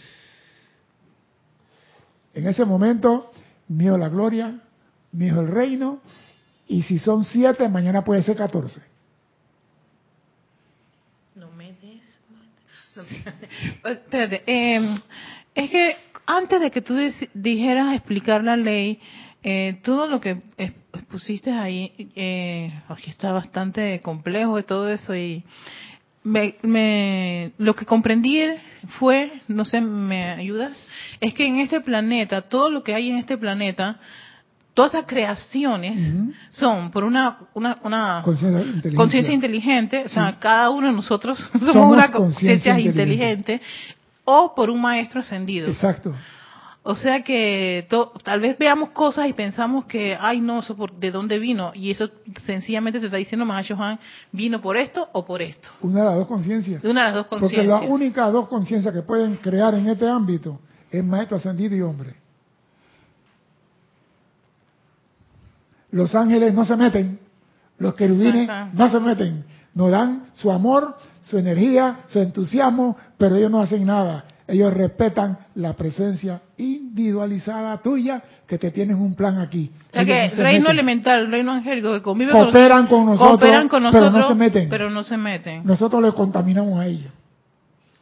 En 2.34 2.48
ese 2.48 2.66
momento, 2.66 3.32
mío 3.68 3.98
la 3.98 4.10
gloria, 4.10 4.60
mío 5.12 5.42
el 5.42 5.48
reino, 5.48 6.00
y 6.68 6.84
si 6.84 7.00
son 7.00 7.24
siete, 7.24 7.68
mañana 7.68 8.04
puede 8.04 8.24
ser 8.24 8.38
catorce. 8.38 8.82
No 11.36 11.52
me 11.52 11.74
des. 11.74 12.02
Espérate, 13.84 14.44
eh, 14.46 15.00
es 15.56 15.70
que 15.70 15.96
antes 16.26 16.62
de 16.62 16.72
que 16.72 16.82
tú 16.82 16.96
dijeras 17.34 17.94
explicar 17.94 18.44
la 18.44 18.56
ley, 18.56 19.00
eh, 19.44 19.80
todo 19.84 20.08
lo 20.08 20.22
que 20.22 20.42
pusiste 21.10 21.52
ahí, 21.52 22.12
eh, 22.16 22.72
está 23.06 23.32
bastante 23.32 24.00
complejo 24.02 24.56
de 24.56 24.64
todo 24.64 24.90
eso 24.90 25.16
y 25.16 25.44
me, 26.24 26.56
me, 26.62 27.52
lo 27.58 27.76
que 27.76 27.86
comprendí 27.86 28.42
fue, 29.00 29.42
no 29.48 29.66
sé, 29.66 29.82
¿me 29.82 30.32
ayudas? 30.32 30.86
Es 31.20 31.34
que 31.34 31.46
en 31.46 31.60
este 31.60 31.82
planeta, 31.82 32.42
todo 32.44 32.70
lo 32.70 32.84
que 32.84 32.94
hay 32.94 33.10
en 33.10 33.18
este 33.18 33.38
planeta, 33.38 34.00
todas 34.74 34.94
esas 34.94 35.06
creaciones 35.06 36.14
son 36.50 36.92
por 36.92 37.04
una, 37.04 37.40
una, 37.54 37.78
una 37.84 38.22
conciencia 38.96 39.34
inteligente, 39.34 40.04
o 40.06 40.10
sea, 40.10 40.38
cada 40.40 40.70
uno 40.70 40.88
de 40.88 40.94
nosotros 40.94 41.38
somos, 41.60 41.94
una 41.94 42.12
conciencia 42.12 42.80
inteligente. 42.80 43.62
o 44.24 44.54
por 44.56 44.70
un 44.70 44.82
maestro 44.82 45.22
ascendido. 45.22 45.68
Exacto. 45.68 46.16
O 46.84 46.96
sea 46.96 47.22
que 47.22 47.88
tal 48.24 48.40
vez 48.40 48.58
veamos 48.58 48.90
cosas 48.90 49.28
y 49.28 49.34
pensamos 49.34 49.86
que, 49.86 50.18
ay 50.20 50.42
no, 50.42 50.60
eso 50.60 50.76
por, 50.76 50.94
¿de 50.94 51.12
dónde 51.12 51.38
vino? 51.38 51.72
Y 51.76 51.92
eso 51.92 52.10
sencillamente 52.44 53.00
te 53.00 53.06
está 53.06 53.18
diciendo 53.18 53.46
Mahacho 53.46 53.76
Juan, 53.76 54.00
¿vino 54.32 54.62
por 54.62 54.76
esto 54.78 55.08
o 55.12 55.24
por 55.24 55.44
esto? 55.44 55.68
Una 55.82 56.00
de 56.00 56.06
las 56.06 56.16
dos 56.16 56.28
conciencias. 56.28 56.84
Una 56.84 57.02
de 57.02 57.06
las 57.08 57.16
dos 57.16 57.28
conciencias. 57.28 57.68
Porque 57.68 57.86
las 57.86 57.94
únicas 57.94 58.34
dos 58.34 58.48
conciencias 58.48 58.92
que 58.92 59.04
pueden 59.04 59.36
crear 59.36 59.76
en 59.76 59.90
este 59.90 60.08
ámbito 60.08 60.60
es 60.90 61.04
maestro 61.04 61.38
ascendido 61.38 61.76
y 61.76 61.82
hombre. 61.82 62.16
Los 65.92 66.16
ángeles 66.16 66.52
no 66.54 66.66
se 66.66 66.76
meten, 66.78 67.20
los 67.78 67.94
querubines 67.94 68.50
no 68.74 68.90
se 68.90 69.00
meten, 69.00 69.46
nos 69.76 69.92
dan 69.92 70.24
su 70.34 70.52
amor, 70.52 70.96
su 71.22 71.38
energía, 71.38 72.00
su 72.08 72.20
entusiasmo, 72.20 72.98
pero 73.18 73.36
ellos 73.36 73.52
no 73.52 73.62
hacen 73.62 73.86
nada. 73.86 74.26
Ellos 74.52 74.74
respetan 74.74 75.38
la 75.56 75.74
presencia 75.78 76.42
individualizada 76.58 77.82
tuya 77.82 78.22
que 78.46 78.58
te 78.58 78.70
tienen 78.72 78.98
un 78.98 79.16
plan 79.16 79.40
aquí. 79.40 79.72
O 79.92 79.94
sea 79.94 80.04
que 80.04 80.28
reino 80.36 80.70
elemental, 80.70 81.32
reino 81.32 81.54
angélico 81.54 81.94
que 81.94 82.02
convive 82.02 82.34
cooperan 82.34 82.88
con, 82.88 83.06
nosotros, 83.06 83.40
con 83.70 83.84
nosotros, 83.84 83.92
pero 83.94 84.12
no 84.12 84.28
se 84.28 84.36
meten. 84.36 84.70
Pero 84.70 84.90
no 84.90 85.04
se 85.06 85.16
meten. 85.16 85.66
Nosotros 85.66 86.02
les 86.02 86.14
contaminamos 86.14 86.78
a 86.82 86.86
ellos 86.86 87.14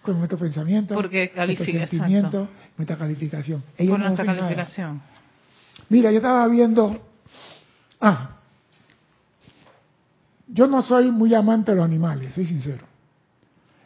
con 0.01 0.17
nuestro 0.17 0.39
pensamiento, 0.39 0.95
Porque 0.95 1.31
nuestro 1.35 1.65
sentimiento, 1.65 2.47
nuestra 2.77 2.97
calificación. 2.97 3.63
Ellos 3.77 3.91
con 3.91 4.01
nuestra 4.01 4.25
calificación. 4.25 5.01
Mira, 5.89 6.09
yo 6.09 6.17
estaba 6.17 6.47
viendo, 6.47 6.99
ah, 8.01 8.37
yo 10.47 10.65
no 10.65 10.81
soy 10.81 11.11
muy 11.11 11.35
amante 11.35 11.73
de 11.73 11.77
los 11.77 11.85
animales, 11.85 12.33
soy 12.33 12.47
sincero. 12.47 12.85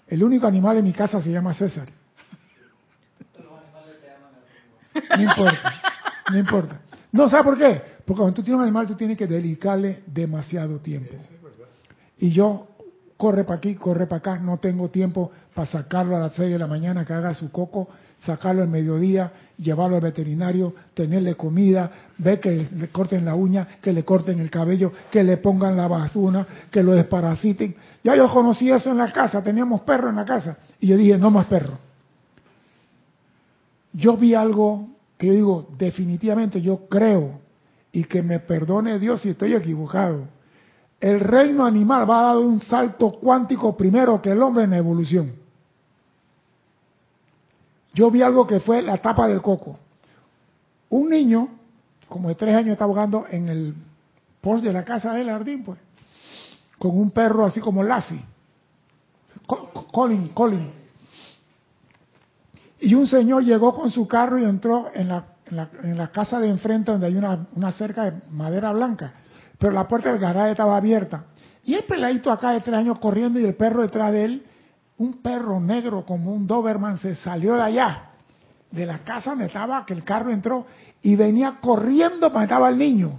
El 0.07 0.23
único 0.23 0.47
animal 0.47 0.77
en 0.77 0.85
mi 0.85 0.93
casa 0.93 1.19
se 1.19 1.29
llama 1.29 1.53
César. 1.53 1.89
No 5.17 5.21
importa, 5.21 5.81
no 6.31 6.37
importa. 6.37 6.81
No, 7.11 7.29
¿sabe 7.29 7.43
por 7.43 7.57
qué? 7.57 7.81
Porque 8.05 8.19
cuando 8.19 8.33
tú 8.33 8.43
tienes 8.43 8.57
un 8.57 8.63
animal, 8.63 8.87
tú 8.87 8.95
tienes 8.95 9.17
que 9.17 9.27
dedicarle 9.27 10.03
demasiado 10.07 10.79
tiempo. 10.79 11.13
Y 12.17 12.31
yo, 12.31 12.67
corre 13.17 13.43
para 13.43 13.57
aquí, 13.57 13.75
corre 13.75 14.07
para 14.07 14.17
acá, 14.17 14.39
no 14.39 14.57
tengo 14.57 14.89
tiempo 14.89 15.31
para 15.53 15.69
sacarlo 15.69 16.15
a 16.15 16.19
las 16.19 16.33
6 16.33 16.51
de 16.51 16.57
la 16.59 16.67
mañana 16.67 17.05
que 17.05 17.13
haga 17.13 17.33
su 17.33 17.51
coco, 17.51 17.87
sacarlo 18.19 18.63
al 18.63 18.67
mediodía, 18.67 19.31
llevarlo 19.57 19.97
al 19.97 20.01
veterinario, 20.01 20.73
tenerle 20.95 21.35
comida, 21.35 21.91
ver 22.17 22.39
que 22.39 22.67
le 22.75 22.89
corten 22.89 23.25
la 23.25 23.35
uña, 23.35 23.67
que 23.81 23.93
le 23.93 24.03
corten 24.03 24.39
el 24.39 24.49
cabello, 24.49 24.91
que 25.11 25.23
le 25.23 25.37
pongan 25.37 25.77
la 25.77 25.87
basura, 25.87 26.47
que 26.71 26.81
lo 26.81 26.93
desparasiten. 26.93 27.75
Ya 28.03 28.15
yo 28.15 28.27
conocí 28.27 28.71
eso 28.71 28.89
en 28.89 28.97
la 28.97 29.11
casa, 29.11 29.43
teníamos 29.43 29.81
perro 29.81 30.09
en 30.09 30.15
la 30.15 30.25
casa. 30.25 30.57
Y 30.79 30.87
yo 30.87 30.97
dije, 30.97 31.17
no 31.17 31.29
más 31.29 31.45
perro 31.45 31.77
yo 33.93 34.17
vi 34.17 34.33
algo 34.35 34.87
que 35.17 35.27
yo 35.27 35.33
digo, 35.33 35.67
definitivamente 35.77 36.61
yo 36.61 36.87
creo, 36.89 37.39
y 37.91 38.03
que 38.05 38.21
me 38.23 38.39
perdone 38.39 38.97
Dios 38.99 39.21
si 39.21 39.29
estoy 39.29 39.53
equivocado. 39.53 40.25
El 40.99 41.19
reino 41.19 41.65
animal 41.65 42.09
va 42.09 42.19
a 42.19 42.33
dar 42.33 42.37
un 42.37 42.59
salto 42.59 43.11
cuántico 43.11 43.75
primero 43.77 44.21
que 44.21 44.31
el 44.31 44.41
hombre 44.41 44.63
en 44.63 44.71
la 44.71 44.77
evolución. 44.77 45.33
Yo 47.93 48.09
vi 48.09 48.21
algo 48.21 48.47
que 48.47 48.59
fue 48.59 48.81
la 48.81 48.97
tapa 48.97 49.27
del 49.27 49.41
coco. 49.41 49.77
Un 50.89 51.09
niño, 51.09 51.49
como 52.09 52.29
de 52.29 52.35
tres 52.35 52.55
años, 52.55 52.71
está 52.73 52.85
jugando 52.85 53.25
en 53.29 53.49
el 53.49 53.75
post 54.41 54.63
de 54.63 54.73
la 54.73 54.83
casa 54.83 55.13
del 55.13 55.27
jardín, 55.27 55.63
pues, 55.63 55.79
con 56.79 56.97
un 56.97 57.11
perro 57.11 57.45
así 57.45 57.59
como 57.59 57.83
Lassie. 57.83 58.21
Co- 59.45 59.69
co- 59.73 59.85
Colin, 59.87 60.29
Colin. 60.29 60.71
Y 62.83 62.95
un 62.95 63.07
señor 63.07 63.45
llegó 63.45 63.73
con 63.73 63.89
su 63.91 64.05
carro 64.09 64.37
y 64.37 64.43
entró 64.43 64.91
en 64.93 65.07
la, 65.07 65.23
en 65.83 65.97
la, 65.97 66.09
casa 66.09 66.37
de 66.41 66.49
enfrente 66.49 66.91
donde 66.91 67.07
hay 67.07 67.15
una, 67.15 67.47
una 67.55 67.71
cerca 67.71 68.11
de 68.11 68.21
madera 68.29 68.73
blanca. 68.73 69.13
Pero 69.57 69.71
la 69.71 69.87
puerta 69.87 70.11
del 70.11 70.19
garaje 70.19 70.51
estaba 70.51 70.75
abierta. 70.75 71.23
Y 71.63 71.75
el 71.75 71.85
peladito 71.85 72.29
acá 72.29 72.51
de 72.51 72.59
tres 72.59 72.75
años 72.75 72.99
corriendo 72.99 73.39
y 73.39 73.45
el 73.45 73.55
perro 73.55 73.83
detrás 73.83 74.11
de 74.11 74.25
él, 74.25 74.45
un 74.97 75.21
perro 75.21 75.61
negro 75.61 76.05
como 76.05 76.33
un 76.33 76.45
Doberman 76.45 76.97
se 76.97 77.15
salió 77.15 77.55
de 77.55 77.61
allá, 77.61 78.09
de 78.69 78.85
la 78.85 78.99
casa 78.99 79.29
donde 79.29 79.45
estaba, 79.45 79.85
que 79.85 79.93
el 79.93 80.03
carro 80.03 80.31
entró, 80.31 80.65
y 81.01 81.15
venía 81.15 81.59
corriendo 81.61 82.33
para 82.33 82.43
estaba 82.43 82.67
el 82.67 82.77
niño. 82.77 83.17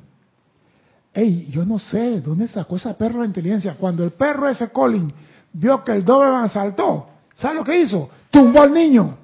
Ey, 1.14 1.48
yo 1.50 1.64
no 1.64 1.78
sé 1.78 2.20
dónde 2.20 2.48
sacó 2.48 2.76
ese 2.76 2.92
perro 2.92 3.20
la 3.20 3.26
inteligencia. 3.26 3.76
Cuando 3.80 4.04
el 4.04 4.10
perro 4.10 4.46
ese 4.46 4.68
Colin 4.68 5.10
vio 5.54 5.82
que 5.82 5.92
el 5.92 6.04
Doberman 6.04 6.50
saltó, 6.50 7.08
¿sabe 7.34 7.54
lo 7.54 7.64
que 7.64 7.80
hizo? 7.80 8.10
Tumbó 8.30 8.60
al 8.60 8.74
niño. 8.74 9.23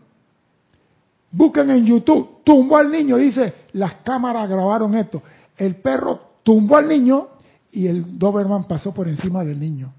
Busquen 1.33 1.71
en 1.71 1.87
YouTube, 1.87 2.43
tumbó 2.45 2.77
al 2.77 2.91
niño, 2.91 3.17
dice, 3.17 3.55
las 3.73 3.95
cámaras 3.97 4.49
grabaron 4.49 4.95
esto. 4.97 5.23
El 5.57 5.77
perro 5.77 6.21
tumbó 6.43 6.77
al 6.77 6.89
niño 6.89 7.29
y 7.71 7.87
el 7.87 8.19
Doberman 8.19 8.65
pasó 8.65 8.93
por 8.93 9.07
encima 9.07 9.45
del 9.45 9.61
niño. 9.61 9.93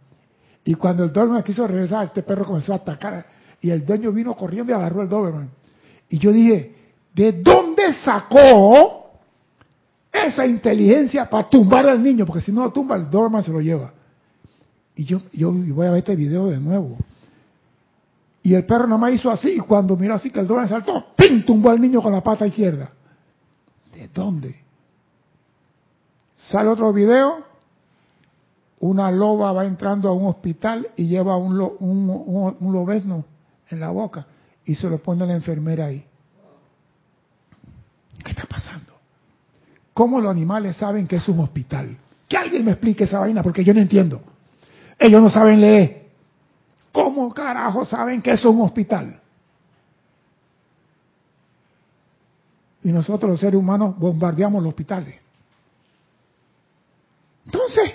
Y 0.64 0.76
cuando 0.76 1.04
el 1.04 1.14
Doberman 1.14 1.44
quiso 1.44 1.66
regresar, 1.66 2.06
este 2.06 2.24
perro 2.24 2.46
comenzó 2.46 2.74
a 2.74 2.78
atacar 2.78 3.26
y 3.62 3.70
el 3.70 3.86
dueño 3.86 4.12
vino 4.12 4.36
corriendo 4.36 4.72
y 4.72 4.76
agarró 4.76 5.04
el 5.04 5.10
Doberman. 5.10 5.50
Y 6.10 6.18
yo 6.18 6.32
dije, 6.32 6.76
¿de 7.14 7.32
dónde 7.32 7.94
sacó 7.94 9.12
esa 10.12 10.46
inteligencia 10.46 11.30
para 11.30 11.50
tumbar 11.50 11.88
al 11.88 12.04
niño? 12.04 12.26
Porque 12.26 12.42
si 12.42 12.52
no 12.52 12.64
lo 12.64 12.72
tumba, 12.72 12.98
el 12.98 13.10
Doberman 13.10 13.44
se 13.44 13.52
lo 13.52 13.62
lleva. 13.62 13.94
Y 14.96 15.06
yo, 15.06 15.22
yo 15.32 15.52
voy 15.52 15.88
a 15.88 15.92
ver 15.92 16.00
este 16.00 16.16
video 16.16 16.48
de 16.48 16.60
nuevo. 16.60 16.98
Y 18.44 18.56
el 18.56 18.66
perro 18.66 18.86
nada 18.88 18.98
más 19.00 19.14
hizo 19.14 19.30
así, 19.30 19.52
y 19.52 19.60
cuando 19.60 19.96
miró 19.96 20.16
así 20.16 20.32
que 20.32 20.40
el 20.40 20.48
Doberman 20.48 20.70
saltó, 20.70 21.06
¡pim! 21.16 21.46
tumbó 21.46 21.70
al 21.70 21.80
niño 21.80 22.02
con 22.02 22.12
la 22.12 22.22
pata 22.24 22.48
izquierda. 22.48 22.92
¿De 23.94 24.08
dónde? 24.08 24.56
Sale 26.50 26.70
otro 26.70 26.92
video, 26.92 27.44
una 28.80 29.12
loba 29.12 29.52
va 29.52 29.66
entrando 29.66 30.10
a 30.10 30.14
un 30.14 30.26
hospital 30.28 30.90
y 30.96 31.08
lleva 31.08 31.38
un, 31.38 31.56
lo- 31.58 31.78
un, 31.80 32.56
un- 32.60 32.74
lobezno 32.74 33.26
en 33.70 33.80
la 33.80 33.92
boca 33.92 34.26
y 34.66 34.74
se 34.74 34.90
lo 34.90 34.98
pone 34.98 35.24
a 35.24 35.28
la 35.28 35.36
enfermera 35.36 35.86
ahí. 35.86 36.04
¿Qué 38.24 38.32
está 38.32 38.46
pasando? 38.46 38.94
¿Cómo 39.94 40.20
los 40.20 40.32
animales 40.32 40.78
saben 40.78 41.06
que 41.08 41.18
es 41.18 41.28
un 41.30 41.40
hospital? 41.42 41.96
Que 42.28 42.38
alguien 42.38 42.66
me 42.66 42.72
explique 42.72 43.04
esa 43.04 43.20
vaina 43.20 43.44
porque 43.44 43.64
yo 43.64 43.74
no 43.74 43.82
entiendo. 43.82 44.22
Ellos 44.98 45.22
no 45.22 45.30
saben 45.30 45.62
leer. 45.62 46.01
¿Cómo 46.92 47.34
carajo 47.34 47.86
saben 47.86 48.22
que 48.22 48.32
es 48.32 48.44
un 48.46 48.62
hospital? 48.62 49.20
Y 52.84 52.92
nosotros 52.92 53.32
los 53.32 53.40
seres 53.40 53.60
humanos 53.60 53.98
bombardeamos 53.98 54.62
los 54.62 54.70
hospitales. 54.70 55.16
Entonces, 57.46 57.92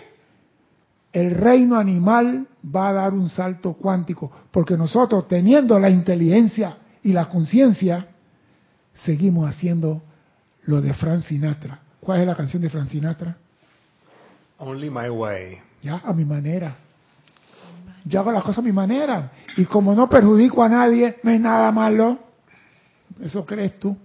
el 1.12 1.34
reino 1.34 1.76
animal 1.76 2.46
va 2.64 2.88
a 2.88 2.92
dar 2.92 3.14
un 3.14 3.28
salto 3.28 3.74
cuántico, 3.74 4.30
porque 4.50 4.76
nosotros 4.76 5.26
teniendo 5.28 5.78
la 5.78 5.90
inteligencia 5.90 6.78
y 7.02 7.12
la 7.12 7.28
conciencia, 7.28 8.06
seguimos 8.94 9.48
haciendo 9.48 10.02
lo 10.64 10.80
de 10.80 10.94
Frank 10.94 11.22
Sinatra. 11.22 11.80
¿Cuál 12.00 12.20
es 12.20 12.26
la 12.26 12.34
canción 12.34 12.62
de 12.62 12.70
Frank 12.70 12.88
Sinatra? 12.88 13.36
Only 14.58 14.90
my 14.90 15.08
way. 15.08 15.58
Ya, 15.82 16.00
a 16.04 16.12
mi 16.12 16.24
manera. 16.24 16.76
Yo 18.06 18.20
hago 18.20 18.30
las 18.30 18.44
cosas 18.44 18.58
a 18.58 18.62
mi 18.62 18.72
manera. 18.72 19.32
Y 19.56 19.64
como 19.64 19.94
no 19.94 20.08
perjudico 20.08 20.62
a 20.62 20.68
nadie, 20.68 21.18
no 21.24 21.30
es 21.32 21.40
nada 21.40 21.72
malo. 21.72 22.18
Eso 23.20 23.44
crees 23.44 23.80
tú. 23.80 23.96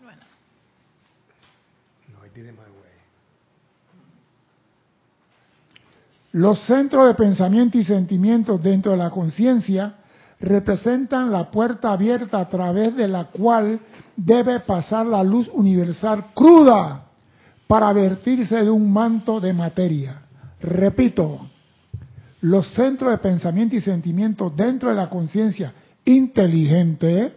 Bueno. 0.00 0.22
Los 6.32 6.60
centros 6.64 7.08
de 7.08 7.14
pensamiento 7.14 7.76
y 7.76 7.84
sentimientos 7.84 8.62
dentro 8.62 8.92
de 8.92 8.98
la 8.98 9.10
conciencia 9.10 9.96
representan 10.38 11.32
la 11.32 11.50
puerta 11.50 11.90
abierta 11.90 12.38
a 12.38 12.48
través 12.48 12.94
de 12.94 13.08
la 13.08 13.24
cual 13.24 13.80
debe 14.16 14.60
pasar 14.60 15.06
la 15.06 15.24
luz 15.24 15.48
universal 15.52 16.26
cruda 16.34 17.09
para 17.70 17.92
vertirse 17.92 18.64
de 18.64 18.68
un 18.68 18.92
manto 18.92 19.38
de 19.38 19.52
materia. 19.52 20.22
Repito, 20.60 21.38
los 22.40 22.66
centros 22.74 23.12
de 23.12 23.18
pensamiento 23.18 23.76
y 23.76 23.80
sentimiento 23.80 24.50
dentro 24.50 24.88
de 24.88 24.96
la 24.96 25.08
conciencia 25.08 25.72
inteligente 26.04 27.32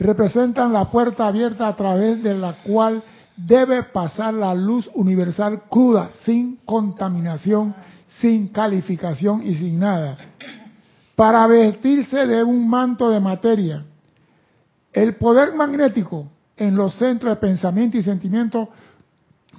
representan 0.00 0.72
la 0.72 0.90
puerta 0.90 1.28
abierta 1.28 1.68
a 1.68 1.76
través 1.76 2.24
de 2.24 2.34
la 2.34 2.60
cual 2.64 3.04
debe 3.36 3.84
pasar 3.84 4.34
la 4.34 4.52
luz 4.52 4.90
universal 4.94 5.62
cruda, 5.70 6.10
sin 6.24 6.56
contaminación, 6.64 7.72
sin 8.20 8.48
calificación 8.48 9.46
y 9.46 9.54
sin 9.54 9.78
nada, 9.78 10.18
para 11.14 11.46
vestirse 11.46 12.26
de 12.26 12.42
un 12.42 12.68
manto 12.68 13.10
de 13.10 13.20
materia. 13.20 13.84
El 14.92 15.14
poder 15.14 15.54
magnético 15.54 16.26
en 16.56 16.74
los 16.74 16.94
centros 16.96 17.36
de 17.36 17.40
pensamiento 17.40 17.96
y 17.96 18.02
sentimiento 18.02 18.68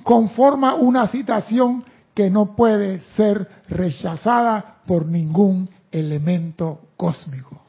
conforma 0.04 0.76
una 0.76 1.08
situación 1.08 1.84
que 2.14 2.30
no 2.30 2.56
puede 2.56 2.99
ser 3.16 3.47
rechazada 3.68 4.82
por 4.86 5.06
ningún 5.06 5.70
elemento 5.91 6.82
cósmico. 6.97 7.62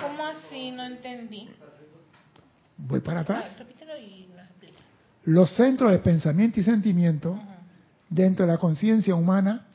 ¿cómo 0.00 0.24
así? 0.24 0.70
No 0.70 0.84
entendí. 0.84 1.48
Voy 2.76 3.00
para 3.00 3.20
atrás. 3.20 3.56
Los 5.24 5.54
centros 5.54 5.90
de 5.90 5.98
pensamiento 5.98 6.60
y 6.60 6.62
sentimiento 6.62 7.38
dentro 8.08 8.46
de 8.46 8.52
la 8.52 8.58
conciencia 8.58 9.14
humana 9.14 9.66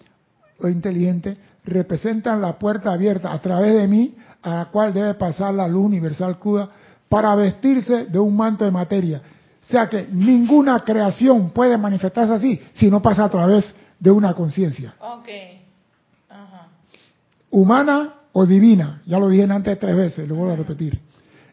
o 0.60 0.68
inteligente 0.68 1.38
representan 1.64 2.42
la 2.42 2.58
puerta 2.58 2.92
abierta 2.92 3.32
a 3.32 3.40
través 3.40 3.74
de 3.76 3.88
mí 3.88 4.16
a 4.42 4.56
la 4.56 4.66
cual 4.66 4.94
debe 4.94 5.14
pasar 5.16 5.54
la 5.54 5.68
luz 5.68 5.86
universal 5.86 6.40
cruda 6.40 6.70
para 7.10 7.36
vestirse 7.36 8.06
de 8.06 8.20
un 8.20 8.36
manto 8.36 8.66
de 8.66 8.72
materia. 8.72 9.22
O 9.66 9.68
sea 9.68 9.90
que 9.90 10.08
ninguna 10.12 10.80
creación 10.82 11.50
puede 11.50 11.78
manifestarse 11.78 12.34
así 12.34 12.62
si 12.74 12.90
no 12.92 13.02
pasa 13.02 13.24
a 13.26 13.30
través 13.30 13.74
de 14.00 14.12
una 14.12 14.34
conciencia 14.34 14.94
Ok. 15.00 15.28
Ajá. 16.30 16.68
humana 17.50 18.14
o 18.34 18.46
divina. 18.46 19.02
Ya 19.06 19.18
lo 19.18 19.30
dije 19.30 19.44
antes 19.44 19.80
tres 19.80 19.96
veces, 19.96 20.28
lo 20.28 20.36
vuelvo 20.36 20.54
a 20.54 20.58
repetir. 20.58 21.00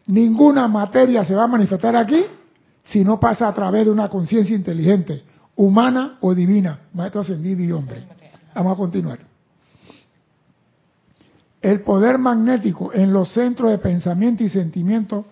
Ninguna 0.05 0.67
materia 0.67 1.23
se 1.23 1.33
va 1.33 1.45
a 1.45 1.47
manifestar 1.47 1.95
aquí 1.95 2.25
si 2.83 3.03
no 3.03 3.19
pasa 3.19 3.47
a 3.47 3.53
través 3.53 3.85
de 3.85 3.91
una 3.91 4.09
conciencia 4.09 4.53
inteligente, 4.55 5.23
humana 5.55 6.17
o 6.19 6.35
divina, 6.35 6.79
maestro 6.93 7.21
ascendido 7.21 7.63
y 7.63 7.71
hombre. 7.71 8.03
Vamos 8.53 8.73
a 8.73 8.75
continuar. 8.75 9.19
El 11.61 11.81
poder 11.81 12.17
magnético 12.17 12.91
en 12.93 13.13
los 13.13 13.31
centros 13.31 13.71
de 13.71 13.77
pensamiento 13.77 14.43
y 14.43 14.49
sentimiento 14.49 15.25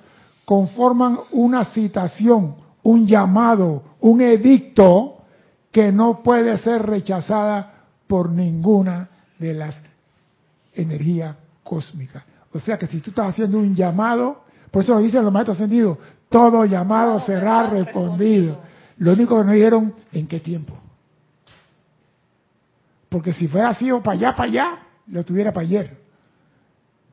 conforman 0.45 1.19
una 1.31 1.65
citación, 1.65 2.55
un 2.83 3.07
llamado, 3.07 3.83
un 3.99 4.21
edicto 4.21 5.23
que 5.71 5.91
no 5.91 6.21
puede 6.23 6.57
ser 6.57 6.83
rechazada 6.85 7.85
por 8.07 8.29
ninguna 8.29 9.09
de 9.39 9.53
las 9.53 9.75
energías 10.73 11.35
cósmicas. 11.63 12.23
O 12.53 12.59
sea 12.59 12.77
que 12.77 12.87
si 12.87 12.99
tú 12.99 13.11
estás 13.11 13.29
haciendo 13.29 13.57
un 13.59 13.75
llamado, 13.75 14.43
por 14.69 14.83
eso 14.83 14.93
lo 14.93 14.99
dicen 14.99 15.23
los 15.23 15.31
maestros 15.31 15.57
ascendidos, 15.57 15.97
todo 16.29 16.65
llamado 16.65 17.17
Todo 17.17 17.25
será 17.25 17.63
respondido. 17.63 18.55
respondido. 18.55 18.59
Lo 18.97 19.13
único 19.13 19.39
que 19.39 19.45
no 19.45 19.51
dijeron, 19.51 19.93
¿en 20.11 20.27
qué 20.27 20.39
tiempo? 20.39 20.75
Porque 23.09 23.33
si 23.33 23.47
fuera 23.47 23.73
sido 23.73 24.01
para 24.01 24.17
allá, 24.17 24.35
para 24.35 24.49
allá, 24.49 24.79
lo 25.07 25.23
tuviera 25.23 25.51
para 25.51 25.65
ayer. 25.65 25.97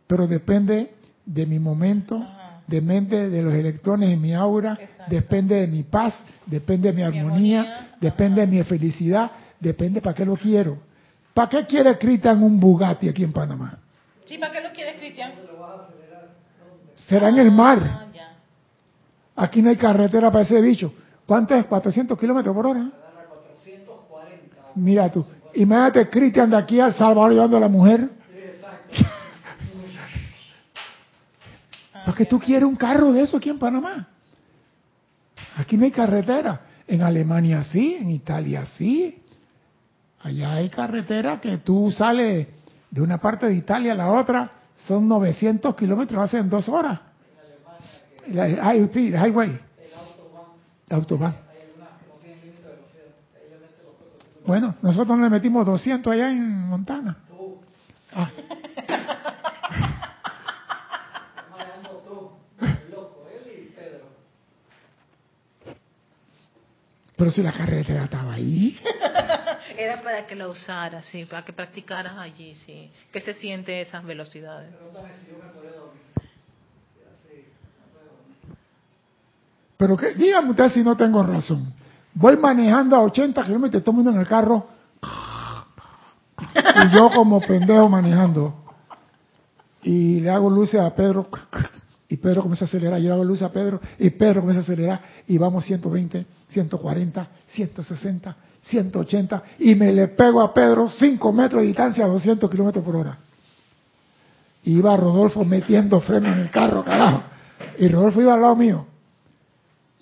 Pero 0.06 0.26
depende 0.26 0.94
de 1.26 1.46
mi 1.46 1.58
momento. 1.58 2.24
Depende 2.68 3.28
de 3.28 3.42
los 3.42 3.54
electrones 3.54 4.10
en 4.10 4.20
mi 4.20 4.32
aura, 4.34 4.78
Exacto. 4.80 5.04
depende 5.08 5.54
de 5.56 5.66
mi 5.66 5.82
paz, 5.82 6.14
depende 6.46 6.92
de 6.92 6.94
mi 6.94 7.02
armonía, 7.02 7.60
armonía, 7.62 7.96
depende 8.00 8.40
de 8.42 8.46
mi 8.46 8.62
felicidad, 8.62 9.30
depende 9.58 10.00
para 10.00 10.14
qué 10.14 10.24
lo 10.24 10.36
quiero. 10.36 10.78
¿Para 11.34 11.48
qué 11.48 11.66
quiere 11.66 11.98
Cristian 11.98 12.42
un 12.42 12.60
Bugatti 12.60 13.08
aquí 13.08 13.24
en 13.24 13.32
Panamá? 13.32 13.78
Sí, 14.28 14.38
¿para 14.38 14.52
qué 14.52 14.60
lo 14.60 14.72
quieres, 14.72 14.96
Cristian? 14.98 15.32
Será 16.96 17.28
en 17.28 17.38
el 17.38 17.50
mar. 17.50 17.78
Ah, 17.82 18.06
ya. 18.14 18.36
Aquí 19.36 19.62
no 19.62 19.70
hay 19.70 19.76
carretera 19.76 20.30
para 20.30 20.44
ese 20.44 20.60
bicho. 20.60 20.92
¿Cuánto 21.26 21.54
es? 21.54 21.64
400 21.64 22.18
kilómetros 22.18 22.54
por 22.54 22.66
hora. 22.66 22.90
Mira 24.74 25.10
tú. 25.10 25.24
Imagínate 25.54 26.08
Cristian 26.08 26.50
de 26.50 26.56
aquí 26.56 26.80
a 26.80 26.86
El 26.86 26.94
Salvador 26.94 27.32
llevando 27.32 27.56
a 27.56 27.60
la 27.60 27.68
mujer. 27.68 28.08
Porque 32.08 32.24
tú 32.24 32.38
quieres 32.40 32.64
un 32.66 32.74
carro 32.74 33.12
de 33.12 33.20
eso 33.20 33.36
aquí 33.36 33.50
en 33.50 33.58
Panamá. 33.58 34.08
Aquí 35.58 35.76
no 35.76 35.84
hay 35.84 35.90
carretera. 35.90 36.62
En 36.86 37.02
Alemania 37.02 37.62
sí, 37.64 37.98
en 38.00 38.08
Italia 38.08 38.64
sí. 38.64 39.20
Allá 40.22 40.54
hay 40.54 40.70
carretera 40.70 41.38
que 41.38 41.58
tú 41.58 41.92
sales 41.92 42.46
de 42.90 43.02
una 43.02 43.18
parte 43.18 43.44
de 43.46 43.56
Italia 43.56 43.92
a 43.92 43.94
la 43.94 44.10
otra, 44.10 44.50
son 44.86 45.06
900 45.06 45.76
kilómetros, 45.76 46.22
hacen 46.22 46.48
dos 46.48 46.66
horas. 46.70 46.98
High- 48.34 48.88
sí, 48.90 49.08
el 49.08 49.26
highway. 49.26 49.60
El 50.88 50.96
autobahn. 50.96 51.34
Bueno, 54.46 54.76
nosotros 54.80 55.18
le 55.18 55.28
metimos 55.28 55.66
200 55.66 56.10
allá 56.10 56.30
en 56.30 56.68
Montana. 56.70 57.18
Ah. 58.14 58.30
Pero 67.18 67.32
si 67.32 67.42
la 67.42 67.50
carretera 67.50 68.04
estaba 68.04 68.34
ahí. 68.34 68.78
Era 69.76 70.00
para 70.02 70.24
que 70.24 70.36
lo 70.36 70.50
usaras, 70.50 71.04
sí, 71.06 71.24
para 71.24 71.44
que 71.44 71.52
practicaras 71.52 72.16
allí, 72.16 72.54
sí. 72.64 72.92
Que 73.12 73.20
se 73.20 73.34
siente 73.34 73.80
esas 73.80 74.04
velocidades. 74.04 74.70
Pero 79.76 79.96
que, 79.96 80.14
dígame 80.14 80.50
usted 80.50 80.70
si 80.70 80.84
no 80.84 80.96
tengo 80.96 81.20
razón. 81.24 81.74
Voy 82.14 82.36
manejando 82.36 82.94
a 82.94 83.00
80 83.00 83.44
kilómetros, 83.44 83.82
todo 83.82 83.90
el 83.90 83.96
mundo 83.96 84.12
en 84.12 84.20
el 84.20 84.28
carro. 84.28 84.68
Y 86.40 86.94
yo 86.94 87.10
como 87.10 87.40
pendejo 87.40 87.88
manejando. 87.88 88.54
Y 89.82 90.20
le 90.20 90.30
hago 90.30 90.48
luces 90.48 90.80
a 90.80 90.94
Pedro. 90.94 91.28
Y 92.08 92.16
Pedro 92.16 92.42
comienza 92.42 92.64
a 92.64 92.68
acelerar. 92.68 93.00
Yo 93.00 93.12
hago 93.12 93.24
luces 93.24 93.42
a 93.42 93.52
Pedro. 93.52 93.80
Y 93.98 94.10
Pedro 94.10 94.40
comienza 94.40 94.60
a 94.60 94.62
acelerar. 94.62 95.00
Y 95.26 95.36
vamos 95.36 95.64
120, 95.66 96.24
140, 96.48 97.28
160, 97.48 98.36
180. 98.62 99.42
Y 99.58 99.74
me 99.74 99.92
le 99.92 100.08
pego 100.08 100.40
a 100.40 100.54
Pedro 100.54 100.88
5 100.88 101.32
metros 101.32 101.60
de 101.60 101.68
distancia 101.68 102.04
a 102.04 102.08
200 102.08 102.50
kilómetros 102.50 102.82
por 102.82 102.96
hora. 102.96 103.18
Y 104.64 104.78
iba 104.78 104.96
Rodolfo 104.96 105.44
metiendo 105.44 106.00
freno 106.00 106.32
en 106.32 106.40
el 106.40 106.50
carro, 106.50 106.82
carajo. 106.82 107.22
Y 107.78 107.88
Rodolfo 107.88 108.22
iba 108.22 108.34
al 108.34 108.40
lado 108.40 108.56
mío. 108.56 108.86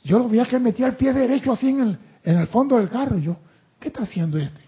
Yo 0.04 0.18
lo 0.18 0.28
veía 0.28 0.46
que 0.46 0.56
él 0.56 0.62
metía 0.62 0.86
el 0.86 0.94
pie 0.94 1.12
derecho 1.12 1.52
así 1.52 1.68
en 1.68 1.80
el, 1.80 1.98
en 2.22 2.38
el 2.38 2.46
fondo 2.46 2.76
del 2.76 2.88
carro. 2.88 3.18
Y 3.18 3.22
yo, 3.22 3.36
¿qué 3.80 3.88
está 3.88 4.04
haciendo 4.04 4.38
este? 4.38 4.60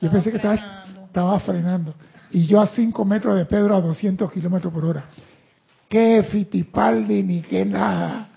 Yo 0.00 0.08
Estaba 0.08 0.12
pensé 0.12 0.30
que 0.30 0.36
estaba, 0.36 0.84
estaba 1.06 1.40
frenando. 1.40 1.94
Y 2.30 2.46
yo 2.46 2.62
a 2.62 2.66
5 2.68 3.04
metros 3.04 3.36
de 3.36 3.44
Pedro 3.44 3.76
a 3.76 3.80
200 3.82 4.32
kilómetros 4.32 4.72
por 4.72 4.86
hora. 4.86 5.04
Qué 5.92 6.22
fitipaldi 6.22 7.22
ni 7.22 7.42
qué 7.42 7.66
nada. 7.66 8.30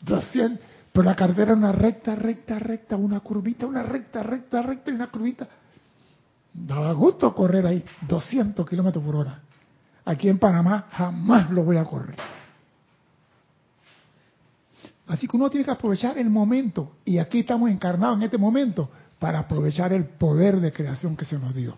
200. 0.00 0.58
Pero 0.90 1.04
la 1.04 1.14
carretera 1.14 1.50
era 1.50 1.58
una 1.58 1.70
recta, 1.70 2.14
recta, 2.14 2.58
recta, 2.58 2.96
una 2.96 3.20
curvita, 3.20 3.66
una 3.66 3.82
recta, 3.82 4.22
recta, 4.22 4.62
recta 4.62 4.90
y 4.90 4.94
una 4.94 5.08
curvita. 5.08 5.46
Daba 6.54 6.90
gusto 6.92 7.34
correr 7.34 7.66
ahí, 7.66 7.84
200 8.08 8.66
kilómetros 8.66 9.04
por 9.04 9.16
hora. 9.16 9.42
Aquí 10.06 10.30
en 10.30 10.38
Panamá 10.38 10.86
jamás 10.90 11.50
lo 11.50 11.64
voy 11.64 11.76
a 11.76 11.84
correr. 11.84 12.16
Así 15.06 15.28
que 15.28 15.36
uno 15.36 15.50
tiene 15.50 15.66
que 15.66 15.70
aprovechar 15.70 16.16
el 16.16 16.30
momento, 16.30 16.96
y 17.04 17.18
aquí 17.18 17.40
estamos 17.40 17.70
encarnados 17.70 18.16
en 18.16 18.22
este 18.22 18.38
momento, 18.38 18.88
para 19.18 19.40
aprovechar 19.40 19.92
el 19.92 20.06
poder 20.06 20.60
de 20.60 20.72
creación 20.72 21.14
que 21.14 21.26
se 21.26 21.38
nos 21.38 21.54
dio. 21.54 21.76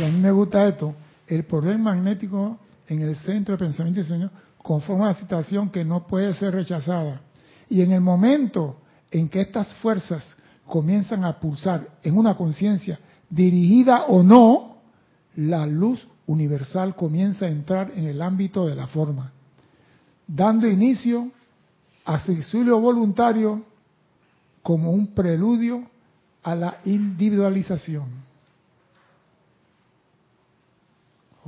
Y 0.00 0.02
a 0.02 0.08
mí 0.08 0.18
me 0.18 0.30
gusta 0.30 0.66
esto, 0.66 0.94
el 1.26 1.44
poder 1.44 1.76
magnético 1.76 2.58
en 2.88 3.02
el 3.02 3.16
centro 3.16 3.54
del 3.54 3.66
pensamiento 3.66 4.00
del 4.00 4.08
Señor 4.08 4.30
conforma 4.56 5.04
una 5.04 5.14
situación 5.14 5.68
que 5.68 5.84
no 5.84 6.06
puede 6.06 6.32
ser 6.32 6.54
rechazada. 6.54 7.20
Y 7.68 7.82
en 7.82 7.92
el 7.92 8.00
momento 8.00 8.78
en 9.10 9.28
que 9.28 9.42
estas 9.42 9.74
fuerzas 9.74 10.36
comienzan 10.66 11.26
a 11.26 11.38
pulsar 11.38 11.86
en 12.02 12.16
una 12.16 12.34
conciencia 12.34 12.98
dirigida 13.28 14.04
o 14.04 14.22
no, 14.22 14.78
la 15.36 15.66
luz 15.66 16.08
universal 16.26 16.96
comienza 16.96 17.44
a 17.44 17.50
entrar 17.50 17.92
en 17.94 18.06
el 18.06 18.22
ámbito 18.22 18.66
de 18.66 18.76
la 18.76 18.86
forma, 18.86 19.32
dando 20.26 20.66
inicio 20.66 21.30
a 22.06 22.18
su 22.20 22.32
auxilio 22.32 22.80
voluntario 22.80 23.64
como 24.62 24.92
un 24.92 25.08
preludio 25.08 25.84
a 26.42 26.54
la 26.54 26.78
individualización. 26.86 28.29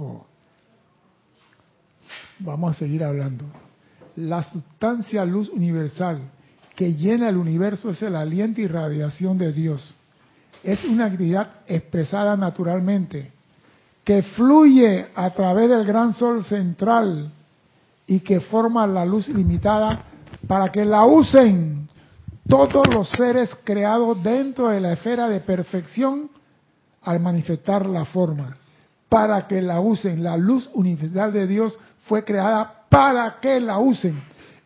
Oh. 0.03 0.26
Vamos 2.40 2.76
a 2.76 2.78
seguir 2.78 3.05
hablando. 3.05 3.44
La 4.16 4.42
sustancia 4.42 5.24
luz 5.24 5.48
universal 5.48 6.20
que 6.74 6.94
llena 6.94 7.28
el 7.28 7.36
universo 7.36 7.90
es 7.90 8.03
el 8.03 8.16
aliento 8.16 8.61
y 8.61 8.66
radiación 8.66 9.38
de 9.38 9.53
Dios. 9.53 9.94
Es 10.64 10.84
una 10.84 11.07
actividad 11.07 11.61
expresada 11.66 12.36
naturalmente, 12.36 13.30
que 14.05 14.22
fluye 14.22 15.09
a 15.14 15.30
través 15.30 15.68
del 15.68 15.84
gran 15.84 16.14
sol 16.14 16.44
central 16.44 17.32
y 18.07 18.20
que 18.20 18.40
forma 18.40 18.86
la 18.86 19.05
luz 19.05 19.28
limitada 19.28 20.05
para 20.48 20.72
que 20.72 20.84
la 20.84 21.05
usen 21.05 21.88
todos 22.48 22.92
los 22.92 23.09
seres 23.11 23.50
creados 23.62 24.20
dentro 24.22 24.68
de 24.68 24.80
la 24.80 24.94
esfera 24.94 25.28
de 25.28 25.40
perfección 25.40 26.30
al 27.03 27.20
manifestar 27.20 27.86
la 27.86 28.05
forma. 28.05 28.57
Para 29.12 29.46
que 29.46 29.60
la 29.60 29.78
usen. 29.78 30.24
La 30.24 30.38
luz 30.38 30.70
universal 30.72 31.34
de 31.34 31.46
Dios 31.46 31.78
fue 32.06 32.24
creada 32.24 32.86
para 32.88 33.40
que 33.42 33.60
la 33.60 33.78
usen. 33.78 34.22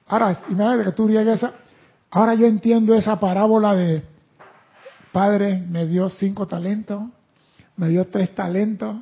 Ahora, 0.06 0.38
imagínate 0.48 0.84
que 0.84 0.92
tú 0.92 1.10
llegues 1.10 1.42
a... 1.42 1.52
Ahora 2.12 2.34
yo 2.34 2.46
entiendo 2.46 2.94
esa 2.94 3.18
parábola 3.18 3.74
de 3.74 4.04
Padre 5.10 5.64
me 5.68 5.86
dio 5.86 6.08
cinco 6.10 6.46
talentos, 6.46 7.02
me 7.76 7.88
dio 7.88 8.06
tres 8.06 8.36
talentos, 8.36 8.98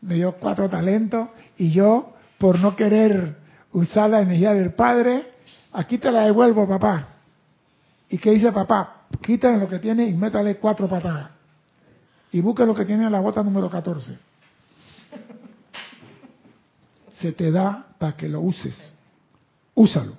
me 0.00 0.14
dio 0.14 0.32
cuatro 0.32 0.70
talentos 0.70 1.28
y 1.58 1.72
yo, 1.72 2.14
por 2.38 2.58
no 2.58 2.74
querer 2.74 3.36
usar 3.72 4.08
la 4.08 4.22
energía 4.22 4.54
del 4.54 4.72
Padre, 4.72 5.30
aquí 5.72 5.98
te 5.98 6.10
la 6.10 6.22
devuelvo, 6.22 6.66
papá. 6.66 7.08
¿Y 8.08 8.16
qué 8.16 8.30
dice 8.30 8.50
papá? 8.50 9.02
Quítale 9.20 9.58
lo 9.58 9.68
que 9.68 9.78
tiene 9.78 10.06
y 10.06 10.14
métale 10.14 10.56
cuatro 10.56 10.88
patadas. 10.88 11.32
Y 12.32 12.40
busque 12.40 12.64
lo 12.64 12.74
que 12.74 12.86
tiene 12.86 13.04
en 13.04 13.12
la 13.12 13.20
bota 13.20 13.42
número 13.42 13.68
14. 13.68 14.25
Se 17.20 17.32
te 17.32 17.50
da 17.50 17.94
para 17.98 18.16
que 18.16 18.28
lo 18.28 18.40
uses. 18.40 18.94
Úsalo. 19.74 20.14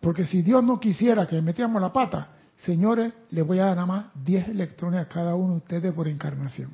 Porque 0.00 0.24
si 0.24 0.42
Dios 0.42 0.62
no 0.62 0.78
quisiera 0.78 1.26
que 1.26 1.40
metiéramos 1.42 1.82
la 1.82 1.92
pata, 1.92 2.28
señores, 2.56 3.12
le 3.30 3.42
voy 3.42 3.58
a 3.58 3.66
dar 3.66 3.76
nada 3.76 3.86
más 3.86 4.04
10 4.24 4.48
electrones 4.48 5.00
a 5.00 5.08
cada 5.08 5.34
uno 5.34 5.52
de 5.54 5.58
ustedes 5.58 5.92
por 5.92 6.06
encarnación. 6.06 6.70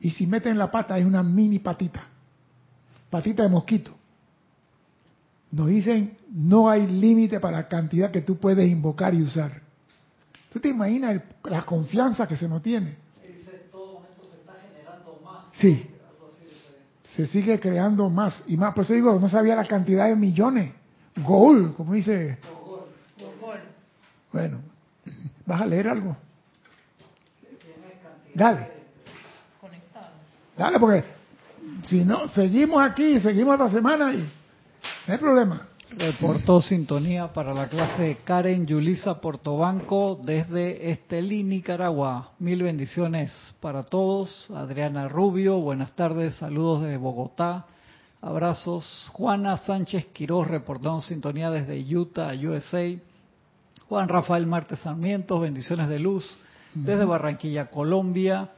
Y 0.00 0.10
si 0.10 0.26
meten 0.26 0.58
la 0.58 0.70
pata 0.70 0.98
es 0.98 1.04
una 1.04 1.22
mini 1.22 1.58
patita, 1.58 2.02
patita 3.08 3.42
de 3.42 3.48
mosquito. 3.48 3.92
Nos 5.52 5.68
dicen, 5.68 6.16
no 6.32 6.68
hay 6.70 6.86
límite 6.86 7.40
para 7.40 7.58
la 7.58 7.68
cantidad 7.68 8.10
que 8.10 8.20
tú 8.20 8.36
puedes 8.36 8.68
invocar 8.70 9.14
y 9.14 9.22
usar. 9.22 9.60
¿Tú 10.52 10.60
te 10.60 10.68
imaginas 10.68 11.12
el- 11.12 11.22
la 11.50 11.62
confianza 11.62 12.26
que 12.26 12.36
se 12.36 12.48
nos 12.48 12.62
tiene? 12.62 12.96
Sí. 15.54 15.86
Se 17.14 17.26
sigue 17.26 17.58
creando 17.58 18.08
más 18.08 18.44
y 18.46 18.56
más. 18.56 18.74
Por 18.74 18.84
eso 18.84 18.94
digo, 18.94 19.18
no 19.18 19.28
sabía 19.28 19.56
la 19.56 19.64
cantidad 19.64 20.06
de 20.06 20.16
millones. 20.16 20.72
Goal, 21.16 21.74
como 21.76 21.94
dice. 21.94 22.38
Bueno, 24.32 24.60
¿vas 25.44 25.60
a 25.60 25.66
leer 25.66 25.88
algo? 25.88 26.16
Dale. 28.34 28.80
Dale, 30.56 30.78
porque 30.78 31.04
si 31.84 32.04
no, 32.04 32.28
seguimos 32.28 32.82
aquí, 32.82 33.18
seguimos 33.20 33.58
la 33.58 33.70
semana 33.70 34.12
y 34.12 34.18
no 35.06 35.12
hay 35.12 35.18
problema. 35.18 35.66
Reportó 35.96 36.60
sintonía 36.60 37.32
para 37.32 37.52
la 37.52 37.68
clase 37.68 38.18
Karen 38.24 38.64
Yulisa 38.64 39.20
Portobanco 39.20 40.20
desde 40.22 40.92
Estelí, 40.92 41.42
Nicaragua. 41.42 42.30
Mil 42.38 42.62
bendiciones 42.62 43.32
para 43.60 43.82
todos. 43.82 44.48
Adriana 44.52 45.08
Rubio, 45.08 45.58
buenas 45.58 45.92
tardes. 45.96 46.36
Saludos 46.36 46.82
desde 46.82 46.96
Bogotá. 46.96 47.66
Abrazos. 48.20 49.10
Juana 49.14 49.56
Sánchez 49.56 50.06
Quiroz 50.12 50.46
reportando 50.46 51.00
sintonía 51.00 51.50
desde 51.50 51.82
Utah, 51.92 52.34
USA. 52.34 52.96
Juan 53.88 54.08
Rafael 54.08 54.46
Marte 54.46 54.76
Sarmiento, 54.76 55.40
bendiciones 55.40 55.88
de 55.88 55.98
luz. 55.98 56.38
Desde 56.72 57.04
Barranquilla, 57.04 57.68
Colombia. 57.68 58.48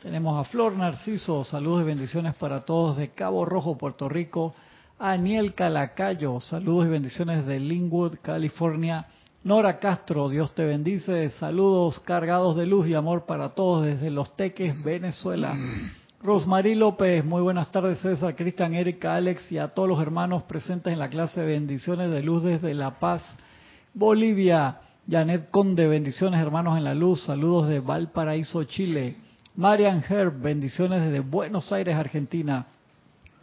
Tenemos 0.00 0.38
a 0.38 0.48
Flor 0.48 0.76
Narciso, 0.76 1.42
saludos 1.42 1.82
y 1.82 1.86
bendiciones 1.86 2.36
para 2.36 2.60
todos 2.60 2.96
de 2.96 3.08
Cabo 3.08 3.44
Rojo, 3.44 3.76
Puerto 3.76 4.08
Rico. 4.08 4.54
Aniel 5.02 5.54
Calacayo, 5.54 6.40
saludos 6.40 6.84
y 6.84 6.90
bendiciones 6.90 7.46
de 7.46 7.58
Linwood, 7.58 8.16
California. 8.20 9.06
Nora 9.42 9.78
Castro, 9.78 10.28
Dios 10.28 10.54
te 10.54 10.62
bendice. 10.62 11.30
Saludos 11.30 12.00
cargados 12.00 12.54
de 12.54 12.66
luz 12.66 12.86
y 12.86 12.92
amor 12.92 13.24
para 13.24 13.48
todos 13.48 13.86
desde 13.86 14.10
Los 14.10 14.36
Teques, 14.36 14.84
Venezuela. 14.84 15.56
Rosmarie 16.22 16.76
López, 16.76 17.24
muy 17.24 17.40
buenas 17.40 17.72
tardes 17.72 17.98
César, 18.00 18.36
Cristian, 18.36 18.74
Erika, 18.74 19.14
Alex 19.14 19.50
y 19.50 19.56
a 19.56 19.68
todos 19.68 19.88
los 19.88 20.02
hermanos 20.02 20.42
presentes 20.42 20.92
en 20.92 20.98
la 20.98 21.08
clase 21.08 21.46
bendiciones 21.46 22.10
de 22.10 22.22
luz 22.22 22.44
desde 22.44 22.74
La 22.74 22.98
Paz, 22.98 23.38
Bolivia. 23.94 24.80
Janet 25.10 25.50
Conde, 25.50 25.86
bendiciones 25.88 26.38
hermanos 26.38 26.76
en 26.76 26.84
la 26.84 26.94
luz, 26.94 27.24
saludos 27.24 27.68
de 27.68 27.80
Valparaíso, 27.80 28.64
Chile. 28.64 29.16
Marian 29.56 30.04
Herb, 30.06 30.42
bendiciones 30.42 31.02
desde 31.02 31.20
Buenos 31.20 31.72
Aires, 31.72 31.96
Argentina. 31.96 32.66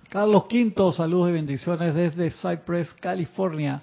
Carlos 0.10 0.46
Quinto, 0.46 0.94
saludos 0.94 1.32
y 1.32 1.34
bendiciones 1.34 1.94
desde 1.94 2.32
Cypress, 2.32 2.94
California. 2.94 3.82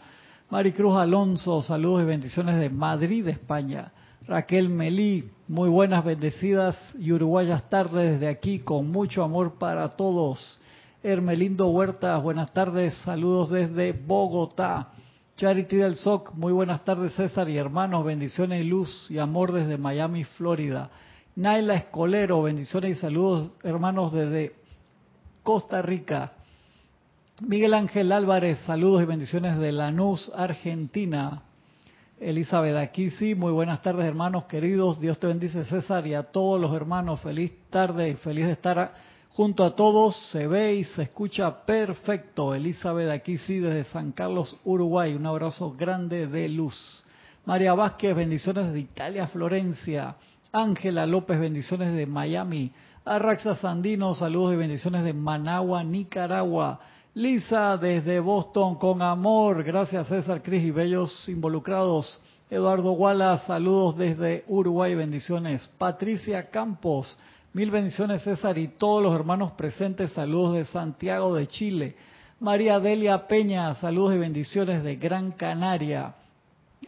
Maricruz 0.48 0.96
Alonso, 0.96 1.60
saludos 1.60 2.02
y 2.02 2.06
bendiciones 2.06 2.58
de 2.58 2.70
Madrid, 2.70 3.28
España. 3.28 3.92
Raquel 4.26 4.70
Melí, 4.70 5.28
muy 5.48 5.68
buenas, 5.68 6.02
bendecidas 6.02 6.78
y 6.98 7.12
uruguayas 7.12 7.68
tardes 7.68 8.12
desde 8.12 8.28
aquí, 8.28 8.60
con 8.60 8.90
mucho 8.90 9.22
amor 9.22 9.58
para 9.58 9.96
todos. 9.96 10.58
Hermelindo 11.02 11.68
Huertas, 11.68 12.22
buenas 12.22 12.54
tardes, 12.54 12.94
saludos 13.04 13.50
desde 13.50 13.92
Bogotá. 13.92 14.92
Charity 15.36 15.76
del 15.76 15.96
SOC, 15.96 16.32
muy 16.36 16.54
buenas 16.54 16.86
tardes 16.86 17.12
César 17.12 17.50
y 17.50 17.58
hermanos, 17.58 18.02
bendiciones 18.02 18.64
y 18.64 18.66
luz 18.66 19.10
y 19.10 19.18
amor 19.18 19.52
desde 19.52 19.76
Miami, 19.76 20.24
Florida. 20.24 20.88
Naila 21.36 21.74
Escolero, 21.74 22.40
bendiciones 22.42 22.96
y 22.96 23.00
saludos 23.00 23.50
hermanos 23.62 24.12
desde 24.12 24.63
Costa 25.44 25.82
Rica. 25.82 26.32
Miguel 27.42 27.74
Ángel 27.74 28.12
Álvarez, 28.12 28.60
saludos 28.60 29.02
y 29.02 29.04
bendiciones 29.04 29.58
de 29.58 29.72
Lanús, 29.72 30.32
Argentina. 30.34 31.42
Elizabeth 32.18 32.76
Aquisi, 32.78 33.34
muy 33.34 33.52
buenas 33.52 33.82
tardes 33.82 34.06
hermanos 34.06 34.44
queridos, 34.44 34.98
Dios 35.00 35.18
te 35.18 35.26
bendice 35.26 35.66
César 35.66 36.06
y 36.06 36.14
a 36.14 36.22
todos 36.22 36.58
los 36.58 36.74
hermanos, 36.74 37.20
feliz 37.20 37.52
tarde 37.68 38.08
y 38.08 38.14
feliz 38.14 38.46
de 38.46 38.52
estar 38.52 38.94
junto 39.32 39.64
a 39.64 39.76
todos, 39.76 40.16
se 40.30 40.46
ve 40.46 40.76
y 40.76 40.84
se 40.84 41.02
escucha 41.02 41.66
perfecto. 41.66 42.54
Elizabeth 42.54 43.10
Aquisi 43.10 43.58
desde 43.58 43.84
San 43.84 44.12
Carlos, 44.12 44.56
Uruguay, 44.64 45.14
un 45.14 45.26
abrazo 45.26 45.74
grande 45.76 46.26
de 46.26 46.48
luz. 46.48 47.04
María 47.44 47.74
Vázquez, 47.74 48.16
bendiciones 48.16 48.72
de 48.72 48.80
Italia, 48.80 49.26
Florencia. 49.26 50.16
Ángela 50.54 51.04
López, 51.04 51.38
bendiciones 51.38 51.92
de 51.92 52.06
Miami. 52.06 52.72
Arraxa 53.06 53.54
Sandino, 53.56 54.14
saludos 54.14 54.54
y 54.54 54.56
bendiciones 54.56 55.04
de 55.04 55.12
Managua, 55.12 55.84
Nicaragua. 55.84 56.80
Lisa 57.12 57.76
desde 57.76 58.18
Boston 58.18 58.76
con 58.76 59.02
amor. 59.02 59.62
Gracias 59.62 60.08
César, 60.08 60.42
Cris 60.42 60.64
y 60.64 60.70
Bellos 60.70 61.28
involucrados. 61.28 62.18
Eduardo 62.48 62.92
Wallace, 62.92 63.46
saludos 63.46 63.98
desde 63.98 64.44
Uruguay, 64.48 64.94
bendiciones. 64.94 65.70
Patricia 65.76 66.48
Campos, 66.48 67.18
mil 67.52 67.70
bendiciones 67.70 68.22
César 68.22 68.56
y 68.56 68.68
todos 68.68 69.02
los 69.02 69.14
hermanos 69.14 69.52
presentes, 69.52 70.12
saludos 70.12 70.54
de 70.54 70.64
Santiago 70.64 71.34
de 71.34 71.46
Chile. 71.46 71.96
María 72.40 72.80
Delia 72.80 73.28
Peña, 73.28 73.74
saludos 73.74 74.14
y 74.14 74.18
bendiciones 74.18 74.82
de 74.82 74.96
Gran 74.96 75.32
Canaria. 75.32 76.14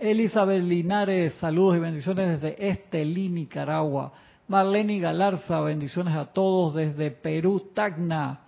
Elizabeth 0.01 0.63
Linares, 0.63 1.35
saludos 1.35 1.77
y 1.77 1.81
bendiciones 1.81 2.41
desde 2.41 2.71
Estelí, 2.71 3.29
Nicaragua. 3.29 4.13
Marlene 4.49 5.01
Galarza, 5.01 5.61
bendiciones 5.61 6.15
a 6.15 6.27
todos 6.27 6.75
desde 6.75 7.11
Perú, 7.11 7.71
Tacna. 7.75 8.41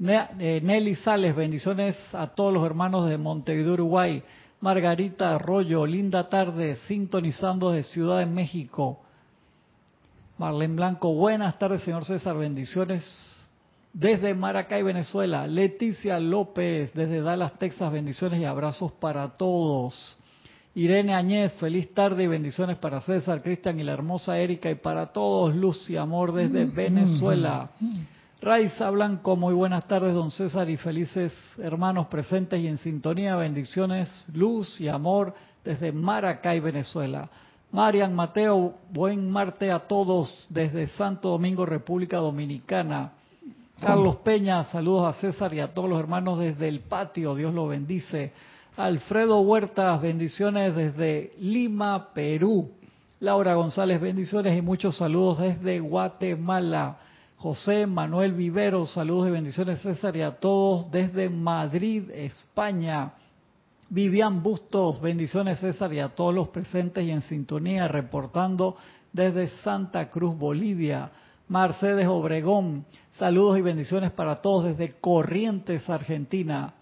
Eh, 0.00 0.60
Nelly 0.62 0.94
Sales, 0.94 1.36
bendiciones 1.36 1.96
a 2.14 2.28
todos 2.28 2.52
los 2.54 2.64
hermanos 2.64 3.08
de 3.08 3.18
Montevideo, 3.18 3.74
Uruguay. 3.74 4.22
Margarita 4.60 5.34
Arroyo, 5.34 5.86
linda 5.86 6.28
tarde, 6.28 6.76
sintonizando 6.88 7.70
de 7.70 7.82
Ciudad 7.82 8.18
de 8.18 8.26
México. 8.26 9.00
Marlene 10.38 10.74
Blanco, 10.74 11.12
buenas 11.12 11.58
tardes, 11.58 11.82
señor 11.82 12.04
César, 12.04 12.36
bendiciones 12.36 13.06
desde 13.92 14.34
Maracay, 14.34 14.82
Venezuela. 14.82 15.46
Leticia 15.46 16.18
López, 16.18 16.92
desde 16.94 17.20
Dallas, 17.20 17.58
Texas, 17.58 17.92
bendiciones 17.92 18.40
y 18.40 18.44
abrazos 18.44 18.92
para 18.92 19.28
todos. 19.36 20.17
Irene 20.78 21.12
Añez, 21.12 21.54
feliz 21.54 21.92
tarde 21.92 22.22
y 22.22 22.26
bendiciones 22.28 22.76
para 22.76 23.00
César, 23.00 23.42
Cristian 23.42 23.80
y 23.80 23.82
la 23.82 23.94
hermosa 23.94 24.38
Erika 24.38 24.70
y 24.70 24.76
para 24.76 25.06
todos, 25.06 25.52
luz 25.52 25.90
y 25.90 25.96
amor 25.96 26.32
desde 26.32 26.66
mm, 26.66 26.72
Venezuela. 26.72 27.70
Mm, 27.80 27.86
mm, 27.86 28.06
Raiza 28.40 28.88
Blanco, 28.90 29.34
muy 29.34 29.54
buenas 29.54 29.88
tardes, 29.88 30.14
don 30.14 30.30
César, 30.30 30.70
y 30.70 30.76
felices 30.76 31.32
hermanos 31.58 32.06
presentes 32.06 32.60
y 32.60 32.68
en 32.68 32.78
sintonía. 32.78 33.34
Bendiciones, 33.34 34.24
luz 34.32 34.80
y 34.80 34.86
amor 34.86 35.34
desde 35.64 35.90
Maracay, 35.90 36.60
Venezuela. 36.60 37.28
Marian 37.72 38.14
Mateo, 38.14 38.74
buen 38.92 39.28
Marte 39.28 39.72
a 39.72 39.80
todos 39.80 40.46
desde 40.48 40.86
Santo 40.86 41.30
Domingo, 41.30 41.66
República 41.66 42.18
Dominicana. 42.18 43.14
Carlos 43.80 44.18
Peña, 44.18 44.62
saludos 44.70 45.12
a 45.12 45.18
César 45.18 45.52
y 45.54 45.58
a 45.58 45.74
todos 45.74 45.90
los 45.90 45.98
hermanos 45.98 46.38
desde 46.38 46.68
el 46.68 46.82
patio, 46.82 47.34
Dios 47.34 47.52
lo 47.52 47.66
bendice. 47.66 48.32
Alfredo 48.78 49.40
Huertas, 49.40 50.00
bendiciones 50.00 50.72
desde 50.72 51.32
Lima, 51.40 52.12
Perú. 52.14 52.70
Laura 53.18 53.54
González, 53.54 54.00
bendiciones 54.00 54.56
y 54.56 54.62
muchos 54.62 54.98
saludos 54.98 55.40
desde 55.40 55.80
Guatemala. 55.80 56.98
José 57.38 57.88
Manuel 57.88 58.34
Vivero, 58.34 58.86
saludos 58.86 59.26
y 59.26 59.30
bendiciones 59.32 59.82
César 59.82 60.16
y 60.16 60.22
a 60.22 60.30
todos 60.38 60.92
desde 60.92 61.28
Madrid, 61.28 62.08
España. 62.10 63.14
Vivian 63.88 64.44
Bustos, 64.44 65.00
bendiciones 65.00 65.58
César 65.58 65.92
y 65.92 65.98
a 65.98 66.10
todos 66.10 66.32
los 66.32 66.50
presentes 66.50 67.04
y 67.04 67.10
en 67.10 67.22
sintonía, 67.22 67.88
reportando 67.88 68.76
desde 69.12 69.48
Santa 69.64 70.08
Cruz, 70.08 70.38
Bolivia. 70.38 71.10
Mercedes 71.48 72.06
Obregón, 72.06 72.84
saludos 73.18 73.58
y 73.58 73.62
bendiciones 73.62 74.12
para 74.12 74.36
todos 74.36 74.66
desde 74.66 75.00
Corrientes, 75.00 75.90
Argentina. 75.90 76.74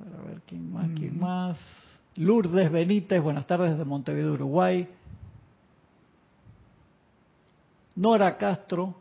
A 0.00 0.22
ver 0.26 0.40
quién 0.46 0.72
más, 0.72 0.88
quién 0.96 1.18
más. 1.18 1.58
Lourdes 2.16 2.70
Benítez, 2.70 3.22
buenas 3.22 3.46
tardes 3.46 3.72
desde 3.72 3.84
Montevideo, 3.84 4.32
Uruguay. 4.32 4.88
Nora 7.96 8.36
Castro, 8.38 8.94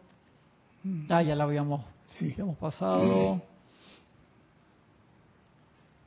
ah, 1.10 1.22
ya 1.22 1.36
la 1.36 1.46
habíamos, 1.46 1.86
sí. 2.10 2.36
hemos 2.38 2.58
pasado. 2.58 3.42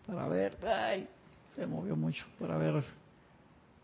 Para 0.07 0.29
ver, 0.29 0.59
ay, 0.67 1.09
se 1.55 1.67
movió 1.67 1.97
mucho, 1.97 2.27
para 2.39 2.59
ver. 2.59 2.85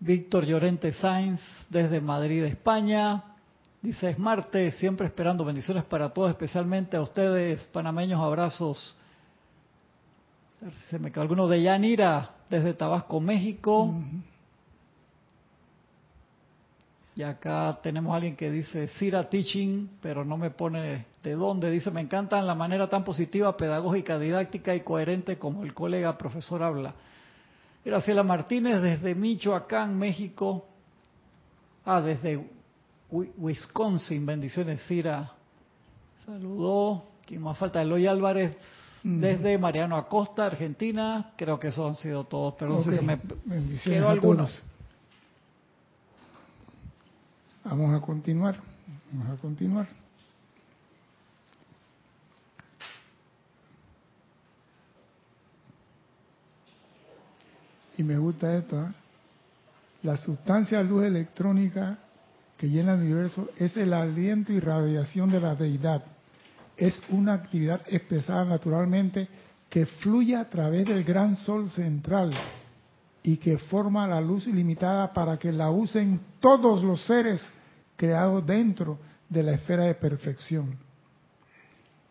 Víctor 0.01 0.45
Llorente 0.45 0.93
Sainz 0.93 1.41
desde 1.71 2.01
Madrid, 2.01 2.45
España. 2.45 3.25
Dice, 3.81 4.11
es 4.11 4.19
martes, 4.19 4.75
siempre 4.77 5.07
esperando 5.07 5.45
bendiciones 5.45 5.85
para 5.85 6.11
todos, 6.11 6.31
especialmente 6.31 6.97
a 6.97 7.01
ustedes, 7.01 7.67
panameños, 7.69 8.21
abrazos. 8.21 8.97
A 10.61 10.65
ver 10.65 10.75
si 10.75 10.87
se 10.91 10.99
me 10.99 11.13
quedó 11.13 11.23
alguno 11.23 11.47
de 11.47 11.63
Yanira, 11.63 12.31
desde 12.51 12.75
Tabasco, 12.75 13.21
México. 13.21 13.95
Y 17.15 17.23
acá 17.23 17.79
tenemos 17.83 18.13
a 18.13 18.17
alguien 18.17 18.35
que 18.35 18.51
dice 18.51 18.89
Sira 18.89 19.29
Teaching, 19.29 19.89
pero 20.01 20.25
no 20.25 20.37
me 20.37 20.51
pone 20.51 21.07
de 21.23 21.33
dónde. 21.33 21.71
Dice, 21.71 21.91
me 21.93 22.01
encanta 22.01 22.41
la 22.43 22.57
manera 22.57 22.89
tan 22.89 23.05
positiva, 23.05 23.57
pedagógica, 23.57 24.19
didáctica 24.19 24.75
y 24.75 24.81
coherente 24.81 25.39
como 25.39 25.65
el 25.65 25.75
colega 25.75 26.19
profesor 26.19 26.63
habla. 26.63 26.95
Graciela 27.85 28.25
Martínez 28.25 28.83
desde 28.83 29.15
Michoacán, 29.15 29.97
México. 29.97 30.67
Ah, 31.85 32.01
desde 32.01 32.45
Wisconsin. 33.11 34.27
Bendiciones, 34.27 34.81
Sira. 34.83 35.33
Saludó. 36.27 37.05
¿Quién 37.25 37.43
más 37.43 37.57
falta? 37.57 37.81
Eloy 37.81 38.07
Álvarez 38.07 38.57
desde 39.17 39.57
Mariano 39.57 39.97
Acosta, 39.97 40.45
Argentina. 40.45 41.33
Creo 41.37 41.59
que 41.59 41.69
esos 41.69 41.89
han 41.89 41.97
sido 41.97 42.25
todos, 42.25 42.55
pero 42.59 42.73
no 42.73 42.83
sé 42.83 42.99
si 42.99 43.05
me 43.05 43.19
quedó 43.83 44.09
algunos. 44.11 44.63
Vamos 47.65 47.95
a 47.95 48.05
continuar, 48.05 48.57
vamos 49.13 49.39
a 49.39 49.41
continuar. 49.41 49.89
Y 57.97 58.05
me 58.05 58.17
gusta 58.17 58.55
esto, 58.55 58.81
¿eh? 58.81 58.93
la 60.03 60.17
sustancia 60.19 60.81
luz 60.83 61.05
electrónica 61.05 61.99
que 62.57 62.69
llena 62.69 62.95
el 62.95 63.01
universo 63.01 63.51
es 63.57 63.77
el 63.77 63.93
aliento 63.93 64.53
y 64.53 64.61
radiación 64.61 65.31
de 65.31 65.41
la 65.41 65.55
deidad. 65.55 66.05
Es 66.79 66.99
una 67.11 67.35
actividad 67.35 67.83
expresada 67.89 68.45
naturalmente 68.45 69.29
que 69.69 69.85
fluye 69.85 70.37
a 70.37 70.49
través 70.49 70.87
del 70.87 71.03
gran 71.05 71.37
sol 71.37 71.69
central 71.71 72.31
y 73.23 73.37
que 73.37 73.59
forma 73.59 74.07
la 74.07 74.21
luz 74.21 74.47
ilimitada 74.47 75.13
para 75.13 75.37
que 75.37 75.51
la 75.53 75.71
usen 75.71 76.21
todos 76.41 76.83
los 76.85 77.05
seres 77.05 77.47
creado 77.97 78.41
dentro 78.41 78.99
de 79.29 79.43
la 79.43 79.53
esfera 79.53 79.85
de 79.85 79.95
perfección. 79.97 80.79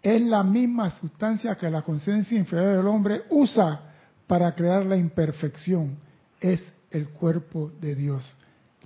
Es 0.03 0.22
la 0.22 0.43
misma 0.43 0.91
sustancia 0.91 1.55
que 1.55 1.70
la 1.72 1.82
conciencia 1.82 2.38
inferior 2.38 2.78
del 2.78 2.88
hombre 2.88 3.24
usa 3.30 3.82
para 4.28 4.53
crear 4.53 4.86
la 4.86 4.97
imperfección 4.97 5.97
es 6.39 6.74
el 6.91 7.09
cuerpo 7.09 7.72
de 7.80 7.95
Dios, 7.95 8.24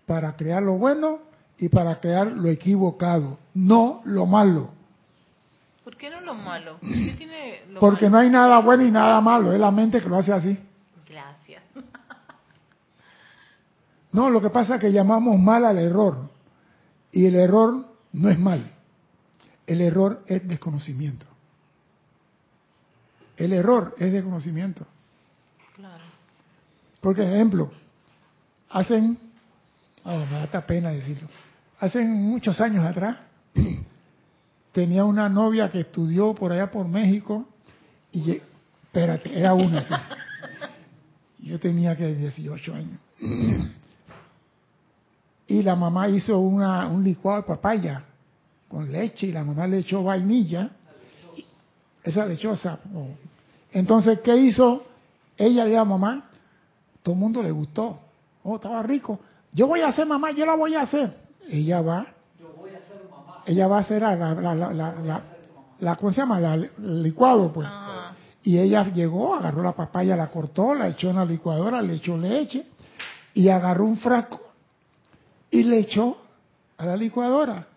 para 0.06 0.36
crear 0.36 0.62
lo 0.62 0.78
bueno 0.78 1.20
y 1.58 1.70
para 1.70 2.00
crear 2.00 2.28
lo 2.28 2.50
equivocado, 2.50 3.40
no 3.56 4.02
lo 4.06 4.26
malo. 4.26 4.81
¿Por 5.84 5.98
qué 5.98 6.10
no 6.10 6.22
lo 6.22 6.36
malo? 6.36 6.78
¿Qué 6.80 7.16
tiene 7.18 7.64
lo 7.70 7.80
Porque 7.80 8.10
no 8.10 8.18
hay 8.18 8.30
nada 8.30 8.60
bueno 8.60 8.84
y 8.84 8.92
nada 8.92 9.20
malo, 9.22 9.52
es 9.52 9.60
la 9.60 9.72
mente 9.72 10.02
que 10.02 10.10
lo 10.10 10.18
hace 10.18 10.32
así. 10.32 10.60
Gracias. 11.08 11.64
No, 14.14 14.30
lo 14.30 14.42
que 14.42 14.50
pasa 14.50 14.76
es 14.76 14.82
que 14.82 14.92
llamamos 14.92 15.40
mal 15.40 15.64
al 15.64 15.78
error. 15.78 16.30
Y 17.14 17.28
el 17.28 17.36
error 17.36 17.86
no 18.12 18.30
es 18.30 18.38
mal. 18.38 18.70
El 19.66 19.80
error 19.80 20.22
es 20.28 20.46
desconocimiento. 20.46 21.26
El 23.38 23.54
error 23.54 23.96
es 23.98 24.12
desconocimiento. 24.12 24.86
Claro. 25.78 26.04
Porque, 27.00 27.24
ejemplo, 27.24 27.72
hacen, 28.70 29.18
oh, 30.04 30.26
me 30.26 30.46
da 30.46 30.68
pena 30.68 30.92
decirlo, 30.92 31.28
hacen 31.80 32.12
muchos 32.12 32.60
años 32.62 32.86
atrás, 32.86 33.18
tenía 34.72 35.04
una 35.06 35.30
novia 35.30 35.70
que 35.70 35.82
estudió 35.82 36.34
por 36.34 36.52
allá 36.52 36.72
por 36.72 36.88
México 36.88 37.46
y, 38.12 38.42
espérate, 38.84 39.38
era 39.38 39.54
una, 39.54 39.84
sí. 39.84 39.94
Yo 41.40 41.60
tenía 41.60 41.96
que 41.96 42.14
18 42.14 42.74
años. 42.74 43.00
Y 45.48 45.64
la 45.64 45.76
mamá 45.76 46.08
hizo 46.08 46.40
una, 46.40 46.88
un 46.88 47.04
licuado 47.04 47.42
de 47.42 47.48
papaya 47.48 48.04
con 48.68 48.92
leche 48.92 49.28
y 49.28 49.32
la 49.32 49.44
mamá 49.44 49.68
le 49.68 49.80
echó 49.80 50.04
vainilla. 50.04 50.70
Esa 52.04 52.26
lechosa. 52.26 52.80
oh. 52.96 53.08
Entonces, 53.72 54.20
¿qué 54.22 54.36
hizo? 54.36 54.84
Ella 55.38 55.64
le 55.64 55.72
dijo 55.72 55.82
a 55.82 55.86
mamá, 55.86 56.30
todo 57.04 57.16
el 57.16 57.20
mundo 57.22 57.42
le 57.42 57.52
gustó. 57.52 58.00
Oh, 58.44 58.56
estaba 58.56 58.82
rico. 58.84 59.20
Yo 59.52 59.68
voy 59.68 59.82
a 59.82 59.88
hacer 59.88 60.06
mamá, 60.06 60.32
yo 60.32 60.46
la 60.46 60.56
voy 60.56 60.76
a 60.76 60.82
hacer. 60.82 61.18
Ella 61.50 61.82
va. 61.82 62.08
Ella 63.46 63.68
va 63.68 63.78
a 63.78 63.82
hacer 63.82 64.02
la, 64.02 64.16
la, 64.16 64.34
la, 64.34 64.56
la, 64.56 64.74
la- 64.74 65.22
la- 65.80 65.96
¿cómo 65.96 66.12
se 66.12 66.22
llama? 66.22 66.40
La- 66.40 66.54
el 66.56 67.04
licuado, 67.04 67.52
pues. 67.52 67.68
Y 68.44 68.58
ella 68.58 68.84
llegó, 68.92 69.36
agarró 69.36 69.62
la 69.64 69.74
papaya, 69.74 70.16
la 70.16 70.28
cortó, 70.30 70.74
la 70.74 70.88
echó 70.88 71.10
en 71.10 71.18
la 71.18 71.26
licuadora, 71.26 71.82
le 71.82 71.94
echó 71.96 72.18
leche 72.18 72.66
y 73.34 73.50
agarró 73.50 73.86
un 73.86 73.98
frasco 73.98 74.42
y 75.50 75.64
le 75.64 75.80
echó 75.80 76.18
a 76.78 76.86
la 76.86 76.96
licuadora 76.96 77.68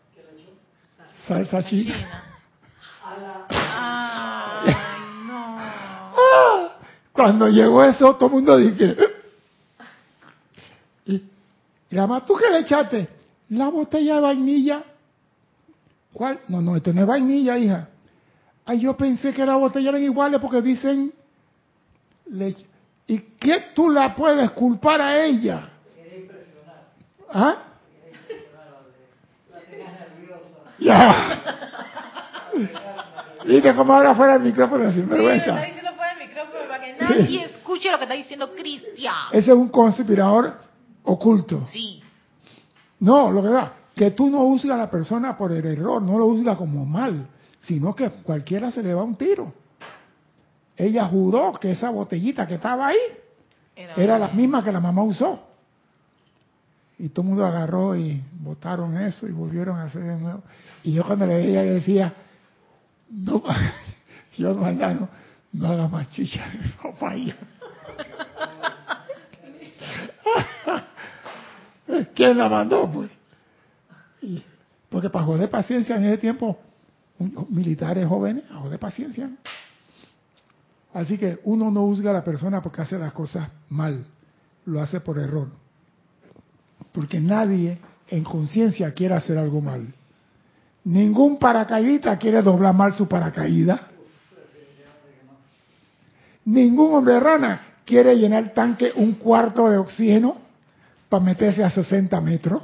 salsa 1.27 1.63
china. 1.65 1.95
China. 1.95 2.25
Ay, 3.49 4.75
no. 5.27 5.59
Cuando 7.13 7.49
llegó 7.49 7.83
eso, 7.85 8.15
todo 8.17 8.27
el 8.27 8.33
mundo 8.35 8.57
dije, 8.57 8.97
y, 11.07 11.15
y 11.17 11.25
la 11.91 12.21
¿tú 12.27 12.35
qué 12.37 12.51
le 12.51 12.61
echaste? 12.61 13.09
La 13.51 13.69
botella 13.69 14.17
de 14.17 14.21
vainilla. 14.21 14.85
¿Cuál? 16.15 16.39
No, 16.49 16.63
no, 16.63 16.77
esto 16.77 16.93
no 16.93 17.03
es 17.03 17.07
vainilla, 17.07 17.59
hija. 17.59 17.89
Ay, 18.65 18.81
yo 18.81 18.97
pensé 18.97 19.33
que 19.35 19.45
las 19.45 19.57
botellas 19.59 19.91
eran 19.91 20.03
iguales 20.03 20.41
porque 20.41 20.63
dicen 20.63 21.13
leche. 22.31 22.65
¿Y 23.07 23.19
qué 23.19 23.65
tú 23.75 23.91
la 23.91 24.15
puedes 24.15 24.51
culpar 24.53 25.01
a 25.03 25.23
ella? 25.25 25.69
¿Ah? 27.31 27.57
Ya. 30.79 31.41
Viste 33.45 33.75
cómo 33.75 33.93
ahora 33.95 34.15
fuera 34.15 34.37
el 34.37 34.43
micrófono 34.43 34.91
sin 34.93 35.03
Sí, 35.05 35.09
vergüenza. 35.11 35.45
está 35.47 35.67
diciendo 35.67 35.91
el 36.13 36.29
micrófono 36.29 36.69
para 36.69 36.85
que 36.85 36.93
nadie 36.95 37.45
escuche 37.45 37.91
lo 37.91 37.99
que 37.99 38.05
está 38.05 38.15
diciendo 38.15 38.55
Cristian. 38.55 39.15
Ese 39.33 39.51
es 39.51 39.57
un 39.57 39.69
conspirador 39.69 40.55
oculto. 41.05 41.67
Sí. 41.71 42.03
No, 43.01 43.31
lo 43.31 43.43
que 43.43 43.49
da, 43.49 43.73
que 43.95 44.11
tú 44.11 44.29
no 44.29 44.39
juzgas 44.41 44.75
a 44.75 44.79
la 44.79 44.91
persona 44.91 45.37
por 45.37 45.53
el 45.53 45.65
error, 45.65 46.03
no 46.03 46.19
lo 46.19 46.27
juzgas 46.27 46.57
como 46.59 46.85
mal, 46.85 47.29
sino 47.61 47.95
que 47.95 48.11
cualquiera 48.11 48.71
se 48.71 48.83
le 48.83 48.93
va 48.93 49.03
un 49.05 49.17
tiro. 49.17 49.53
Ella 50.77 51.07
juró 51.07 51.53
que 51.53 51.71
esa 51.71 51.91
botellita 51.91 52.47
que 52.47 52.55
estaba 52.57 52.89
ahí 52.89 52.99
era 53.97 54.19
la 54.19 54.29
misma 54.29 54.65
que 54.65 54.73
la 54.73 54.81
mamá 54.81 55.03
usó. 55.03 55.41
Y 56.99 57.09
todo 57.09 57.23
el 57.23 57.29
mundo 57.29 57.47
agarró 57.47 57.97
y 57.97 58.23
botaron 58.41 58.97
eso 58.99 59.27
y 59.27 59.33
volvieron 59.33 59.79
a 59.79 59.85
hacer 59.85 60.03
de 60.03 60.17
nuevo. 60.17 60.43
Y 60.83 60.93
yo 60.93 61.05
cuando 61.05 61.27
le 61.27 61.37
veía, 61.37 61.63
decía, 61.63 62.15
no, 63.11 63.43
yo 64.37 64.55
mañana 64.55 65.09
no 65.53 65.69
haga 65.69 65.89
más 65.89 66.11
chicha 66.11 66.45
de 66.51 66.69
papaya. 66.83 67.37
¿Quién 72.15 72.39
la 72.39 72.49
mandó, 72.49 72.91
pues? 72.91 73.11
Porque 74.89 75.11
para 75.11 75.25
joder 75.25 75.51
paciencia 75.51 75.97
en 75.97 76.05
ese 76.05 76.19
tiempo, 76.19 76.59
militares 77.49 78.07
jóvenes, 78.07 78.45
a 78.51 78.61
joder 78.61 78.79
paciencia. 78.79 79.31
Así 80.93 81.19
que 81.19 81.41
uno 81.45 81.71
no 81.71 81.83
juzga 81.83 82.11
a 82.11 82.15
la 82.15 82.25
persona 82.25 82.63
porque 82.63 82.83
hace 82.83 82.99
las 82.99 83.13
cosas 83.13 83.49
mal, 83.69 84.05
lo 84.67 84.81
hace 84.81 85.01
por 85.01 85.19
error. 85.19 85.49
Porque 86.93 87.19
nadie 87.19 87.81
en 88.09 88.23
conciencia 88.23 88.93
quiere 88.95 89.15
hacer 89.15 89.37
algo 89.37 89.61
mal. 89.61 89.93
Ningún 90.85 91.39
paracaidista 91.39 92.17
quiere 92.19 92.43
doblar 92.43 92.75
mal 92.75 92.95
su 92.95 93.09
paracaídas. 93.09 93.81
Ningún 96.45 96.95
hombre 96.95 97.19
rana 97.19 97.79
quiere 97.85 98.17
llenar 98.17 98.45
el 98.45 98.53
tanque 98.53 98.93
un 98.95 99.15
cuarto 99.15 99.69
de 99.69 99.79
oxígeno 99.79 100.37
para 101.09 101.25
meterse 101.25 101.65
a 101.65 101.71
60 101.71 102.21
metros. 102.21 102.63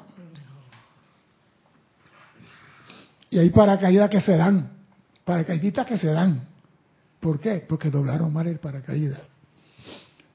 Y 3.31 3.39
hay 3.39 3.51
paracaídas 3.51 4.11
que 4.11 4.21
se 4.21 4.37
dan, 4.37 4.71
paracaidistas 5.25 5.87
que 5.87 5.97
se 5.97 6.09
dan. 6.09 6.49
¿Por 7.21 7.39
qué? 7.39 7.65
Porque 7.67 7.89
doblaron 7.89 8.33
mal 8.33 8.49
el 8.49 8.59
paracaídas. 8.59 9.21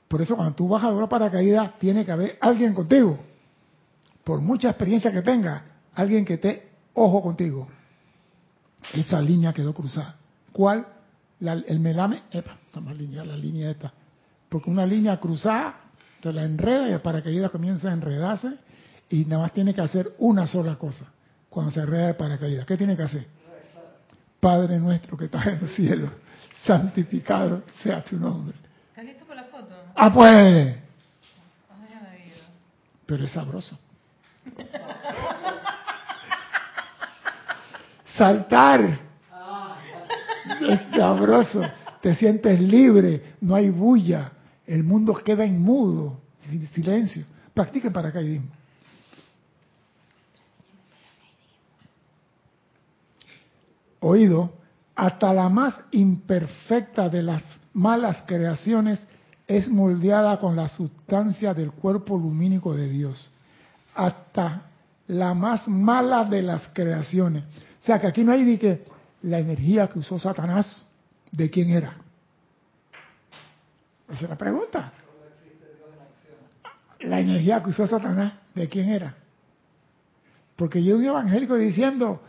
Por 0.07 0.21
eso 0.21 0.35
cuando 0.35 0.55
tú 0.55 0.69
vas 0.69 0.83
a 0.83 0.89
doblar 0.89 1.09
paracaídas, 1.09 1.77
tiene 1.77 2.05
que 2.05 2.11
haber 2.11 2.37
alguien 2.39 2.73
contigo. 2.73 3.19
Por 4.23 4.39
mucha 4.39 4.69
experiencia 4.69 5.11
que 5.11 5.21
tenga, 5.21 5.65
alguien 5.93 6.23
que 6.23 6.35
esté 6.35 6.69
ojo 6.93 7.21
contigo. 7.21 7.67
Esa 8.93 9.19
línea 9.21 9.51
quedó 9.51 9.73
cruzada. 9.73 10.15
¿Cuál? 10.53 10.87
El 11.41 11.79
melame, 11.81 12.23
epa, 12.31 12.57
está 12.65 12.79
más 12.79 12.97
lineal 12.97 13.27
la 13.27 13.35
línea 13.35 13.71
esta. 13.71 13.91
Porque 14.47 14.69
una 14.69 14.85
línea 14.85 15.19
cruzada 15.19 15.81
te 16.21 16.31
la 16.31 16.43
enreda 16.43 16.87
y 16.87 16.93
el 16.93 17.01
paracaídas 17.01 17.51
comienza 17.51 17.89
a 17.89 17.93
enredarse 17.93 18.57
y 19.09 19.25
nada 19.25 19.41
más 19.41 19.53
tiene 19.53 19.73
que 19.73 19.81
hacer 19.81 20.13
una 20.19 20.47
sola 20.47 20.75
cosa 20.77 21.07
cuando 21.55 21.71
se 21.71 21.79
enreda 21.79 22.09
el 22.09 22.15
paracaídas. 22.17 22.65
¿Qué 22.65 22.75
tiene 22.75 22.97
que 22.97 23.03
hacer? 23.03 23.25
Padre 24.41 24.77
nuestro 24.77 25.15
que 25.15 25.23
estás 25.23 25.47
en 25.47 25.59
el 25.59 25.69
cielo, 25.69 26.11
santificado 26.65 27.63
sea 27.81 28.03
tu 28.03 28.19
nombre. 28.19 28.57
¿Estás 28.89 29.05
listo 29.05 29.25
para 29.25 29.43
la 29.43 29.47
foto? 29.47 29.73
Ah, 29.95 30.11
pues, 30.11 30.25
David. 30.33 30.73
pero 33.05 33.23
es 33.23 33.31
sabroso. 33.31 33.79
Saltar. 38.03 38.99
Es 40.59 40.81
sabroso. 40.93 41.61
Te 42.01 42.15
sientes 42.15 42.59
libre, 42.59 43.35
no 43.39 43.55
hay 43.55 43.69
bulla. 43.69 44.33
El 44.67 44.83
mundo 44.83 45.13
queda 45.13 45.45
inmudo, 45.45 46.19
sin 46.49 46.67
silencio. 46.67 47.23
Practiquen 47.53 47.93
paracaidismo. 47.93 48.51
Oído, 54.07 54.53
hasta 54.95 55.33
la 55.33 55.49
más 55.49 55.79
imperfecta 55.89 57.09
de 57.09 57.23
las 57.23 57.41
malas 57.73 58.23
creaciones 58.27 59.03
es 59.47 59.67
moldeada 59.67 60.39
con 60.39 60.55
la 60.55 60.69
sustancia 60.69 61.55
del 61.55 61.71
cuerpo 61.71 62.15
lumínico 62.15 62.75
de 62.75 62.87
Dios. 62.87 63.31
Hasta 63.95 64.61
la 65.07 65.33
más 65.33 65.67
mala 65.67 66.23
de 66.25 66.43
las 66.43 66.67
creaciones. 66.71 67.45
O 67.81 67.85
sea 67.85 67.99
que 67.99 68.05
aquí 68.05 68.23
no 68.23 68.31
hay 68.31 68.43
ni 68.43 68.59
que 68.59 68.83
la 69.23 69.39
energía 69.39 69.87
que 69.87 69.97
usó 69.97 70.19
Satanás, 70.19 70.85
¿de 71.31 71.49
quién 71.49 71.71
era? 71.71 71.97
Esa 74.07 74.23
es 74.25 74.29
la 74.29 74.37
pregunta. 74.37 74.93
La 76.99 77.21
energía 77.21 77.63
que 77.63 77.71
usó 77.71 77.87
Satanás, 77.87 78.33
¿de 78.53 78.69
quién 78.69 78.87
era? 78.87 79.15
Porque 80.55 80.83
yo 80.83 80.95
un 80.95 81.05
evangélico 81.05 81.55
diciendo, 81.55 82.21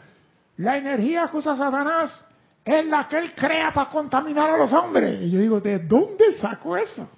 la 0.58 0.78
energía 0.78 1.28
que 1.30 1.36
usa 1.36 1.56
Satanás 1.56 2.24
es 2.64 2.86
la 2.86 3.08
que 3.08 3.18
él 3.18 3.34
crea 3.34 3.72
para 3.72 3.90
contaminar 3.90 4.50
a 4.50 4.58
los 4.58 4.72
hombres. 4.72 5.22
Y 5.22 5.30
yo 5.30 5.40
digo, 5.40 5.60
¿de 5.60 5.78
dónde 5.78 6.36
sacó 6.40 6.76
eso? 6.76 7.08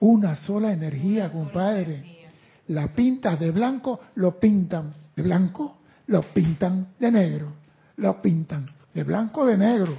Una 0.00 0.36
sola 0.36 0.72
energía, 0.72 1.30
compadre. 1.30 2.28
La 2.68 2.88
pintas 2.88 3.38
de 3.40 3.50
blanco, 3.50 4.00
lo 4.16 4.38
pintan 4.38 4.92
de 5.16 5.22
blanco, 5.22 5.78
lo 6.06 6.22
pintan 6.22 6.88
de 6.98 7.10
negro, 7.10 7.52
lo 7.96 8.20
pintan 8.20 8.66
de 8.92 9.04
blanco, 9.04 9.46
de 9.46 9.56
negro. 9.56 9.96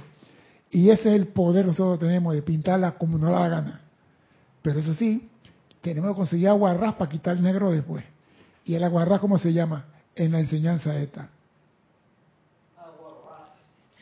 Y 0.70 0.90
ese 0.90 1.10
es 1.10 1.14
el 1.16 1.28
poder 1.28 1.64
que 1.64 1.68
nosotros 1.68 1.98
tenemos 1.98 2.34
de 2.34 2.42
pintarla 2.42 2.92
como 2.92 3.18
nos 3.18 3.30
da 3.30 3.40
la 3.40 3.48
gana. 3.48 3.80
Pero 4.62 4.80
eso 4.80 4.94
sí, 4.94 5.30
tenemos 5.80 6.10
que 6.10 6.16
conseguir 6.16 6.48
aguarrás 6.48 6.94
para 6.94 7.10
quitar 7.10 7.36
el 7.36 7.42
negro 7.42 7.70
después. 7.70 8.04
¿Y 8.64 8.74
el 8.74 8.84
aguarrás 8.84 9.20
cómo 9.20 9.38
se 9.38 9.52
llama? 9.52 9.84
En 10.14 10.32
la 10.32 10.40
enseñanza 10.40 10.96
esta. 10.96 11.28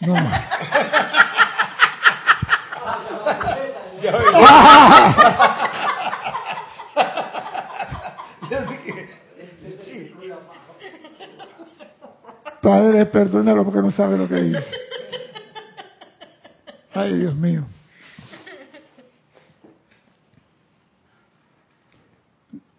No. 0.02 0.14
Padre, 12.60 13.06
perdónalo 13.06 13.64
porque 13.64 13.80
no 13.80 13.90
sabe 13.90 14.16
lo 14.16 14.28
que 14.28 14.36
dice. 14.36 14.64
Ay, 16.94 17.18
Dios 17.18 17.34
mío. 17.34 17.64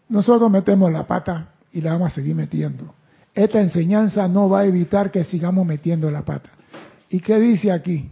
Nosotros 0.09 0.51
metemos 0.51 0.91
la 0.91 1.03
pata 1.05 1.47
y 1.71 1.81
la 1.81 1.93
vamos 1.93 2.11
a 2.11 2.15
seguir 2.15 2.35
metiendo. 2.35 2.93
Esta 3.33 3.59
enseñanza 3.59 4.27
no 4.27 4.49
va 4.49 4.61
a 4.61 4.65
evitar 4.65 5.09
que 5.09 5.23
sigamos 5.23 5.65
metiendo 5.65 6.11
la 6.11 6.21
pata. 6.21 6.49
¿Y 7.13 7.19
qué 7.19 7.39
dice 7.39 7.71
aquí? 7.71 8.09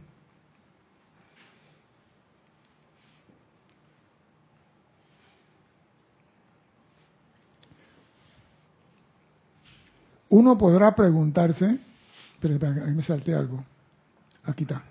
Uno 10.30 10.56
podrá 10.56 10.94
preguntarse, 10.94 11.80
pero 12.40 12.60
me 12.94 13.02
salté 13.02 13.34
algo. 13.34 13.66
Aquí 14.44 14.66
está. 14.66 14.84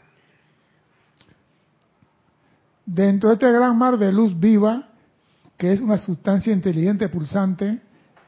Dentro 2.84 3.28
de 3.28 3.34
este 3.34 3.52
gran 3.52 3.78
mar 3.78 3.96
de 3.96 4.10
luz 4.10 4.36
viva, 4.36 4.88
que 5.56 5.72
es 5.72 5.80
una 5.80 5.98
sustancia 5.98 6.52
inteligente 6.52 7.08
pulsante, 7.08 7.78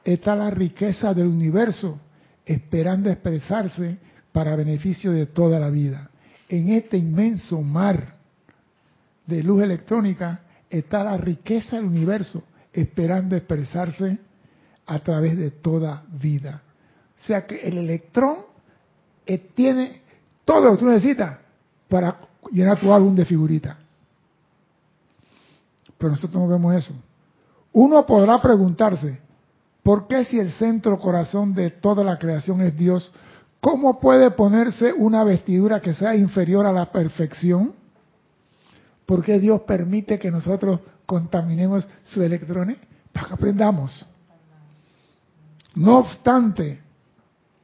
está 0.04 0.36
la 0.36 0.48
riqueza 0.48 1.12
del 1.12 1.26
universo, 1.26 1.98
esperando 2.46 3.10
expresarse 3.10 4.11
para 4.32 4.56
beneficio 4.56 5.12
de 5.12 5.26
toda 5.26 5.60
la 5.60 5.70
vida. 5.70 6.10
En 6.48 6.70
este 6.70 6.96
inmenso 6.96 7.62
mar 7.62 8.16
de 9.26 9.42
luz 9.42 9.62
electrónica 9.62 10.40
está 10.68 11.04
la 11.04 11.16
riqueza 11.16 11.76
del 11.76 11.86
universo, 11.86 12.42
esperando 12.72 13.36
expresarse 13.36 14.18
a 14.86 14.98
través 14.98 15.36
de 15.36 15.50
toda 15.50 16.04
vida. 16.10 16.62
O 17.20 17.24
sea 17.24 17.46
que 17.46 17.60
el 17.60 17.78
electrón 17.78 18.38
eh, 19.26 19.38
tiene 19.54 20.02
todo 20.44 20.64
lo 20.64 20.72
que 20.72 20.78
tú 20.78 20.86
necesitas 20.86 21.38
para 21.88 22.18
llenar 22.50 22.80
tu 22.80 22.92
álbum 22.92 23.14
de 23.14 23.24
figuritas. 23.24 23.76
Pero 25.98 26.10
nosotros 26.10 26.42
no 26.42 26.48
vemos 26.48 26.74
eso. 26.74 26.94
Uno 27.72 28.04
podrá 28.04 28.40
preguntarse, 28.42 29.20
¿por 29.82 30.08
qué 30.08 30.24
si 30.24 30.38
el 30.38 30.50
centro 30.52 30.98
corazón 30.98 31.54
de 31.54 31.70
toda 31.70 32.02
la 32.02 32.18
creación 32.18 32.60
es 32.62 32.76
Dios, 32.76 33.12
cómo 33.62 34.00
puede 34.00 34.32
ponerse 34.32 34.92
una 34.92 35.22
vestidura 35.22 35.80
que 35.80 35.94
sea 35.94 36.16
inferior 36.16 36.66
a 36.66 36.72
la 36.72 36.90
perfección? 36.90 37.72
¿Por 39.06 39.24
qué 39.24 39.38
Dios 39.38 39.60
permite 39.60 40.18
que 40.18 40.32
nosotros 40.32 40.80
contaminemos 41.06 41.86
sus 42.02 42.24
electrones? 42.24 42.78
Para 43.12 43.28
que 43.28 43.34
aprendamos. 43.34 44.04
No 45.76 45.98
obstante, 45.98 46.80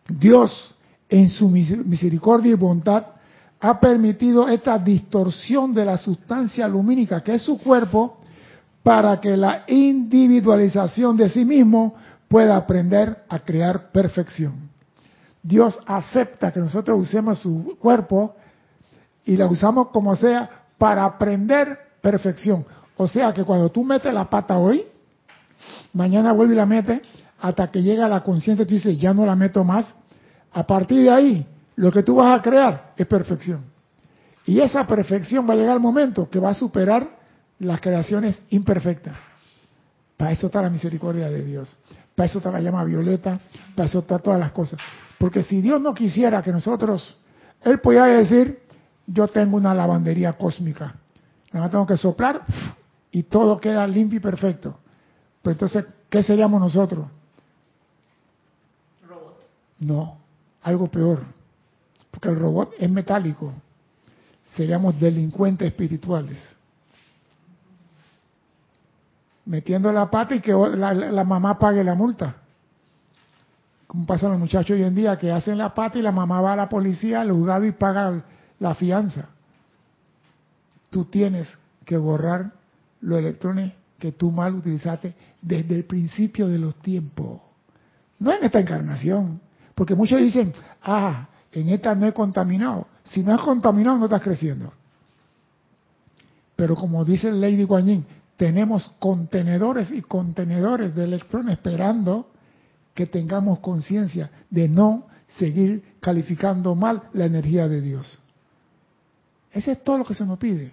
Dios, 0.08 0.72
en 1.08 1.28
su 1.28 1.48
misericordia 1.48 2.52
y 2.52 2.54
bondad, 2.54 3.04
ha 3.58 3.80
permitido 3.80 4.48
esta 4.48 4.78
distorsión 4.78 5.74
de 5.74 5.84
la 5.84 5.98
sustancia 5.98 6.68
lumínica 6.68 7.22
que 7.22 7.34
es 7.34 7.42
su 7.42 7.58
cuerpo 7.58 8.18
para 8.84 9.20
que 9.20 9.36
la 9.36 9.64
individualización 9.66 11.16
de 11.16 11.28
sí 11.28 11.44
mismo 11.44 11.96
pueda 12.28 12.56
aprender 12.56 13.24
a 13.28 13.40
crear 13.40 13.90
perfección. 13.90 14.67
Dios 15.48 15.80
acepta 15.86 16.52
que 16.52 16.60
nosotros 16.60 17.00
usemos 17.00 17.38
su 17.38 17.78
cuerpo 17.80 18.36
y 19.24 19.34
la 19.34 19.46
usamos 19.46 19.88
como 19.88 20.14
sea 20.14 20.66
para 20.76 21.06
aprender 21.06 21.78
perfección. 22.02 22.66
O 22.98 23.08
sea 23.08 23.32
que 23.32 23.44
cuando 23.44 23.70
tú 23.70 23.82
metes 23.82 24.12
la 24.12 24.28
pata 24.28 24.58
hoy, 24.58 24.84
mañana 25.94 26.32
vuelve 26.32 26.52
y 26.52 26.56
la 26.58 26.66
metes 26.66 27.00
hasta 27.40 27.70
que 27.70 27.82
llega 27.82 28.06
la 28.08 28.20
conciencia 28.22 28.66
tú 28.66 28.74
dices, 28.74 29.00
ya 29.00 29.14
no 29.14 29.24
la 29.24 29.34
meto 29.36 29.64
más. 29.64 29.94
A 30.52 30.66
partir 30.66 31.04
de 31.04 31.10
ahí, 31.10 31.46
lo 31.76 31.90
que 31.90 32.02
tú 32.02 32.16
vas 32.16 32.38
a 32.38 32.42
crear 32.42 32.92
es 32.94 33.06
perfección. 33.06 33.64
Y 34.44 34.60
esa 34.60 34.86
perfección 34.86 35.48
va 35.48 35.54
a 35.54 35.56
llegar 35.56 35.76
el 35.76 35.82
momento 35.82 36.28
que 36.28 36.38
va 36.38 36.50
a 36.50 36.54
superar 36.54 37.08
las 37.58 37.80
creaciones 37.80 38.42
imperfectas. 38.50 39.16
Para 40.14 40.32
eso 40.32 40.48
está 40.48 40.60
la 40.60 40.68
misericordia 40.68 41.30
de 41.30 41.42
Dios. 41.42 41.74
Para 42.14 42.26
eso 42.26 42.36
está 42.36 42.50
la 42.50 42.60
llama 42.60 42.84
violeta. 42.84 43.40
Para 43.74 43.88
eso 43.88 44.00
está 44.00 44.18
todas 44.18 44.38
las 44.38 44.52
cosas. 44.52 44.78
Porque 45.18 45.42
si 45.42 45.60
Dios 45.60 45.80
no 45.80 45.92
quisiera 45.94 46.42
que 46.42 46.52
nosotros, 46.52 47.16
Él 47.62 47.80
podía 47.80 48.04
decir, 48.04 48.62
yo 49.06 49.26
tengo 49.26 49.56
una 49.56 49.74
lavandería 49.74 50.34
cósmica. 50.34 50.94
Nada 51.52 51.68
tengo 51.68 51.86
que 51.86 51.96
soplar 51.96 52.42
y 53.10 53.24
todo 53.24 53.58
queda 53.58 53.86
limpio 53.86 54.18
y 54.18 54.20
perfecto. 54.20 54.78
Pero 55.42 55.52
entonces, 55.52 55.84
¿qué 56.08 56.22
seríamos 56.22 56.60
nosotros? 56.60 57.06
No, 59.80 60.18
algo 60.62 60.88
peor. 60.88 61.24
Porque 62.10 62.28
el 62.28 62.38
robot 62.38 62.72
es 62.78 62.90
metálico. 62.90 63.52
Seríamos 64.54 64.98
delincuentes 65.00 65.68
espirituales. 65.68 66.38
Metiendo 69.46 69.92
la 69.92 70.10
pata 70.10 70.34
y 70.34 70.40
que 70.40 70.52
la, 70.52 70.92
la 70.92 71.24
mamá 71.24 71.58
pague 71.58 71.82
la 71.82 71.94
multa. 71.94 72.36
Como 73.88 74.04
pasa 74.04 74.28
los 74.28 74.38
muchachos 74.38 74.76
hoy 74.76 74.82
en 74.82 74.94
día 74.94 75.16
que 75.16 75.32
hacen 75.32 75.56
la 75.56 75.72
pata 75.72 75.98
y 75.98 76.02
la 76.02 76.12
mamá 76.12 76.42
va 76.42 76.52
a 76.52 76.56
la 76.56 76.68
policía 76.68 77.22
al 77.22 77.32
juzgado 77.32 77.64
y 77.64 77.72
paga 77.72 78.22
la 78.60 78.74
fianza. 78.74 79.30
Tú 80.90 81.06
tienes 81.06 81.48
que 81.86 81.96
borrar 81.96 82.52
los 83.00 83.18
electrones 83.18 83.72
que 83.98 84.12
tú 84.12 84.30
mal 84.30 84.54
utilizaste 84.54 85.14
desde 85.40 85.74
el 85.74 85.84
principio 85.84 86.48
de 86.48 86.58
los 86.58 86.74
tiempos. 86.76 87.40
No 88.18 88.30
en 88.30 88.44
esta 88.44 88.60
encarnación. 88.60 89.40
Porque 89.74 89.94
muchos 89.94 90.20
dicen, 90.20 90.52
ah, 90.82 91.26
en 91.50 91.70
esta 91.70 91.94
no 91.94 92.06
he 92.06 92.12
contaminado. 92.12 92.88
Si 93.04 93.22
no 93.22 93.32
has 93.32 93.40
contaminado, 93.40 93.96
no 93.96 94.04
estás 94.04 94.20
creciendo. 94.20 94.70
Pero 96.56 96.74
como 96.74 97.06
dice 97.06 97.32
Lady 97.32 97.64
Guanyin, 97.64 98.04
tenemos 98.36 98.92
contenedores 98.98 99.90
y 99.90 100.02
contenedores 100.02 100.94
de 100.94 101.04
electrones 101.04 101.54
esperando 101.54 102.28
que 102.98 103.06
tengamos 103.06 103.60
conciencia 103.60 104.28
de 104.50 104.68
no 104.68 105.06
seguir 105.28 105.84
calificando 106.00 106.74
mal 106.74 107.04
la 107.12 107.26
energía 107.26 107.68
de 107.68 107.80
Dios. 107.80 108.18
Ese 109.52 109.70
es 109.70 109.84
todo 109.84 109.98
lo 109.98 110.04
que 110.04 110.14
se 110.14 110.26
nos 110.26 110.36
pide. 110.36 110.72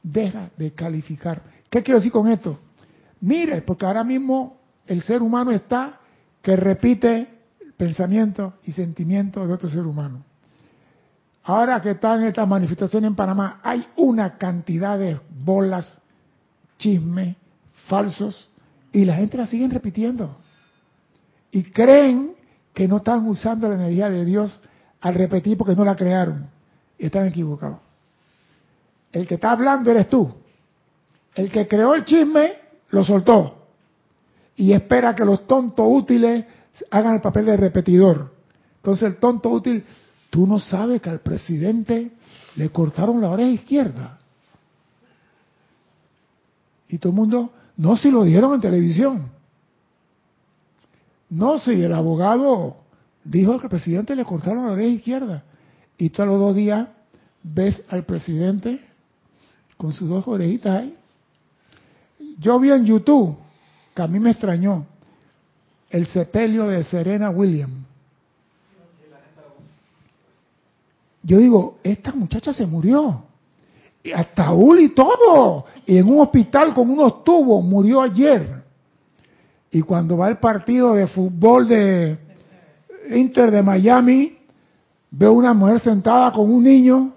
Deja 0.00 0.50
de 0.56 0.70
calificar. 0.70 1.42
¿Qué 1.68 1.82
quiero 1.82 1.98
decir 1.98 2.12
con 2.12 2.28
esto? 2.28 2.60
Mire, 3.22 3.62
porque 3.62 3.86
ahora 3.86 4.04
mismo 4.04 4.56
el 4.86 5.02
ser 5.02 5.20
humano 5.20 5.50
está 5.50 5.98
que 6.40 6.54
repite 6.54 7.40
pensamiento 7.76 8.54
y 8.62 8.70
sentimiento 8.70 9.44
de 9.44 9.52
otro 9.52 9.68
ser 9.68 9.84
humano. 9.84 10.22
Ahora 11.42 11.80
que 11.80 11.90
están 11.90 12.22
estas 12.22 12.46
manifestaciones 12.46 13.08
en 13.08 13.16
Panamá, 13.16 13.58
hay 13.64 13.84
una 13.96 14.38
cantidad 14.38 14.96
de 14.96 15.18
bolas, 15.44 16.00
chismes, 16.78 17.34
falsos, 17.88 18.48
y 18.92 19.04
la 19.04 19.16
gente 19.16 19.36
la 19.38 19.48
siguen 19.48 19.72
repitiendo. 19.72 20.43
Y 21.54 21.62
creen 21.62 22.34
que 22.72 22.88
no 22.88 22.96
están 22.96 23.28
usando 23.28 23.68
la 23.68 23.76
energía 23.76 24.10
de 24.10 24.24
Dios 24.24 24.60
al 25.00 25.14
repetir 25.14 25.56
porque 25.56 25.76
no 25.76 25.84
la 25.84 25.94
crearon. 25.94 26.48
Están 26.98 27.28
equivocados. 27.28 27.78
El 29.12 29.24
que 29.28 29.36
está 29.36 29.52
hablando 29.52 29.88
eres 29.92 30.08
tú. 30.08 30.34
El 31.32 31.52
que 31.52 31.68
creó 31.68 31.94
el 31.94 32.04
chisme 32.04 32.54
lo 32.90 33.04
soltó. 33.04 33.68
Y 34.56 34.72
espera 34.72 35.14
que 35.14 35.24
los 35.24 35.46
tontos 35.46 35.86
útiles 35.88 36.44
hagan 36.90 37.14
el 37.14 37.20
papel 37.20 37.46
de 37.46 37.56
repetidor. 37.56 38.32
Entonces 38.78 39.06
el 39.10 39.18
tonto 39.18 39.48
útil, 39.50 39.84
tú 40.30 40.48
no 40.48 40.58
sabes 40.58 41.00
que 41.00 41.10
al 41.10 41.20
presidente 41.20 42.10
le 42.56 42.68
cortaron 42.70 43.20
la 43.20 43.30
oreja 43.30 43.50
izquierda. 43.50 44.18
Y 46.88 46.98
todo 46.98 47.12
el 47.12 47.16
mundo, 47.16 47.52
no, 47.76 47.96
si 47.96 48.10
lo 48.10 48.24
dieron 48.24 48.54
en 48.54 48.60
televisión. 48.60 49.33
No, 51.34 51.58
si 51.58 51.82
el 51.82 51.92
abogado 51.92 52.76
dijo 53.24 53.58
que 53.58 53.64
al 53.64 53.70
presidente 53.70 54.14
le 54.14 54.24
cortaron 54.24 54.66
la 54.66 54.72
oreja 54.72 54.88
izquierda. 54.88 55.42
Y 55.98 56.10
todos 56.10 56.28
los 56.28 56.38
dos 56.38 56.54
días 56.54 56.88
ves 57.42 57.82
al 57.88 58.04
presidente 58.04 58.80
con 59.76 59.92
sus 59.92 60.08
dos 60.08 60.26
orejitas 60.28 60.82
ahí. 60.82 60.96
Yo 62.38 62.60
vi 62.60 62.70
en 62.70 62.84
YouTube, 62.84 63.36
que 63.94 64.02
a 64.02 64.06
mí 64.06 64.20
me 64.20 64.30
extrañó, 64.30 64.86
el 65.90 66.06
sepelio 66.06 66.68
de 66.68 66.84
Serena 66.84 67.30
Williams. 67.30 67.84
Yo 71.24 71.38
digo, 71.38 71.78
esta 71.82 72.12
muchacha 72.12 72.52
se 72.52 72.64
murió. 72.64 73.24
Y 74.04 74.12
hasta 74.12 74.52
y 74.78 74.88
todo. 74.90 75.64
Y 75.84 75.96
en 75.96 76.08
un 76.08 76.20
hospital 76.20 76.72
con 76.74 76.90
unos 76.90 77.24
tubos 77.24 77.64
murió 77.64 78.02
ayer. 78.02 78.63
Y 79.74 79.82
cuando 79.82 80.16
va 80.16 80.28
el 80.28 80.36
partido 80.36 80.94
de 80.94 81.08
fútbol 81.08 81.66
de 81.66 82.16
Inter 83.10 83.50
de 83.50 83.60
Miami, 83.60 84.38
veo 85.10 85.32
una 85.32 85.52
mujer 85.52 85.80
sentada 85.80 86.30
con 86.30 86.48
un 86.48 86.62
niño. 86.62 87.12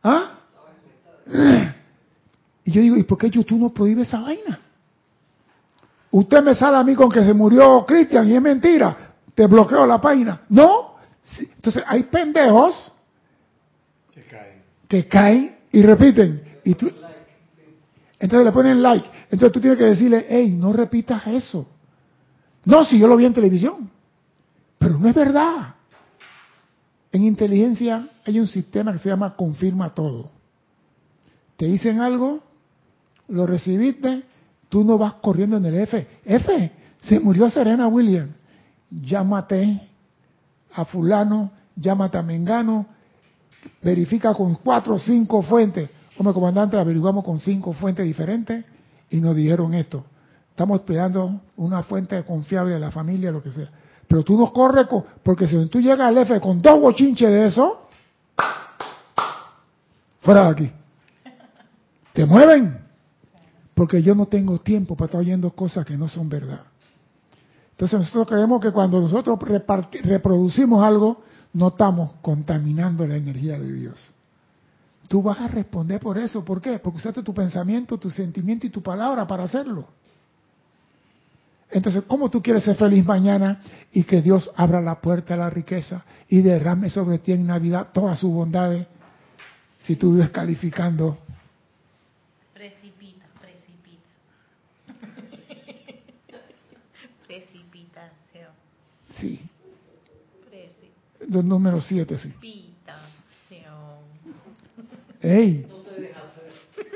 ¿Ah? 0.00 0.30
Y 2.62 2.70
yo 2.70 2.80
digo, 2.80 2.96
¿y 2.96 3.02
por 3.02 3.18
qué 3.18 3.28
YouTube 3.30 3.58
no 3.58 3.74
prohíbe 3.74 4.02
esa 4.02 4.20
vaina? 4.20 4.60
Usted 6.12 6.40
me 6.40 6.54
sale 6.54 6.76
a 6.76 6.84
mí 6.84 6.94
con 6.94 7.10
que 7.10 7.24
se 7.24 7.34
murió 7.34 7.84
Cristian 7.84 8.28
y 8.28 8.36
es 8.36 8.42
mentira. 8.42 8.96
Te 9.34 9.48
bloqueo 9.48 9.84
la 9.84 10.00
página. 10.00 10.42
No. 10.48 10.98
Entonces 11.56 11.82
hay 11.84 12.04
pendejos 12.04 12.92
Que 14.14 14.22
caen. 14.22 14.62
que 14.86 15.08
caen 15.08 15.56
y 15.72 15.82
repiten. 15.82 16.60
Y 16.62 16.74
tú, 16.74 16.92
entonces 18.22 18.44
le 18.44 18.52
ponen 18.52 18.80
like. 18.80 19.04
Entonces 19.24 19.50
tú 19.50 19.60
tienes 19.60 19.76
que 19.76 19.84
decirle, 19.84 20.24
hey, 20.28 20.56
no 20.56 20.72
repitas 20.72 21.26
eso. 21.26 21.66
No, 22.64 22.84
si 22.84 22.96
yo 22.96 23.08
lo 23.08 23.16
vi 23.16 23.24
en 23.24 23.34
televisión. 23.34 23.90
Pero 24.78 24.96
no 24.96 25.08
es 25.08 25.14
verdad. 25.14 25.74
En 27.10 27.24
inteligencia 27.24 28.06
hay 28.24 28.38
un 28.38 28.46
sistema 28.46 28.92
que 28.92 29.00
se 29.00 29.08
llama 29.08 29.34
confirma 29.34 29.92
todo. 29.92 30.30
Te 31.56 31.66
dicen 31.66 32.00
algo, 32.00 32.38
lo 33.26 33.44
recibiste, 33.44 34.22
tú 34.68 34.84
no 34.84 34.98
vas 34.98 35.14
corriendo 35.14 35.56
en 35.56 35.64
el 35.64 35.74
F. 35.80 36.06
F, 36.24 36.72
se 37.00 37.18
murió 37.18 37.50
Serena 37.50 37.88
Williams. 37.88 38.36
Llámate 38.88 39.88
a 40.72 40.84
fulano, 40.84 41.50
llámate 41.74 42.18
a 42.18 42.22
Mengano, 42.22 42.86
verifica 43.82 44.32
con 44.32 44.54
cuatro 44.54 44.94
o 44.94 44.98
cinco 45.00 45.42
fuentes. 45.42 45.90
Como 46.16 46.32
comandante, 46.34 46.76
averiguamos 46.76 47.24
con 47.24 47.38
cinco 47.38 47.72
fuentes 47.72 48.04
diferentes 48.04 48.64
y 49.10 49.16
nos 49.18 49.34
dijeron 49.34 49.74
esto. 49.74 50.04
Estamos 50.50 50.80
esperando 50.80 51.40
una 51.56 51.82
fuente 51.82 52.22
confiable 52.24 52.74
de 52.74 52.80
la 52.80 52.90
familia, 52.90 53.30
lo 53.30 53.42
que 53.42 53.50
sea. 53.52 53.68
Pero 54.06 54.22
tú 54.22 54.36
no 54.38 54.52
corres, 54.52 54.86
con- 54.86 55.04
porque 55.22 55.48
si 55.48 55.66
tú 55.66 55.80
llegas 55.80 56.08
al 56.08 56.18
F 56.18 56.38
con 56.40 56.60
dos 56.60 56.78
bochinches 56.80 57.28
de 57.30 57.46
eso, 57.46 57.88
fuera 60.20 60.44
de 60.44 60.50
aquí. 60.50 60.72
Te 62.12 62.26
mueven. 62.26 62.78
Porque 63.74 64.02
yo 64.02 64.14
no 64.14 64.26
tengo 64.26 64.58
tiempo 64.60 64.94
para 64.94 65.06
estar 65.06 65.20
oyendo 65.20 65.50
cosas 65.50 65.86
que 65.86 65.96
no 65.96 66.06
son 66.08 66.28
verdad. 66.28 66.60
Entonces 67.70 67.98
nosotros 68.00 68.28
creemos 68.28 68.60
que 68.60 68.70
cuando 68.70 69.00
nosotros 69.00 69.38
reproducimos 70.04 70.84
algo, 70.84 71.22
no 71.54 71.68
estamos 71.68 72.12
contaminando 72.20 73.06
la 73.06 73.16
energía 73.16 73.58
de 73.58 73.72
Dios. 73.72 74.12
Tú 75.08 75.22
vas 75.22 75.40
a 75.40 75.48
responder 75.48 76.00
por 76.00 76.18
eso. 76.18 76.44
¿Por 76.44 76.60
qué? 76.60 76.78
Porque 76.78 76.98
usaste 76.98 77.22
tu 77.22 77.34
pensamiento, 77.34 77.98
tu 77.98 78.10
sentimiento 78.10 78.66
y 78.66 78.70
tu 78.70 78.82
palabra 78.82 79.26
para 79.26 79.44
hacerlo. 79.44 79.86
Entonces, 81.70 82.04
¿cómo 82.06 82.30
tú 82.30 82.42
quieres 82.42 82.64
ser 82.64 82.76
feliz 82.76 83.04
mañana 83.04 83.60
y 83.92 84.04
que 84.04 84.20
Dios 84.20 84.50
abra 84.56 84.80
la 84.80 85.00
puerta 85.00 85.34
a 85.34 85.38
la 85.38 85.50
riqueza 85.50 86.04
y 86.28 86.42
derrame 86.42 86.90
sobre 86.90 87.18
ti 87.18 87.32
en 87.32 87.46
Navidad 87.46 87.88
todas 87.92 88.18
sus 88.18 88.30
bondades 88.30 88.86
si 89.80 89.96
tú 89.96 90.12
vives 90.12 90.30
calificando? 90.30 91.18
Precipita, 92.52 93.24
precipita. 93.40 94.02
Precipitación. 97.26 98.50
Sí, 99.10 99.40
números 101.28 101.86
siete, 101.86 102.18
sí. 102.18 102.32
Precipitación. 105.22 105.30
¡Ey! 105.38 105.66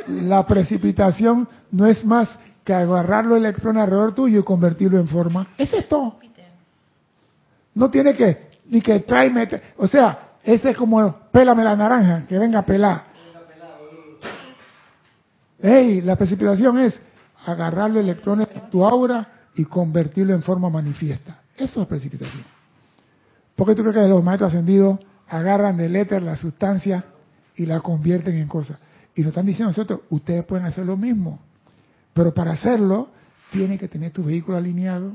La 0.08 0.46
precipitación 0.46 1.48
no 1.70 1.86
es 1.86 2.04
más 2.04 2.38
que 2.64 2.74
agarrar 2.74 3.24
los 3.24 3.38
electrones 3.38 3.82
alrededor 3.82 4.14
tuyo 4.14 4.40
y 4.40 4.42
convertirlo 4.42 4.98
en 4.98 5.08
forma. 5.08 5.48
Es 5.56 5.70
todo. 5.88 6.18
No 7.74 7.90
tiene 7.90 8.14
que, 8.14 8.48
ni 8.66 8.80
que 8.80 9.00
tráeme, 9.00 9.48
o 9.76 9.86
sea, 9.86 10.30
ese 10.42 10.70
es 10.70 10.76
como 10.76 11.28
pélame 11.30 11.62
la 11.62 11.76
naranja, 11.76 12.26
que 12.26 12.38
venga 12.38 12.60
a 12.60 12.66
pelar. 12.66 13.04
¡Ey! 15.60 16.00
La 16.02 16.16
precipitación 16.16 16.78
es 16.78 17.00
agarrar 17.44 17.90
los 17.90 18.00
electrones 18.00 18.48
de 18.48 18.60
tu 18.70 18.84
aura 18.84 19.28
y 19.54 19.64
convertirlo 19.64 20.34
en 20.34 20.42
forma 20.42 20.68
manifiesta. 20.68 21.40
Eso 21.56 21.82
es 21.82 21.88
precipitación. 21.88 22.44
¿Por 23.54 23.66
qué 23.66 23.74
tú 23.74 23.82
crees 23.82 23.96
que 23.96 24.08
los 24.08 24.22
maestros 24.22 24.52
ascendidos 24.52 24.98
agarran 25.28 25.76
del 25.76 25.96
éter 25.96 26.22
la 26.22 26.36
sustancia 26.36 27.04
y 27.56 27.66
la 27.66 27.80
convierten 27.80 28.36
en 28.36 28.48
cosas? 28.48 28.78
Y 29.14 29.22
nos 29.22 29.28
están 29.28 29.46
diciendo 29.46 29.70
nosotros, 29.70 30.00
ustedes 30.10 30.44
pueden 30.44 30.66
hacer 30.66 30.84
lo 30.84 30.96
mismo. 30.96 31.40
Pero 32.12 32.32
para 32.32 32.52
hacerlo, 32.52 33.08
tienen 33.50 33.78
que 33.78 33.88
tener 33.88 34.12
tu 34.12 34.24
vehículo 34.24 34.56
alineado, 34.56 35.12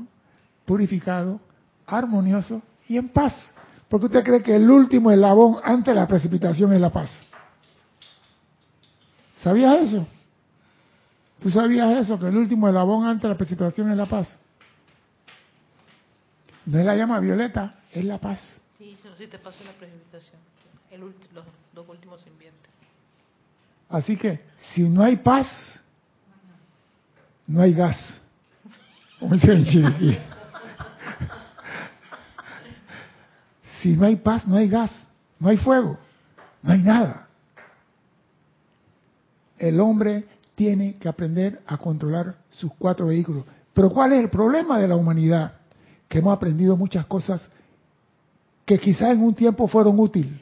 purificado, 0.64 1.40
armonioso 1.86 2.62
y 2.88 2.96
en 2.96 3.08
paz. 3.08 3.52
Porque 3.88 4.06
usted 4.06 4.24
cree 4.24 4.42
que 4.42 4.56
el 4.56 4.70
último 4.70 5.10
eslabón 5.10 5.56
antes 5.62 5.94
de 5.94 6.00
la 6.00 6.08
precipitación 6.08 6.72
es 6.72 6.80
la 6.80 6.90
paz. 6.90 7.10
¿Sabías 9.42 9.82
eso? 9.82 10.06
¿Tú 11.40 11.50
sabías 11.50 11.98
eso? 11.98 12.18
Que 12.18 12.28
el 12.28 12.36
último 12.36 12.68
eslabón 12.68 13.06
antes 13.06 13.22
de 13.22 13.28
la 13.28 13.36
precipitación 13.36 13.90
es 13.90 13.96
la 13.96 14.06
paz. 14.06 14.38
No 16.64 16.78
es 16.78 16.84
la 16.84 16.96
llama 16.96 17.18
violeta, 17.18 17.80
es 17.92 18.04
la 18.04 18.18
paz. 18.18 18.60
Sí, 18.78 18.96
eso 18.98 19.14
sí 19.18 19.26
te 19.26 19.38
pasa 19.38 19.64
la 19.64 19.72
precipitación. 19.72 20.40
El 20.92 21.00
los 21.00 21.46
dos 21.72 21.88
últimos 21.88 22.20
se 22.20 22.28
invierten. 22.28 22.70
Así 23.88 24.14
que, 24.14 24.40
si 24.58 24.82
no 24.82 25.02
hay 25.02 25.16
paz, 25.16 25.82
no 27.46 27.62
hay 27.62 27.72
gas. 27.72 28.20
Si 33.80 33.96
no 33.96 34.04
hay 34.04 34.16
paz, 34.16 34.46
no 34.46 34.56
hay 34.56 34.68
gas, 34.68 35.08
no 35.40 35.48
hay 35.48 35.56
fuego, 35.56 35.98
no 36.62 36.72
hay 36.72 36.82
nada. 36.82 37.26
El 39.58 39.80
hombre 39.80 40.26
tiene 40.54 40.98
que 40.98 41.08
aprender 41.08 41.62
a 41.66 41.78
controlar 41.78 42.36
sus 42.50 42.70
cuatro 42.74 43.06
vehículos. 43.06 43.46
Pero 43.72 43.88
¿cuál 43.88 44.12
es 44.12 44.20
el 44.22 44.28
problema 44.28 44.78
de 44.78 44.88
la 44.88 44.96
humanidad? 44.96 45.54
Que 46.06 46.18
hemos 46.18 46.36
aprendido 46.36 46.76
muchas 46.76 47.06
cosas 47.06 47.48
que 48.66 48.78
quizás 48.78 49.12
en 49.12 49.22
un 49.22 49.34
tiempo 49.34 49.66
fueron 49.66 49.98
útiles. 49.98 50.40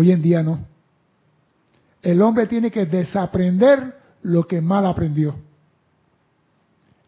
Hoy 0.00 0.12
en 0.12 0.22
día 0.22 0.44
no. 0.44 0.60
El 2.00 2.22
hombre 2.22 2.46
tiene 2.46 2.70
que 2.70 2.86
desaprender 2.86 3.96
lo 4.22 4.46
que 4.46 4.60
mal 4.60 4.86
aprendió. 4.86 5.34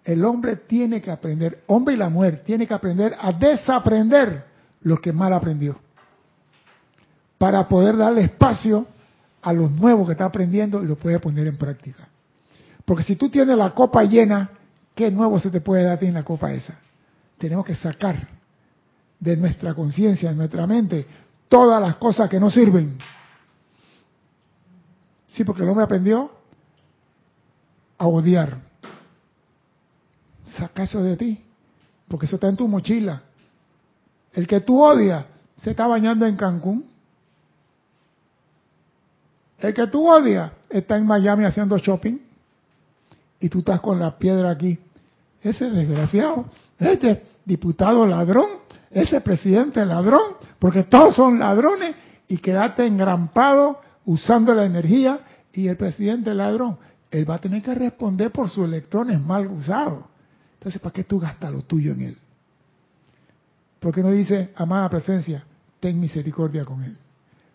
El 0.03 0.25
hombre 0.25 0.57
tiene 0.57 1.01
que 1.01 1.12
aprender, 1.12 1.62
hombre 1.69 1.95
y 1.95 1.97
la 1.97 2.09
mujer, 2.09 2.43
tiene 2.45 2.67
que 2.67 2.75
aprender 2.75 3.15
a 3.17 3.31
desaprender 3.31 4.45
lo 4.81 4.97
que 4.97 5.12
mal 5.12 5.33
aprendió. 5.33 5.79
Para 7.39 7.69
poder 7.69 7.97
darle 7.97 8.23
espacio 8.23 8.89
a 9.41 9.53
lo 9.53 9.69
nuevo 9.69 10.05
que 10.05 10.12
está 10.15 10.25
aprendiendo 10.25 10.83
y 10.83 10.89
lo 10.89 10.97
puede 10.97 11.21
poner 11.21 11.47
en 11.47 11.59
práctica. 11.59 12.09
Porque 12.85 13.05
si 13.05 13.15
tú 13.15 13.31
tienes 13.31 13.57
la 13.57 13.71
copa 13.71 14.03
llena, 14.03 14.51
¿qué 14.97 15.12
nuevo 15.12 15.39
se 15.39 15.51
te 15.51 15.61
puede 15.61 15.85
dar 15.85 16.03
en 16.03 16.15
la 16.15 16.25
copa 16.25 16.53
esa? 16.53 16.77
Tenemos 17.39 17.65
que 17.65 17.77
sacar 17.77 18.27
de 19.21 19.37
nuestra 19.37 19.75
conciencia, 19.75 20.31
de 20.31 20.35
nuestra 20.35 20.67
mente, 20.67 21.07
todas 21.51 21.82
las 21.82 21.97
cosas 21.97 22.31
que 22.31 22.40
no 22.40 22.48
sirven. 22.48 22.97
Sí, 25.27 25.44
porque 25.44 25.62
el 25.62 25.68
hombre 25.68 25.85
aprendió 25.85 26.31
a 27.98 28.06
odiar. 28.06 28.59
Saca 30.56 30.85
eso 30.85 31.02
de 31.02 31.16
ti, 31.16 31.44
porque 32.09 32.27
eso 32.27 32.36
está 32.36 32.48
en 32.48 32.56
tu 32.56 32.68
mochila. 32.68 33.22
El 34.32 34.47
que 34.47 34.60
tú 34.60 34.81
odias 34.81 35.27
se 35.56 35.70
está 35.70 35.86
bañando 35.89 36.24
en 36.24 36.36
Cancún. 36.36 36.89
El 39.59 39.74
que 39.74 39.86
tú 39.89 40.09
odias 40.09 40.52
está 40.68 40.97
en 40.97 41.06
Miami 41.06 41.44
haciendo 41.44 41.77
shopping 41.78 42.18
y 43.40 43.48
tú 43.48 43.59
estás 43.59 43.81
con 43.81 43.98
la 43.98 44.16
piedra 44.16 44.51
aquí. 44.51 44.78
Ese 45.43 45.68
desgraciado, 45.68 46.47
este 46.78 47.27
diputado 47.44 48.06
ladrón, 48.06 48.48
ese 48.91 49.21
presidente 49.21 49.85
ladrón, 49.85 50.35
porque 50.59 50.85
todos 50.85 51.15
son 51.15 51.39
ladrones 51.39 51.95
y 52.29 52.39
quedaste 52.39 52.87
engrampado 52.87 53.81
usando 54.05 54.55
la 54.55 54.65
energía 54.65 55.21
y 55.53 55.69
el 55.69 55.77
presidente 55.77 56.35
ladrón, 56.35 56.79
él 57.11 57.29
va 57.29 57.37
a 57.37 57.41
tener 57.41 57.62
que 57.62 57.75
responder 57.75 58.31
por 58.31 58.49
sus 58.49 58.65
electrones 58.65 59.21
mal 59.21 59.47
usados. 59.49 60.05
Entonces, 60.55 60.81
¿para 60.81 60.93
qué 60.93 61.05
tú 61.05 61.19
gastas 61.19 61.53
lo 61.53 61.62
tuyo 61.62 61.93
en 61.93 62.01
él? 62.03 62.19
¿Por 63.81 63.95
qué 63.95 64.03
no 64.03 64.11
dice, 64.11 64.53
amada 64.57 64.89
presencia, 64.91 65.45
ten 65.81 65.99
misericordia 65.99 66.65
con 66.65 66.85
él? 66.85 66.97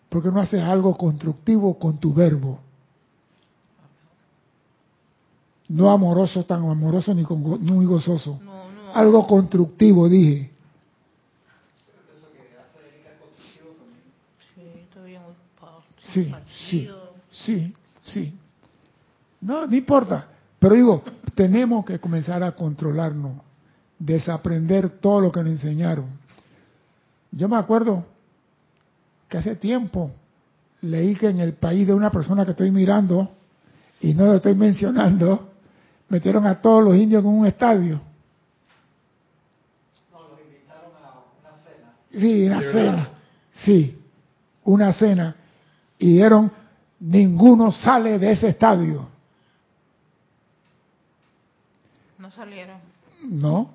¿Por 0.08 0.22
qué 0.22 0.30
no 0.30 0.40
haces 0.40 0.60
algo 0.62 0.96
constructivo 0.96 1.78
con 1.78 1.98
tu 1.98 2.12
verbo? 2.12 2.60
No 5.68 5.90
amoroso, 5.90 6.44
tan 6.44 6.68
amoroso 6.68 7.14
ni 7.14 7.24
con 7.24 7.40
muy 7.40 7.86
gozoso. 7.86 8.38
No, 8.42 8.70
no. 8.70 8.92
Algo 8.92 9.26
constructivo, 9.26 10.08
dije. 10.08 10.50
Sí, 14.54 14.62
estoy 14.82 15.10
bien 15.10 15.22
ocupado. 15.22 15.82
Sí, 16.16 16.34
sí, 16.68 16.90
sí, 17.30 17.74
sí. 18.02 18.38
No, 19.40 19.66
no 19.66 19.76
importa. 19.76 20.28
Pero 20.58 20.74
digo, 20.74 21.02
tenemos 21.34 21.84
que 21.84 21.98
comenzar 21.98 22.42
a 22.42 22.52
controlarnos, 22.52 23.42
desaprender 23.98 24.88
todo 24.88 25.20
lo 25.20 25.30
que 25.32 25.40
nos 25.40 25.50
enseñaron. 25.50 26.06
Yo 27.30 27.48
me 27.48 27.56
acuerdo 27.56 28.06
que 29.28 29.36
hace 29.36 29.56
tiempo 29.56 30.10
leí 30.80 31.14
que 31.16 31.28
en 31.28 31.40
el 31.40 31.52
país 31.54 31.86
de 31.86 31.92
una 31.92 32.10
persona 32.10 32.44
que 32.44 32.52
estoy 32.52 32.70
mirando, 32.70 33.30
y 34.00 34.14
no 34.14 34.24
lo 34.26 34.34
estoy 34.36 34.54
mencionando, 34.54 35.50
metieron 36.08 36.46
a 36.46 36.60
todos 36.60 36.82
los 36.82 36.96
indios 36.96 37.22
en 37.22 37.28
un 37.28 37.46
estadio. 37.46 38.00
No, 40.12 40.18
los 40.30 40.40
invitaron 40.40 40.92
a 41.04 41.20
una 41.40 41.58
cena. 41.58 41.92
Sí, 42.10 42.46
una 42.46 42.60
¿De 42.60 42.72
cena. 42.72 42.82
verdad? 42.92 43.08
Sí, 43.52 43.98
una 44.64 44.92
cena. 44.94 45.36
Y 45.98 46.14
dieron, 46.14 46.50
ninguno 47.00 47.72
sale 47.72 48.18
de 48.18 48.32
ese 48.32 48.48
estadio. 48.48 49.06
No 52.18 52.30
salieron. 52.30 52.78
No. 53.22 53.70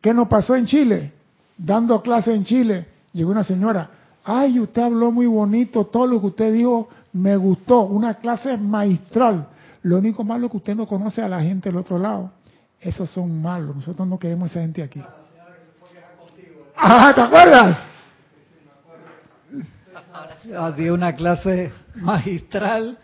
¿Qué 0.00 0.14
nos 0.14 0.28
pasó 0.28 0.54
en 0.54 0.66
Chile? 0.66 1.12
Dando 1.56 2.00
clase 2.02 2.34
en 2.34 2.44
Chile, 2.44 2.86
llegó 3.12 3.32
una 3.32 3.44
señora. 3.44 3.90
Ay, 4.24 4.60
usted 4.60 4.82
habló 4.82 5.10
muy 5.10 5.26
bonito, 5.26 5.86
todo 5.86 6.06
lo 6.06 6.20
que 6.20 6.26
usted 6.28 6.52
dijo 6.52 6.88
me 7.12 7.36
gustó, 7.36 7.82
una 7.82 8.14
clase 8.14 8.56
maestral. 8.56 9.48
Lo 9.82 9.98
único 9.98 10.24
malo 10.24 10.46
es 10.46 10.50
que 10.50 10.56
usted 10.58 10.76
no 10.76 10.86
conoce 10.86 11.22
a 11.22 11.28
la 11.28 11.42
gente 11.42 11.68
del 11.68 11.78
otro 11.78 11.98
lado. 11.98 12.30
Esos 12.80 13.10
son 13.10 13.42
malos, 13.42 13.74
nosotros 13.74 14.06
no 14.06 14.18
queremos 14.18 14.50
esa 14.50 14.60
gente 14.60 14.82
aquí. 14.82 15.02
Ah, 16.76 17.12
¿te 17.14 17.20
acuerdas? 17.20 17.90
Ah, 20.56 20.70
Di 20.72 20.88
una 20.88 21.14
clase 21.14 21.70
magistral 21.96 22.98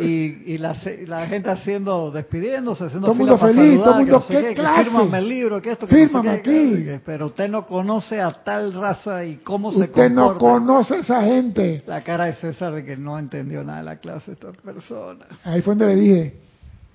y, 0.00 0.52
y 0.52 0.58
la, 0.58 0.74
se- 0.74 1.06
la 1.06 1.26
gente 1.26 1.50
haciendo, 1.50 2.10
despidiéndose, 2.10 2.84
haciendo 2.84 3.06
Todo 3.08 3.14
mundo 3.14 3.38
para 3.38 3.52
feliz, 3.52 3.70
saludar, 3.80 3.84
todo 3.84 4.00
el 4.00 4.06
que 4.06 4.12
mundo, 4.12 4.18
no 4.18 4.22
sé 4.22 4.32
¿qué 4.48 4.54
que 4.54 4.82
fírmame 4.84 5.18
el 5.18 5.28
libro, 5.28 5.60
que 5.62 5.70
esto, 5.72 5.86
que 5.86 5.94
no 5.94 6.00
sé 6.00 6.06
Fírmame 6.06 6.42
qué, 6.42 6.50
aquí. 6.50 6.84
que- 6.84 7.00
pero 7.04 7.26
usted 7.26 7.48
no 7.48 7.66
conoce 7.66 8.20
a 8.20 8.30
tal 8.42 8.72
raza 8.72 9.24
y 9.24 9.36
cómo 9.36 9.70
se 9.70 9.84
Usted 9.84 10.10
no 10.10 10.28
comporta. 10.30 10.38
conoce 10.58 10.94
a 10.94 10.98
esa 11.00 11.22
gente. 11.22 11.82
La 11.86 12.02
cara 12.02 12.24
de 12.26 12.34
César 12.34 12.72
de 12.72 12.84
que 12.84 12.96
no 12.96 13.18
entendió 13.18 13.62
nada 13.62 13.78
de 13.78 13.84
la 13.84 13.96
clase 13.96 14.32
esta 14.32 14.50
persona. 14.52 15.26
Ahí 15.44 15.62
fue 15.62 15.74
donde 15.74 15.94
le 15.94 16.00
dije, 16.00 16.36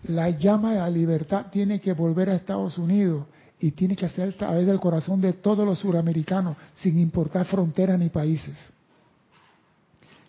la 0.08 0.30
llama 0.32 0.74
de 0.74 0.80
la 0.80 0.90
libertad 0.90 1.46
tiene 1.52 1.80
que 1.80 1.94
volver 1.94 2.30
a 2.30 2.36
Estados 2.36 2.78
Unidos 2.78 3.26
y 3.60 3.72
tiene 3.72 3.96
que 3.96 4.10
ser 4.10 4.30
a 4.30 4.38
través 4.38 4.66
del 4.68 4.80
corazón 4.80 5.22
de 5.22 5.34
todos 5.34 5.66
los 5.66 5.80
suramericanos, 5.80 6.58
sin 6.74 6.98
importar 7.00 7.46
fronteras 7.46 7.98
ni 7.98 8.10
países. 8.10 8.56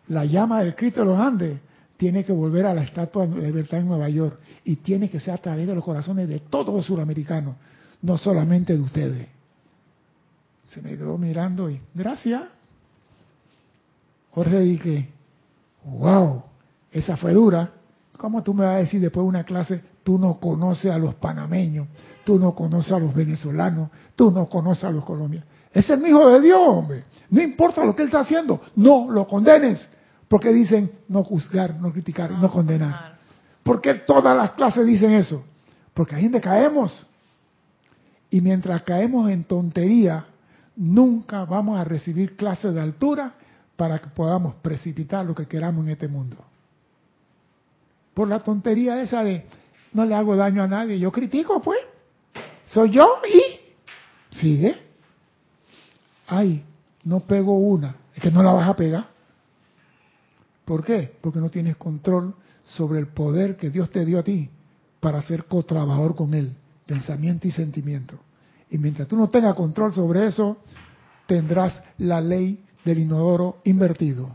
La 0.08 0.24
llama 0.24 0.60
del 0.60 0.74
Cristo 0.74 1.00
de 1.00 1.06
los 1.06 1.18
Andes 1.18 1.60
tiene 1.96 2.24
que 2.24 2.32
volver 2.32 2.64
a 2.66 2.74
la 2.74 2.82
Estatua 2.82 3.26
de 3.26 3.46
Libertad 3.46 3.80
en 3.80 3.88
Nueva 3.88 4.08
York 4.08 4.38
y 4.64 4.76
tiene 4.76 5.10
que 5.10 5.20
ser 5.20 5.34
a 5.34 5.38
través 5.38 5.66
de 5.66 5.74
los 5.74 5.84
corazones 5.84 6.28
de 6.28 6.38
todos 6.40 6.74
los 6.74 6.86
suramericanos, 6.86 7.56
no 8.02 8.16
solamente 8.16 8.74
de 8.74 8.80
ustedes. 8.80 9.28
Se 10.66 10.80
me 10.80 10.90
quedó 10.96 11.18
mirando 11.18 11.68
y, 11.70 11.80
gracias. 11.94 12.42
Jorge 14.30 14.60
dije, 14.60 15.08
wow, 15.84 16.42
esa 16.92 17.16
fue 17.16 17.32
dura. 17.32 17.72
¿Cómo 18.16 18.42
tú 18.42 18.54
me 18.54 18.64
vas 18.64 18.76
a 18.76 18.78
decir 18.78 19.00
después 19.00 19.24
de 19.24 19.28
una 19.28 19.44
clase, 19.44 19.82
tú 20.04 20.18
no 20.18 20.38
conoces 20.38 20.90
a 20.90 20.98
los 20.98 21.14
panameños, 21.16 21.88
tú 22.24 22.38
no 22.38 22.54
conoces 22.54 22.92
a 22.92 22.98
los 22.98 23.14
venezolanos, 23.14 23.90
tú 24.14 24.30
no 24.30 24.48
conoces 24.48 24.84
a 24.84 24.90
los 24.90 25.04
colombianos? 25.04 25.48
Es 25.72 25.88
el 25.90 26.06
hijo 26.06 26.28
de 26.30 26.40
Dios, 26.40 26.60
hombre. 26.62 27.04
No 27.30 27.42
importa 27.42 27.84
lo 27.84 27.94
que 27.94 28.02
él 28.02 28.08
está 28.08 28.20
haciendo, 28.20 28.60
no 28.76 29.10
lo 29.10 29.26
condenes. 29.26 29.88
Porque 30.28 30.52
dicen 30.52 30.92
no 31.08 31.24
juzgar, 31.24 31.76
no 31.80 31.92
criticar, 31.92 32.30
no, 32.30 32.50
condenar. 32.50 33.18
¿Por 33.62 33.80
qué 33.80 33.94
todas 33.94 34.36
las 34.36 34.52
clases 34.52 34.86
dicen 34.86 35.12
eso? 35.12 35.44
Porque 35.94 36.14
ahí 36.14 36.24
donde 36.24 36.40
caemos. 36.40 37.06
Y 38.30 38.40
mientras 38.42 38.82
caemos 38.82 39.30
en 39.30 39.44
tontería, 39.44 40.26
nunca 40.76 41.44
vamos 41.44 41.78
a 41.78 41.84
recibir 41.84 42.36
clases 42.36 42.74
de 42.74 42.80
altura 42.80 43.34
para 43.76 43.98
que 43.98 44.08
podamos 44.08 44.54
precipitar 44.56 45.24
lo 45.24 45.34
que 45.34 45.46
queramos 45.46 45.84
en 45.86 45.92
este 45.92 46.08
mundo. 46.08 46.36
Por 48.12 48.28
la 48.28 48.40
tontería 48.40 49.00
esa 49.00 49.22
de 49.22 49.46
no 49.92 50.04
le 50.04 50.14
hago 50.14 50.36
daño 50.36 50.62
a 50.62 50.68
nadie, 50.68 50.98
yo 50.98 51.10
critico 51.10 51.62
pues. 51.62 51.78
Soy 52.66 52.90
yo 52.90 53.22
y 53.26 54.36
sigue. 54.36 54.76
Ay, 56.26 56.62
no 57.04 57.20
pego 57.20 57.58
una, 57.58 57.96
es 58.14 58.22
que 58.22 58.30
no 58.30 58.42
la 58.42 58.52
vas 58.52 58.68
a 58.68 58.76
pegar. 58.76 59.17
¿Por 60.68 60.84
qué? 60.84 61.10
Porque 61.22 61.38
no 61.38 61.48
tienes 61.48 61.78
control 61.78 62.34
sobre 62.62 62.98
el 62.98 63.06
poder 63.06 63.56
que 63.56 63.70
Dios 63.70 63.90
te 63.90 64.04
dio 64.04 64.18
a 64.18 64.22
ti 64.22 64.50
para 65.00 65.22
ser 65.22 65.46
cotrabajador 65.46 66.14
con 66.14 66.34
Él, 66.34 66.54
pensamiento 66.84 67.48
y 67.48 67.52
sentimiento. 67.52 68.18
Y 68.70 68.76
mientras 68.76 69.08
tú 69.08 69.16
no 69.16 69.30
tengas 69.30 69.54
control 69.54 69.94
sobre 69.94 70.26
eso, 70.26 70.58
tendrás 71.26 71.82
la 71.96 72.20
ley 72.20 72.62
del 72.84 72.98
inodoro 72.98 73.62
invertido. 73.64 74.28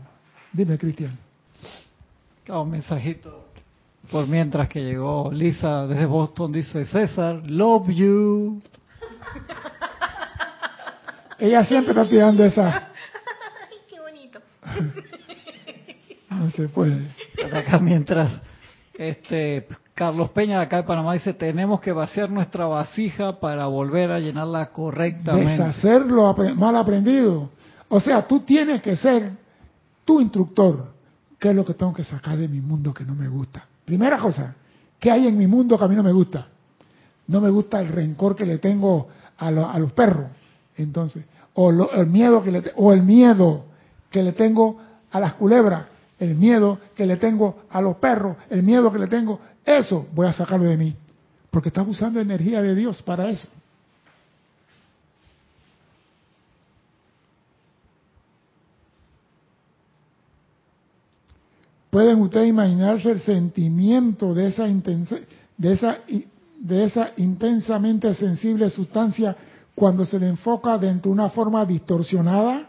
Dime, 0.52 0.76
Cristian. 0.76 1.16
Un 2.48 2.68
mensajito. 2.68 3.50
Por 4.10 4.26
mientras 4.26 4.68
que 4.68 4.82
llegó 4.82 5.30
Lisa 5.30 5.86
desde 5.86 6.04
Boston, 6.04 6.50
dice 6.50 6.84
César, 6.86 7.48
love 7.48 7.90
you. 7.90 8.60
Ella 11.38 11.64
siempre 11.64 11.92
está 11.92 12.10
tirando 12.10 12.44
esa. 12.44 12.88
Ay, 13.70 13.78
qué 13.88 14.00
bonito. 14.00 14.40
No 16.44 16.50
se 16.50 16.68
puede. 16.68 17.08
Acá 17.52 17.78
mientras 17.78 18.30
este 18.96 19.66
Carlos 19.94 20.30
Peña 20.30 20.58
de 20.58 20.64
acá 20.64 20.76
de 20.78 20.82
Panamá 20.84 21.14
dice, 21.14 21.32
tenemos 21.34 21.80
que 21.80 21.92
vaciar 21.92 22.30
nuestra 22.30 22.66
vasija 22.66 23.38
para 23.40 23.66
volver 23.66 24.10
a 24.10 24.18
llenarla 24.20 24.70
correctamente. 24.70 25.50
Deshacer 25.52 26.02
lo 26.06 26.34
mal 26.56 26.76
aprendido. 26.76 27.50
O 27.88 28.00
sea, 28.00 28.26
tú 28.26 28.40
tienes 28.40 28.82
que 28.82 28.96
ser 28.96 29.32
tu 30.04 30.20
instructor. 30.20 30.92
¿Qué 31.38 31.50
es 31.50 31.54
lo 31.54 31.64
que 31.64 31.74
tengo 31.74 31.92
que 31.92 32.04
sacar 32.04 32.36
de 32.38 32.48
mi 32.48 32.60
mundo 32.60 32.92
que 32.94 33.04
no 33.04 33.14
me 33.14 33.28
gusta? 33.28 33.66
Primera 33.84 34.18
cosa, 34.18 34.54
¿qué 34.98 35.10
hay 35.10 35.26
en 35.28 35.36
mi 35.36 35.46
mundo 35.46 35.78
que 35.78 35.84
a 35.84 35.88
mí 35.88 35.94
no 35.94 36.02
me 36.02 36.12
gusta? 36.12 36.46
No 37.26 37.40
me 37.40 37.50
gusta 37.50 37.80
el 37.80 37.88
rencor 37.88 38.34
que 38.34 38.46
le 38.46 38.58
tengo 38.58 39.08
a, 39.38 39.50
lo- 39.50 39.68
a 39.70 39.78
los 39.78 39.92
perros. 39.92 40.26
Entonces, 40.76 41.24
o 41.54 41.70
lo- 41.70 41.92
el 41.92 42.06
miedo 42.06 42.42
que 42.42 42.50
le 42.50 42.62
o 42.76 42.92
el 42.92 43.02
miedo 43.02 43.66
que 44.10 44.22
le 44.22 44.32
tengo 44.32 44.78
a 45.12 45.20
las 45.20 45.34
culebras, 45.34 45.84
el 46.18 46.34
miedo 46.34 46.78
que 46.94 47.06
le 47.06 47.16
tengo 47.16 47.64
a 47.70 47.80
los 47.80 47.96
perros, 47.96 48.36
el 48.50 48.62
miedo 48.62 48.92
que 48.92 48.98
le 48.98 49.06
tengo, 49.06 49.40
eso 49.64 50.06
voy 50.12 50.26
a 50.26 50.32
sacarlo 50.32 50.66
de 50.66 50.76
mí, 50.76 50.94
porque 51.50 51.68
estás 51.68 51.86
usando 51.86 52.20
energía 52.20 52.62
de 52.62 52.74
Dios 52.74 53.02
para 53.02 53.30
eso. 53.30 53.48
¿Pueden 61.94 62.20
ustedes 62.22 62.48
imaginarse 62.48 63.12
el 63.12 63.20
sentimiento 63.20 64.34
de 64.34 64.48
esa, 64.48 64.66
intensa, 64.66 65.16
de 65.56 65.72
esa, 65.74 65.98
de 66.58 66.84
esa 66.84 67.12
intensamente 67.18 68.12
sensible 68.14 68.68
sustancia 68.68 69.36
cuando 69.76 70.04
se 70.04 70.18
le 70.18 70.26
enfoca 70.26 70.76
dentro 70.76 71.10
de 71.10 71.14
una 71.14 71.30
forma 71.30 71.64
distorsionada? 71.64 72.68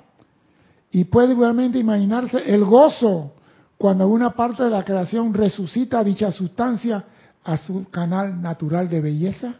Y 0.91 1.05
puede 1.05 1.31
igualmente 1.31 1.79
imaginarse 1.79 2.37
el 2.37 2.63
gozo 2.65 3.31
cuando 3.77 4.07
una 4.07 4.31
parte 4.31 4.63
de 4.63 4.69
la 4.69 4.83
creación 4.83 5.33
resucita 5.33 6.03
dicha 6.03 6.31
sustancia 6.31 7.03
a 7.43 7.57
su 7.57 7.89
canal 7.89 8.41
natural 8.41 8.89
de 8.89 9.01
belleza. 9.01 9.55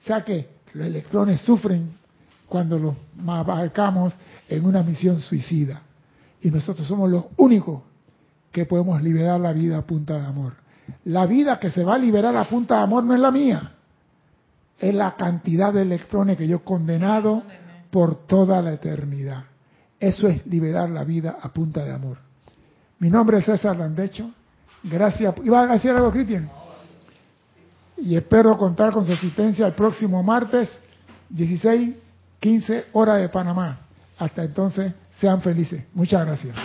O 0.00 0.04
sea 0.04 0.24
que 0.24 0.48
los 0.72 0.86
electrones 0.86 1.40
sufren 1.42 1.92
cuando 2.48 2.78
los 2.78 2.94
abarcamos 3.26 4.14
en 4.48 4.64
una 4.64 4.82
misión 4.82 5.20
suicida. 5.20 5.82
Y 6.40 6.50
nosotros 6.50 6.86
somos 6.86 7.10
los 7.10 7.24
únicos 7.36 7.82
que 8.52 8.66
podemos 8.66 9.02
liberar 9.02 9.40
la 9.40 9.52
vida 9.52 9.78
a 9.78 9.82
punta 9.82 10.14
de 10.14 10.26
amor. 10.26 10.54
La 11.04 11.26
vida 11.26 11.58
que 11.58 11.70
se 11.70 11.82
va 11.82 11.94
a 11.94 11.98
liberar 11.98 12.36
a 12.36 12.44
punta 12.44 12.76
de 12.76 12.82
amor 12.82 13.04
no 13.04 13.14
es 13.14 13.20
la 13.20 13.30
mía, 13.30 13.72
es 14.78 14.94
la 14.94 15.16
cantidad 15.16 15.72
de 15.72 15.82
electrones 15.82 16.36
que 16.36 16.46
yo 16.46 16.58
he 16.58 16.60
condenado 16.60 17.42
por 17.90 18.26
toda 18.26 18.60
la 18.60 18.74
eternidad. 18.74 19.44
Eso 19.98 20.28
es 20.28 20.46
liberar 20.46 20.90
la 20.90 21.04
vida 21.04 21.38
a 21.40 21.52
punta 21.52 21.84
de 21.84 21.92
amor. 21.92 22.18
Mi 23.04 23.10
nombre 23.10 23.36
es 23.36 23.44
César 23.44 23.76
Landecho. 23.76 24.30
Gracias. 24.82 25.34
¿Iba 25.44 25.60
a 25.60 25.66
decir 25.66 25.90
algo, 25.90 26.10
Cristian? 26.10 26.50
Y 27.98 28.16
espero 28.16 28.56
contar 28.56 28.92
con 28.92 29.04
su 29.04 29.12
asistencia 29.12 29.66
el 29.66 29.74
próximo 29.74 30.22
martes, 30.22 30.80
16, 31.28 31.96
15 32.40 32.86
horas 32.94 33.20
de 33.20 33.28
Panamá. 33.28 33.80
Hasta 34.16 34.44
entonces, 34.44 34.94
sean 35.18 35.42
felices. 35.42 35.84
Muchas 35.92 36.24
gracias. 36.24 36.56